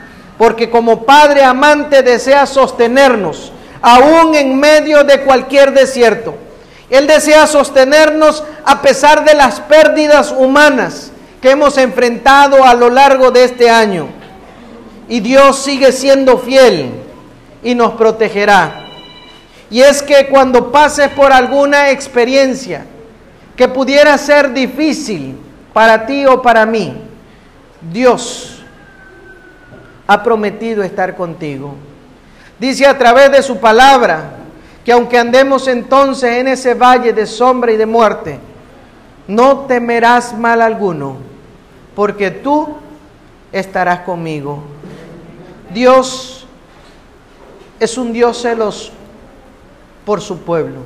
Porque 0.43 0.69
como 0.71 1.05
Padre 1.05 1.45
amante 1.45 2.03
desea 2.03 2.47
sostenernos, 2.47 3.53
aún 3.81 4.35
en 4.35 4.59
medio 4.59 5.05
de 5.05 5.21
cualquier 5.21 5.73
desierto. 5.73 6.35
Él 6.91 7.07
desea 7.07 7.47
sostenernos 7.47 8.43
a 8.65 8.83
pesar 8.83 9.25
de 9.25 9.35
las 9.35 9.61
pérdidas 9.61 10.35
humanas 10.37 11.13
que 11.41 11.53
hemos 11.53 11.79
enfrentado 11.79 12.65
a 12.65 12.75
lo 12.75 12.91
largo 12.91 13.31
de 13.31 13.45
este 13.45 13.71
año. 13.71 14.09
Y 15.09 15.21
Dios 15.21 15.63
sigue 15.63 15.93
siendo 15.93 16.37
fiel 16.39 16.91
y 17.63 17.77
nos 17.77 17.93
protegerá. 17.93 18.85
Y 19.71 19.81
es 19.83 20.03
que 20.03 20.27
cuando 20.27 20.73
pases 20.73 21.11
por 21.11 21.33
alguna 21.33 21.91
experiencia 21.91 22.85
que 23.55 23.69
pudiera 23.69 24.19
ser 24.19 24.53
difícil 24.53 25.39
para 25.73 26.05
ti 26.05 26.27
o 26.27 26.43
para 26.43 26.67
mí, 26.67 27.01
Dios 27.93 28.62
ha 30.13 30.23
prometido 30.23 30.83
estar 30.83 31.17
contigo. 31.17 31.75
Dice 32.59 32.87
a 32.87 32.99
través 32.99 33.33
de 33.33 33.43
su 33.43 33.59
palabra 33.59 34.37
que 34.85 34.93
aunque 34.93 35.19
andemos 35.19 35.69
entonces 35.69 36.39
en 36.39 36.49
ese 36.49 36.75
valle 36.75 37.13
de 37.13 37.27
sombra 37.27 37.73
y 37.73 37.77
de 37.77 37.87
muerte, 37.87 38.39
no 39.27 39.61
temerás 39.61 40.37
mal 40.37 40.61
alguno 40.61 41.17
porque 41.95 42.31
tú 42.31 42.77
estarás 43.53 44.01
conmigo. 44.01 44.63
Dios 45.73 46.47
es 47.79 47.97
un 47.99 48.13
Dios 48.13 48.41
celoso 48.41 48.93
por 50.05 50.21
su 50.21 50.39
pueblo, 50.39 50.81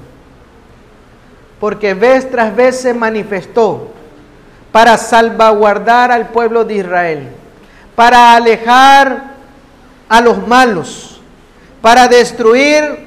porque 1.59 1.95
vez 1.95 2.31
tras 2.31 2.55
vez 2.55 2.81
se 2.81 2.95
manifestó 2.95 3.89
para 4.72 4.99
salvaguardar 4.99 6.12
al 6.12 6.29
pueblo 6.29 6.64
de 6.64 6.74
Israel, 6.74 7.29
para 7.97 8.34
alejar 8.34 9.34
a 10.09 10.20
los 10.20 10.47
malos, 10.47 11.20
para 11.80 12.07
destruir 12.07 13.07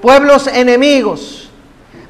pueblos 0.00 0.46
enemigos, 0.46 1.50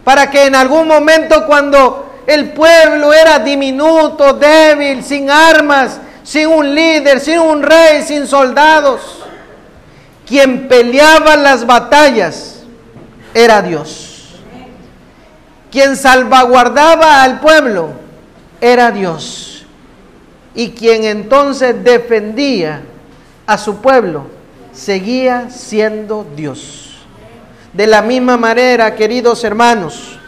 para 0.04 0.30
que 0.30 0.44
en 0.44 0.54
algún 0.54 0.86
momento 0.86 1.46
cuando 1.46 2.20
el 2.26 2.52
pueblo 2.52 3.12
era 3.12 3.40
diminuto, 3.40 4.34
débil, 4.34 5.02
sin 5.02 5.30
armas, 5.30 5.98
sin 6.22 6.46
un 6.46 6.74
líder, 6.74 7.18
sin 7.18 7.40
un 7.40 7.62
rey, 7.62 8.02
sin 8.02 8.26
soldados. 8.26 9.24
Quien 10.26 10.68
peleaba 10.68 11.36
las 11.36 11.66
batallas 11.66 12.60
era 13.34 13.62
Dios. 13.62 14.36
Quien 15.72 15.96
salvaguardaba 15.96 17.22
al 17.22 17.40
pueblo 17.40 17.90
era 18.60 18.90
Dios. 18.92 19.49
Y 20.54 20.70
quien 20.70 21.04
entonces 21.04 21.82
defendía 21.84 22.82
a 23.46 23.56
su 23.58 23.76
pueblo 23.76 24.26
seguía 24.72 25.50
siendo 25.50 26.26
Dios. 26.36 26.96
De 27.72 27.86
la 27.86 28.02
misma 28.02 28.36
manera, 28.36 28.94
queridos 28.94 29.44
hermanos, 29.44 30.18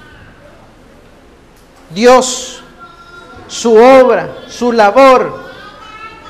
Dios, 1.91 2.63
su 3.49 3.75
obra, 3.75 4.37
su 4.49 4.73
labor, 4.73 5.43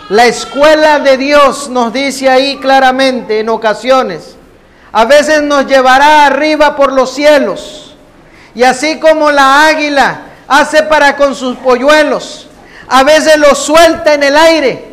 la 0.09 0.26
escuela 0.26 0.99
de 0.99 1.16
Dios 1.16 1.68
nos 1.68 1.93
dice 1.93 2.28
ahí 2.28 2.59
claramente 2.59 3.40
en 3.40 3.49
ocasiones, 3.49 4.36
a 4.90 5.05
veces 5.05 5.43
nos 5.43 5.66
llevará 5.66 6.26
arriba 6.26 6.76
por 6.76 6.93
los 6.93 7.14
cielos. 7.14 7.95
Y 8.55 8.62
así 8.62 9.01
como 9.01 9.30
la 9.30 9.66
águila 9.66 10.22
hace 10.49 10.82
para 10.82 11.16
con 11.16 11.34
sus 11.34 11.57
polluelos, 11.57 12.49
a 12.89 13.03
veces 13.03 13.37
los 13.39 13.59
suelta 13.59 14.14
en 14.14 14.22
el 14.22 14.37
aire 14.37 14.85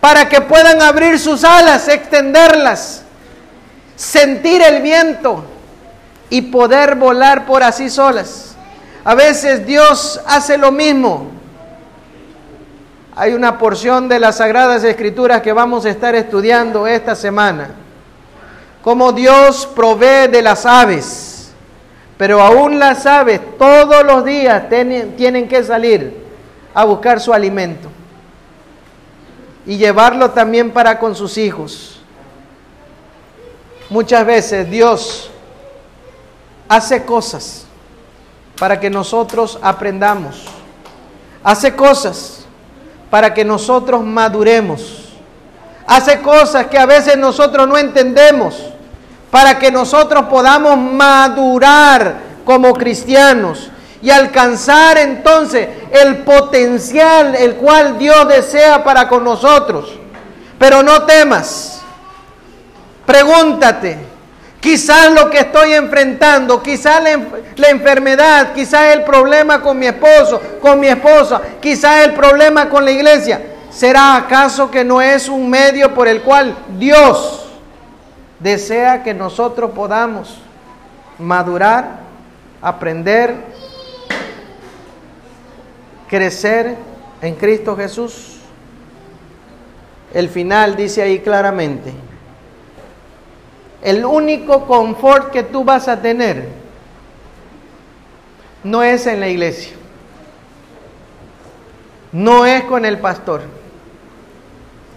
para 0.00 0.28
que 0.28 0.40
puedan 0.40 0.80
abrir 0.82 1.18
sus 1.18 1.44
alas, 1.44 1.88
extenderlas, 1.88 3.02
sentir 3.96 4.62
el 4.62 4.82
viento 4.82 5.44
y 6.30 6.42
poder 6.42 6.94
volar 6.94 7.46
por 7.46 7.62
así 7.62 7.90
solas. 7.90 8.54
A 9.04 9.14
veces 9.14 9.66
Dios 9.66 10.20
hace 10.26 10.58
lo 10.58 10.70
mismo. 10.70 11.30
Hay 13.16 13.32
una 13.34 13.58
porción 13.58 14.08
de 14.08 14.20
las 14.20 14.36
Sagradas 14.36 14.84
Escrituras 14.84 15.42
que 15.42 15.52
vamos 15.52 15.84
a 15.84 15.90
estar 15.90 16.14
estudiando 16.14 16.86
esta 16.86 17.16
semana 17.16 17.70
como 18.82 19.12
Dios 19.12 19.68
provee 19.74 20.28
de 20.30 20.40
las 20.40 20.64
aves. 20.64 21.50
Pero 22.16 22.40
aún 22.40 22.78
las 22.78 23.06
aves 23.06 23.40
todos 23.58 24.02
los 24.04 24.24
días 24.24 24.68
tienen, 24.68 25.14
tienen 25.16 25.46
que 25.46 25.62
salir 25.62 26.27
a 26.74 26.84
buscar 26.84 27.20
su 27.20 27.32
alimento 27.32 27.88
y 29.66 29.76
llevarlo 29.76 30.30
también 30.30 30.70
para 30.70 30.98
con 30.98 31.14
sus 31.14 31.36
hijos. 31.36 32.00
Muchas 33.90 34.24
veces 34.24 34.70
Dios 34.70 35.30
hace 36.68 37.04
cosas 37.04 37.66
para 38.58 38.78
que 38.80 38.90
nosotros 38.90 39.58
aprendamos. 39.62 40.44
Hace 41.42 41.74
cosas 41.74 42.46
para 43.10 43.32
que 43.32 43.44
nosotros 43.44 44.04
maduremos. 44.04 45.12
Hace 45.86 46.20
cosas 46.20 46.66
que 46.66 46.78
a 46.78 46.86
veces 46.86 47.16
nosotros 47.16 47.66
no 47.66 47.78
entendemos 47.78 48.56
para 49.30 49.58
que 49.58 49.70
nosotros 49.70 50.26
podamos 50.26 50.76
madurar 50.78 52.16
como 52.44 52.72
cristianos 52.72 53.70
y 54.00 54.10
alcanzar 54.10 54.98
entonces 54.98 55.68
el 55.90 56.18
potencial 56.18 57.34
el 57.34 57.54
cual 57.54 57.98
Dios 57.98 58.28
desea 58.28 58.84
para 58.84 59.08
con 59.08 59.24
nosotros. 59.24 59.98
Pero 60.58 60.82
no 60.82 61.02
temas, 61.04 61.82
pregúntate, 63.06 63.98
quizás 64.60 65.12
lo 65.12 65.30
que 65.30 65.40
estoy 65.40 65.72
enfrentando, 65.72 66.62
quizás 66.62 67.02
la, 67.02 67.68
enfermedad, 67.68 68.52
quizás 68.52 68.94
el 68.94 69.04
problema 69.04 69.62
con 69.62 69.78
mi 69.78 69.86
esposo, 69.86 70.40
con 70.60 70.80
mi 70.80 70.88
esposa, 70.88 71.40
quizás 71.60 72.04
el 72.06 72.14
problema 72.14 72.68
con 72.68 72.84
la 72.84 72.90
iglesia, 72.90 73.40
¿será 73.70 74.16
acaso 74.16 74.70
que 74.70 74.84
no 74.84 75.00
es 75.00 75.28
un 75.28 75.48
medio 75.48 75.94
por 75.94 76.08
el 76.08 76.22
cual 76.22 76.56
Dios 76.78 77.46
desea 78.40 79.02
que 79.02 79.14
nosotros 79.14 79.70
podamos 79.72 80.38
madurar, 81.18 82.00
aprender, 82.60 83.34
crecer 86.08 86.76
en 87.20 87.34
Cristo 87.34 87.76
Jesús. 87.76 88.38
El 90.12 90.28
final 90.28 90.76
dice 90.76 91.02
ahí 91.02 91.20
claramente, 91.20 91.92
el 93.82 94.04
único 94.04 94.66
confort 94.66 95.30
que 95.30 95.42
tú 95.42 95.64
vas 95.64 95.86
a 95.86 96.00
tener 96.00 96.48
no 98.64 98.82
es 98.82 99.06
en 99.06 99.20
la 99.20 99.28
iglesia, 99.28 99.76
no 102.10 102.46
es 102.46 102.64
con 102.64 102.84
el 102.84 102.98
pastor, 102.98 103.42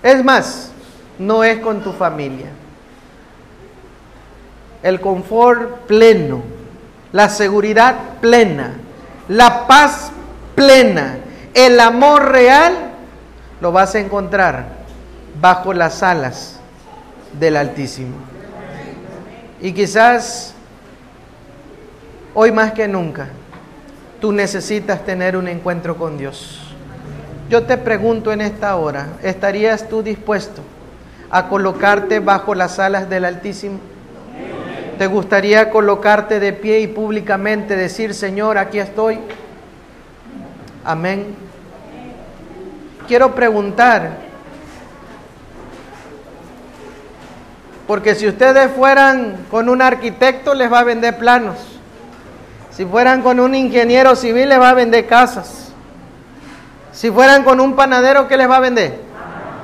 es 0.01 0.23
más, 0.23 0.71
no 1.19 1.43
es 1.43 1.59
con 1.59 1.83
tu 1.83 1.91
familia 1.91 2.47
el 4.83 4.99
confort 4.99 5.81
pleno, 5.81 6.41
la 7.11 7.29
seguridad 7.29 7.95
plena, 8.19 8.73
la 9.27 9.67
paz 9.67 10.11
plena, 10.55 11.17
el 11.53 11.79
amor 11.79 12.31
real, 12.31 12.73
lo 13.59 13.71
vas 13.71 13.95
a 13.95 13.99
encontrar 13.99 14.65
bajo 15.39 15.73
las 15.73 16.03
alas 16.03 16.59
del 17.39 17.57
Altísimo. 17.57 18.15
Y 19.61 19.73
quizás 19.73 20.53
hoy 22.33 22.51
más 22.51 22.71
que 22.71 22.87
nunca 22.87 23.29
tú 24.19 24.31
necesitas 24.31 25.03
tener 25.03 25.35
un 25.35 25.47
encuentro 25.47 25.97
con 25.97 26.17
Dios. 26.17 26.59
Yo 27.49 27.63
te 27.63 27.77
pregunto 27.77 28.31
en 28.31 28.41
esta 28.41 28.75
hora, 28.77 29.07
¿estarías 29.23 29.89
tú 29.89 30.01
dispuesto 30.01 30.61
a 31.29 31.49
colocarte 31.49 32.19
bajo 32.19 32.55
las 32.55 32.79
alas 32.79 33.09
del 33.09 33.25
Altísimo? 33.25 33.79
¿Te 34.97 35.07
gustaría 35.07 35.69
colocarte 35.69 36.39
de 36.39 36.53
pie 36.53 36.79
y 36.81 36.87
públicamente 36.87 37.75
decir, 37.75 38.13
Señor, 38.13 38.57
aquí 38.57 38.79
estoy? 38.79 39.19
Amén. 40.83 41.35
Quiero 43.07 43.35
preguntar, 43.35 44.17
porque 47.87 48.15
si 48.15 48.27
ustedes 48.27 48.71
fueran 48.71 49.45
con 49.51 49.69
un 49.69 49.81
arquitecto, 49.81 50.53
les 50.53 50.71
va 50.71 50.79
a 50.79 50.83
vender 50.83 51.17
planos. 51.17 51.57
Si 52.71 52.85
fueran 52.85 53.21
con 53.21 53.39
un 53.39 53.53
ingeniero 53.53 54.15
civil, 54.15 54.49
les 54.49 54.59
va 54.59 54.69
a 54.69 54.73
vender 54.73 55.07
casas. 55.07 55.71
Si 56.93 57.11
fueran 57.11 57.43
con 57.43 57.59
un 57.59 57.75
panadero, 57.75 58.27
¿qué 58.27 58.37
les 58.37 58.49
va 58.49 58.57
a 58.57 58.61
vender? 58.61 58.99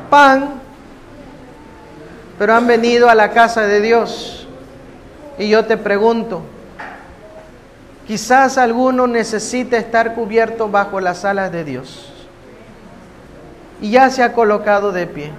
Pan. 0.09 0.61
Pero 2.38 2.53
han 2.53 2.68
venido 2.68 3.09
a 3.09 3.15
la 3.15 3.32
casa 3.32 3.61
de 3.61 3.82
Dios 3.82 4.47
y 5.39 5.49
yo 5.49 5.65
te 5.65 5.78
pregunto, 5.78 6.41
quizás 8.08 8.58
alguno 8.58 9.05
necesite 9.05 9.78
estar 9.78 10.16
cubierto 10.16 10.70
bajo 10.70 11.01
las 11.01 11.26
alas 11.26 11.51
de 11.51 11.66
Dios 11.66 12.14
y 13.82 13.91
ya 13.91 14.10
se 14.10 14.24
ha 14.24 14.34
colocado 14.34 14.91
de 14.91 15.05
pie. 15.05 15.32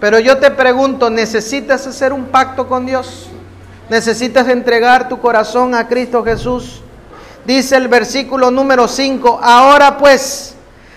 Pero 0.00 0.18
yo 0.18 0.38
te 0.38 0.50
pregunto, 0.50 1.08
¿necesitas 1.08 1.86
hacer 1.86 2.12
un 2.12 2.26
pacto 2.26 2.66
con 2.66 2.84
Dios? 2.84 3.28
¿Necesitas 3.88 4.48
entregar 4.48 5.08
tu 5.08 5.20
corazón 5.20 5.74
a 5.74 5.88
Cristo 5.88 6.22
Jesús? 6.22 6.82
Dice 7.46 7.76
el 7.76 7.88
versículo 7.88 8.50
número 8.50 8.88
5, 8.88 9.40
ahora 9.40 9.96
pues, 9.96 10.54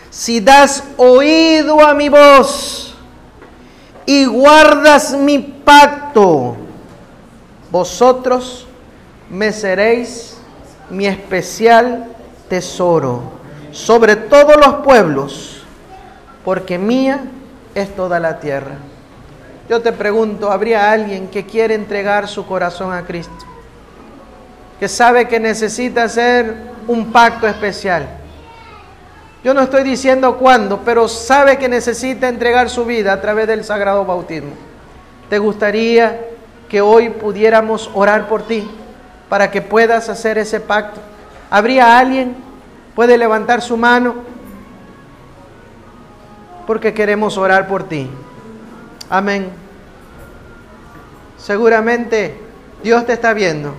si 0.09 0.41
das 0.41 0.83
oído 0.97 1.85
a 1.85 1.93
mi 1.93 2.09
voz 2.09 2.95
y 4.05 4.25
guardas 4.25 5.13
mi 5.13 5.37
pacto, 5.37 6.57
vosotros 7.71 8.65
me 9.29 9.53
seréis 9.53 10.38
mi 10.89 11.05
especial 11.05 12.05
tesoro 12.47 13.21
sobre 13.71 14.15
todos 14.15 14.57
los 14.57 14.75
pueblos, 14.83 15.63
porque 16.43 16.77
mía 16.77 17.21
es 17.75 17.95
toda 17.95 18.19
la 18.19 18.39
tierra. 18.39 18.75
Yo 19.69 19.81
te 19.81 19.91
pregunto, 19.91 20.51
¿habría 20.51 20.91
alguien 20.91 21.27
que 21.27 21.45
quiere 21.45 21.75
entregar 21.75 22.27
su 22.27 22.45
corazón 22.47 22.91
a 22.91 23.03
Cristo? 23.05 23.45
Que 24.79 24.87
sabe 24.87 25.27
que 25.27 25.39
necesita 25.39 26.03
hacer 26.03 26.55
un 26.87 27.11
pacto 27.11 27.47
especial. 27.47 28.07
Yo 29.43 29.53
no 29.53 29.61
estoy 29.61 29.83
diciendo 29.83 30.37
cuándo, 30.37 30.81
pero 30.83 31.07
sabe 31.07 31.57
que 31.57 31.69
necesita 31.69 32.27
entregar 32.27 32.69
su 32.69 32.83
vida 32.83 33.13
a 33.13 33.21
través 33.21 33.47
del 33.47 33.63
sagrado 33.63 34.03
bautismo. 34.05 34.51
¿Te 35.29 35.37
gustaría 35.37 36.19
que 36.67 36.81
hoy 36.81 37.09
pudiéramos 37.09 37.89
orar 37.93 38.27
por 38.27 38.43
ti 38.43 38.67
para 39.29 39.51
que 39.51 39.61
puedas 39.61 40.09
hacer 40.09 40.37
ese 40.37 40.59
pacto. 40.59 40.99
¿Habría 41.49 41.97
alguien? 41.97 42.35
¿Puede 42.95 43.17
levantar 43.17 43.61
su 43.61 43.77
mano? 43.77 44.15
Porque 46.67 46.93
queremos 46.93 47.37
orar 47.37 47.67
por 47.67 47.87
ti. 47.87 48.09
Amén. 49.09 49.49
Seguramente 51.37 52.37
Dios 52.83 53.05
te 53.05 53.13
está 53.13 53.33
viendo 53.33 53.73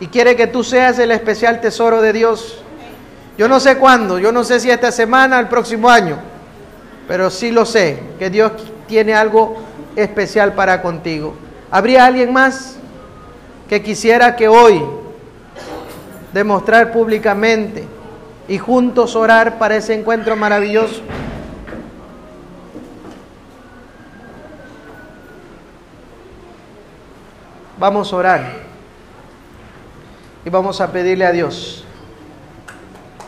y 0.00 0.08
quiere 0.08 0.36
que 0.36 0.46
tú 0.46 0.62
seas 0.62 0.98
el 0.98 1.10
especial 1.10 1.60
tesoro 1.60 2.02
de 2.02 2.12
Dios. 2.12 2.62
Yo 3.38 3.48
no 3.48 3.60
sé 3.60 3.76
cuándo, 3.76 4.18
yo 4.18 4.32
no 4.32 4.44
sé 4.44 4.60
si 4.60 4.70
esta 4.70 4.92
semana, 4.92 5.38
el 5.38 5.48
próximo 5.48 5.90
año, 5.90 6.18
pero 7.08 7.30
sí 7.30 7.50
lo 7.50 7.64
sé, 7.64 8.00
que 8.18 8.30
Dios 8.30 8.52
tiene 8.86 9.14
algo 9.14 9.56
especial 9.94 10.54
para 10.54 10.82
contigo. 10.82 11.34
¿Habría 11.70 12.06
alguien 12.06 12.32
más 12.32 12.76
que 13.68 13.82
quisiera 13.82 14.36
que 14.36 14.48
hoy 14.48 14.82
demostrar 16.32 16.92
públicamente 16.92 17.84
y 18.48 18.58
juntos 18.58 19.16
orar 19.16 19.58
para 19.58 19.76
ese 19.76 19.94
encuentro 19.94 20.36
maravilloso? 20.36 21.02
Vamos 27.78 28.12
a 28.12 28.16
orar. 28.16 28.52
Y 30.44 30.50
vamos 30.50 30.80
a 30.80 30.92
pedirle 30.92 31.26
a 31.26 31.32
Dios 31.32 31.84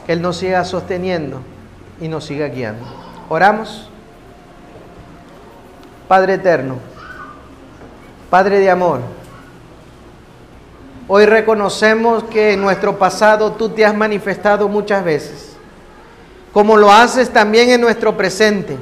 que 0.07 0.12
Él 0.12 0.22
nos 0.22 0.36
siga 0.36 0.64
sosteniendo 0.64 1.41
y 2.01 2.09
nos 2.09 2.24
siga 2.24 2.47
guiando. 2.47 2.84
Oramos. 3.28 3.91
Padre 6.09 6.34
eterno, 6.34 6.76
Padre 8.30 8.61
de 8.61 8.70
amor, 8.70 9.01
hoy 11.09 11.24
reconocemos 11.26 12.22
que 12.24 12.52
en 12.52 12.61
nuestro 12.61 12.98
pasado 12.98 13.52
tú 13.52 13.70
te 13.70 13.84
has 13.84 13.94
manifestado 13.94 14.68
muchas 14.68 15.02
veces, 15.02 15.56
como 16.52 16.76
lo 16.76 16.92
haces 16.92 17.30
también 17.30 17.70
en 17.70 17.80
nuestro 17.80 18.16
presente. 18.16 18.76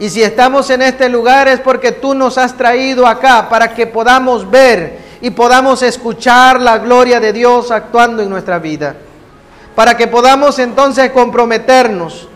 Y 0.00 0.08
si 0.08 0.22
estamos 0.22 0.70
en 0.70 0.82
este 0.82 1.08
lugar 1.08 1.48
es 1.48 1.60
porque 1.60 1.92
tú 1.92 2.14
nos 2.14 2.38
has 2.38 2.56
traído 2.56 3.06
acá 3.06 3.48
para 3.48 3.74
que 3.74 3.86
podamos 3.86 4.48
ver 4.48 4.98
y 5.20 5.30
podamos 5.30 5.82
escuchar 5.82 6.60
la 6.60 6.78
gloria 6.78 7.20
de 7.20 7.32
Dios 7.32 7.70
actuando 7.70 8.22
en 8.22 8.30
nuestra 8.30 8.58
vida. 8.58 8.94
Para 9.74 9.96
que 9.96 10.06
podamos 10.06 10.58
entonces 10.58 11.10
comprometernos 11.10 12.28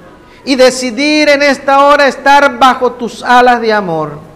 y 0.45 0.57
decidir 0.57 1.29
en 1.29 1.43
esta 1.43 1.85
hora 1.87 2.09
estar 2.09 2.59
bajo 2.59 2.93
tus 2.93 3.23
alas 3.23 3.61
de 3.61 3.73
amor. 3.73 4.32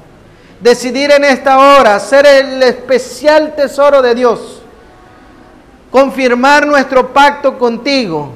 Decidir 0.61 1.11
en 1.11 1.25
esta 1.25 1.59
hora 1.59 2.01
ser 2.01 2.27
el 2.27 2.63
especial 2.63 3.55
tesoro 3.55 4.01
de 4.01 4.15
Dios. 4.15 4.63
Confirmar 5.91 6.67
nuestro 6.67 7.13
pacto 7.13 7.59
contigo 7.59 8.33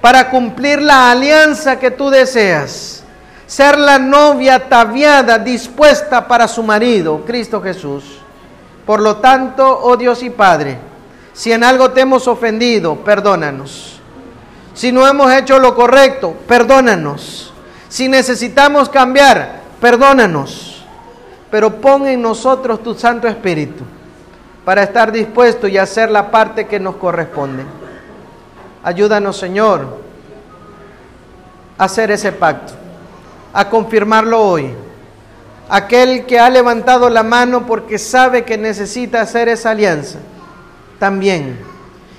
para 0.00 0.28
cumplir 0.28 0.82
la 0.82 1.10
alianza 1.10 1.78
que 1.78 1.90
tú 1.90 2.10
deseas. 2.10 3.04
Ser 3.46 3.78
la 3.78 3.98
novia 3.98 4.56
ataviada, 4.56 5.38
dispuesta 5.38 6.26
para 6.26 6.48
su 6.48 6.62
marido, 6.62 7.22
Cristo 7.26 7.60
Jesús. 7.62 8.18
Por 8.86 9.00
lo 9.00 9.16
tanto, 9.16 9.80
oh 9.82 9.96
Dios 9.96 10.22
y 10.22 10.30
Padre, 10.30 10.78
si 11.32 11.52
en 11.52 11.62
algo 11.62 11.90
te 11.90 12.00
hemos 12.00 12.26
ofendido, 12.28 12.96
perdónanos. 12.96 14.00
Si 14.74 14.90
no 14.90 15.06
hemos 15.06 15.30
hecho 15.32 15.58
lo 15.58 15.74
correcto, 15.74 16.34
perdónanos. 16.48 17.52
Si 17.88 18.08
necesitamos 18.08 18.88
cambiar, 18.88 19.60
perdónanos. 19.80 20.71
Pero 21.52 21.80
pon 21.80 22.08
en 22.08 22.20
nosotros 22.20 22.82
tu 22.82 22.94
Santo 22.94 23.28
Espíritu 23.28 23.84
para 24.64 24.82
estar 24.82 25.12
dispuesto 25.12 25.68
y 25.68 25.78
hacer 25.78 26.10
la 26.10 26.32
parte 26.32 26.66
que 26.66 26.80
nos 26.80 26.96
corresponde. 26.96 27.62
Ayúdanos, 28.82 29.36
Señor, 29.36 29.98
a 31.78 31.84
hacer 31.84 32.10
ese 32.10 32.32
pacto, 32.32 32.72
a 33.52 33.68
confirmarlo 33.70 34.40
hoy. 34.42 34.74
Aquel 35.68 36.26
que 36.26 36.40
ha 36.40 36.50
levantado 36.50 37.08
la 37.08 37.22
mano 37.22 37.66
porque 37.66 37.98
sabe 37.98 38.44
que 38.44 38.58
necesita 38.58 39.20
hacer 39.20 39.48
esa 39.48 39.70
alianza, 39.70 40.18
también 40.98 41.70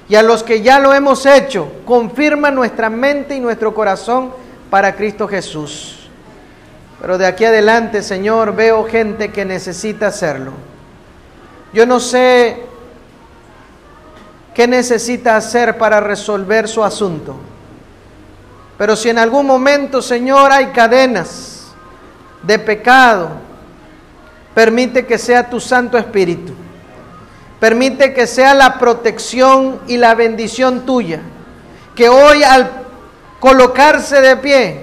y 0.09 0.15
a 0.15 0.23
los 0.23 0.43
que 0.43 0.61
ya 0.61 0.79
lo 0.79 0.93
hemos 0.93 1.25
hecho, 1.25 1.71
confirma 1.85 2.51
nuestra 2.51 2.89
mente 2.89 3.35
y 3.35 3.39
nuestro 3.39 3.73
corazón 3.73 4.31
para 4.69 4.95
Cristo 4.95 5.27
Jesús. 5.27 6.02
Pero 7.03 7.17
de 7.17 7.27
aquí 7.27 7.43
adelante, 7.43 8.01
Señor, 8.01 8.55
veo 8.55 8.85
gente 8.85 9.31
que 9.31 9.43
necesita 9.43 10.07
hacerlo. 10.07 10.53
Yo 11.73 11.85
no 11.85 11.99
sé 11.99 12.63
qué 14.55 14.67
necesita 14.67 15.35
hacer 15.35 15.77
para 15.77 15.99
resolver 15.99 16.69
su 16.69 16.81
asunto. 16.81 17.35
Pero 18.77 18.95
si 18.95 19.09
en 19.09 19.19
algún 19.19 19.45
momento, 19.45 20.01
Señor, 20.01 20.53
hay 20.53 20.67
cadenas 20.67 21.73
de 22.41 22.57
pecado, 22.57 23.31
permite 24.55 25.05
que 25.05 25.17
sea 25.17 25.49
tu 25.49 25.59
Santo 25.59 25.97
Espíritu 25.97 26.53
Permite 27.63 28.13
que 28.13 28.27
sea 28.27 28.53
la 28.53 28.77
protección 28.77 29.79
y 29.87 29.95
la 29.95 30.15
bendición 30.15 30.85
tuya, 30.85 31.21
que 31.95 32.09
hoy 32.09 32.43
al 32.43 32.69
colocarse 33.39 34.19
de 34.19 34.35
pie 34.35 34.82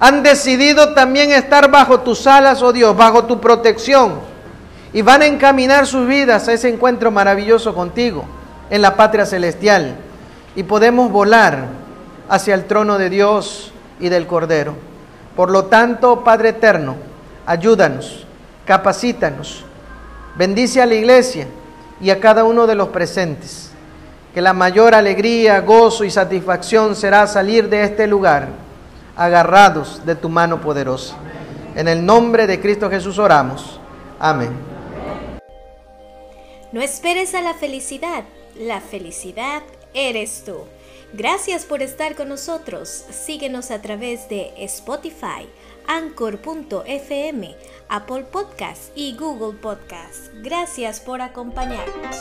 han 0.00 0.22
decidido 0.22 0.94
también 0.94 1.30
estar 1.30 1.70
bajo 1.70 2.00
tus 2.00 2.26
alas, 2.26 2.62
oh 2.62 2.72
Dios, 2.72 2.96
bajo 2.96 3.26
tu 3.26 3.38
protección, 3.38 4.14
y 4.94 5.02
van 5.02 5.20
a 5.20 5.26
encaminar 5.26 5.86
sus 5.86 6.06
vidas 6.06 6.48
a 6.48 6.54
ese 6.54 6.70
encuentro 6.70 7.10
maravilloso 7.10 7.74
contigo 7.74 8.24
en 8.70 8.80
la 8.80 8.96
patria 8.96 9.26
celestial, 9.26 9.94
y 10.56 10.62
podemos 10.62 11.12
volar 11.12 11.66
hacia 12.30 12.54
el 12.54 12.64
trono 12.64 12.96
de 12.96 13.10
Dios 13.10 13.72
y 14.00 14.08
del 14.08 14.26
Cordero. 14.26 14.74
Por 15.36 15.50
lo 15.50 15.66
tanto, 15.66 16.24
Padre 16.24 16.48
Eterno, 16.48 16.96
ayúdanos, 17.44 18.26
capacítanos, 18.64 19.66
bendice 20.34 20.80
a 20.80 20.86
la 20.86 20.94
iglesia 20.94 21.46
y 22.00 22.08
a 22.08 22.20
cada 22.20 22.44
uno 22.44 22.66
de 22.66 22.74
los 22.74 22.88
presentes, 22.88 23.70
que 24.32 24.40
la 24.40 24.54
mayor 24.54 24.94
alegría, 24.94 25.60
gozo 25.60 26.04
y 26.04 26.10
satisfacción 26.10 26.96
será 26.96 27.26
salir 27.26 27.68
de 27.68 27.82
este 27.84 28.06
lugar 28.06 28.69
agarrados 29.20 30.06
de 30.06 30.16
tu 30.16 30.30
mano 30.30 30.62
poderosa. 30.62 31.14
En 31.76 31.88
el 31.88 32.04
nombre 32.04 32.46
de 32.46 32.58
Cristo 32.58 32.88
Jesús 32.88 33.18
oramos. 33.18 33.78
Amén. 34.18 34.50
No 36.72 36.80
esperes 36.80 37.34
a 37.34 37.42
la 37.42 37.52
felicidad, 37.52 38.24
la 38.56 38.80
felicidad 38.80 39.62
eres 39.92 40.42
tú. 40.46 40.64
Gracias 41.12 41.66
por 41.66 41.82
estar 41.82 42.14
con 42.14 42.30
nosotros. 42.30 42.88
Síguenos 42.88 43.70
a 43.70 43.82
través 43.82 44.28
de 44.30 44.52
Spotify, 44.56 45.48
Anchor.fm, 45.86 47.56
Apple 47.88 48.22
Podcast 48.22 48.92
y 48.94 49.16
Google 49.16 49.58
Podcast. 49.58 50.28
Gracias 50.42 51.00
por 51.00 51.20
acompañarnos. 51.20 52.16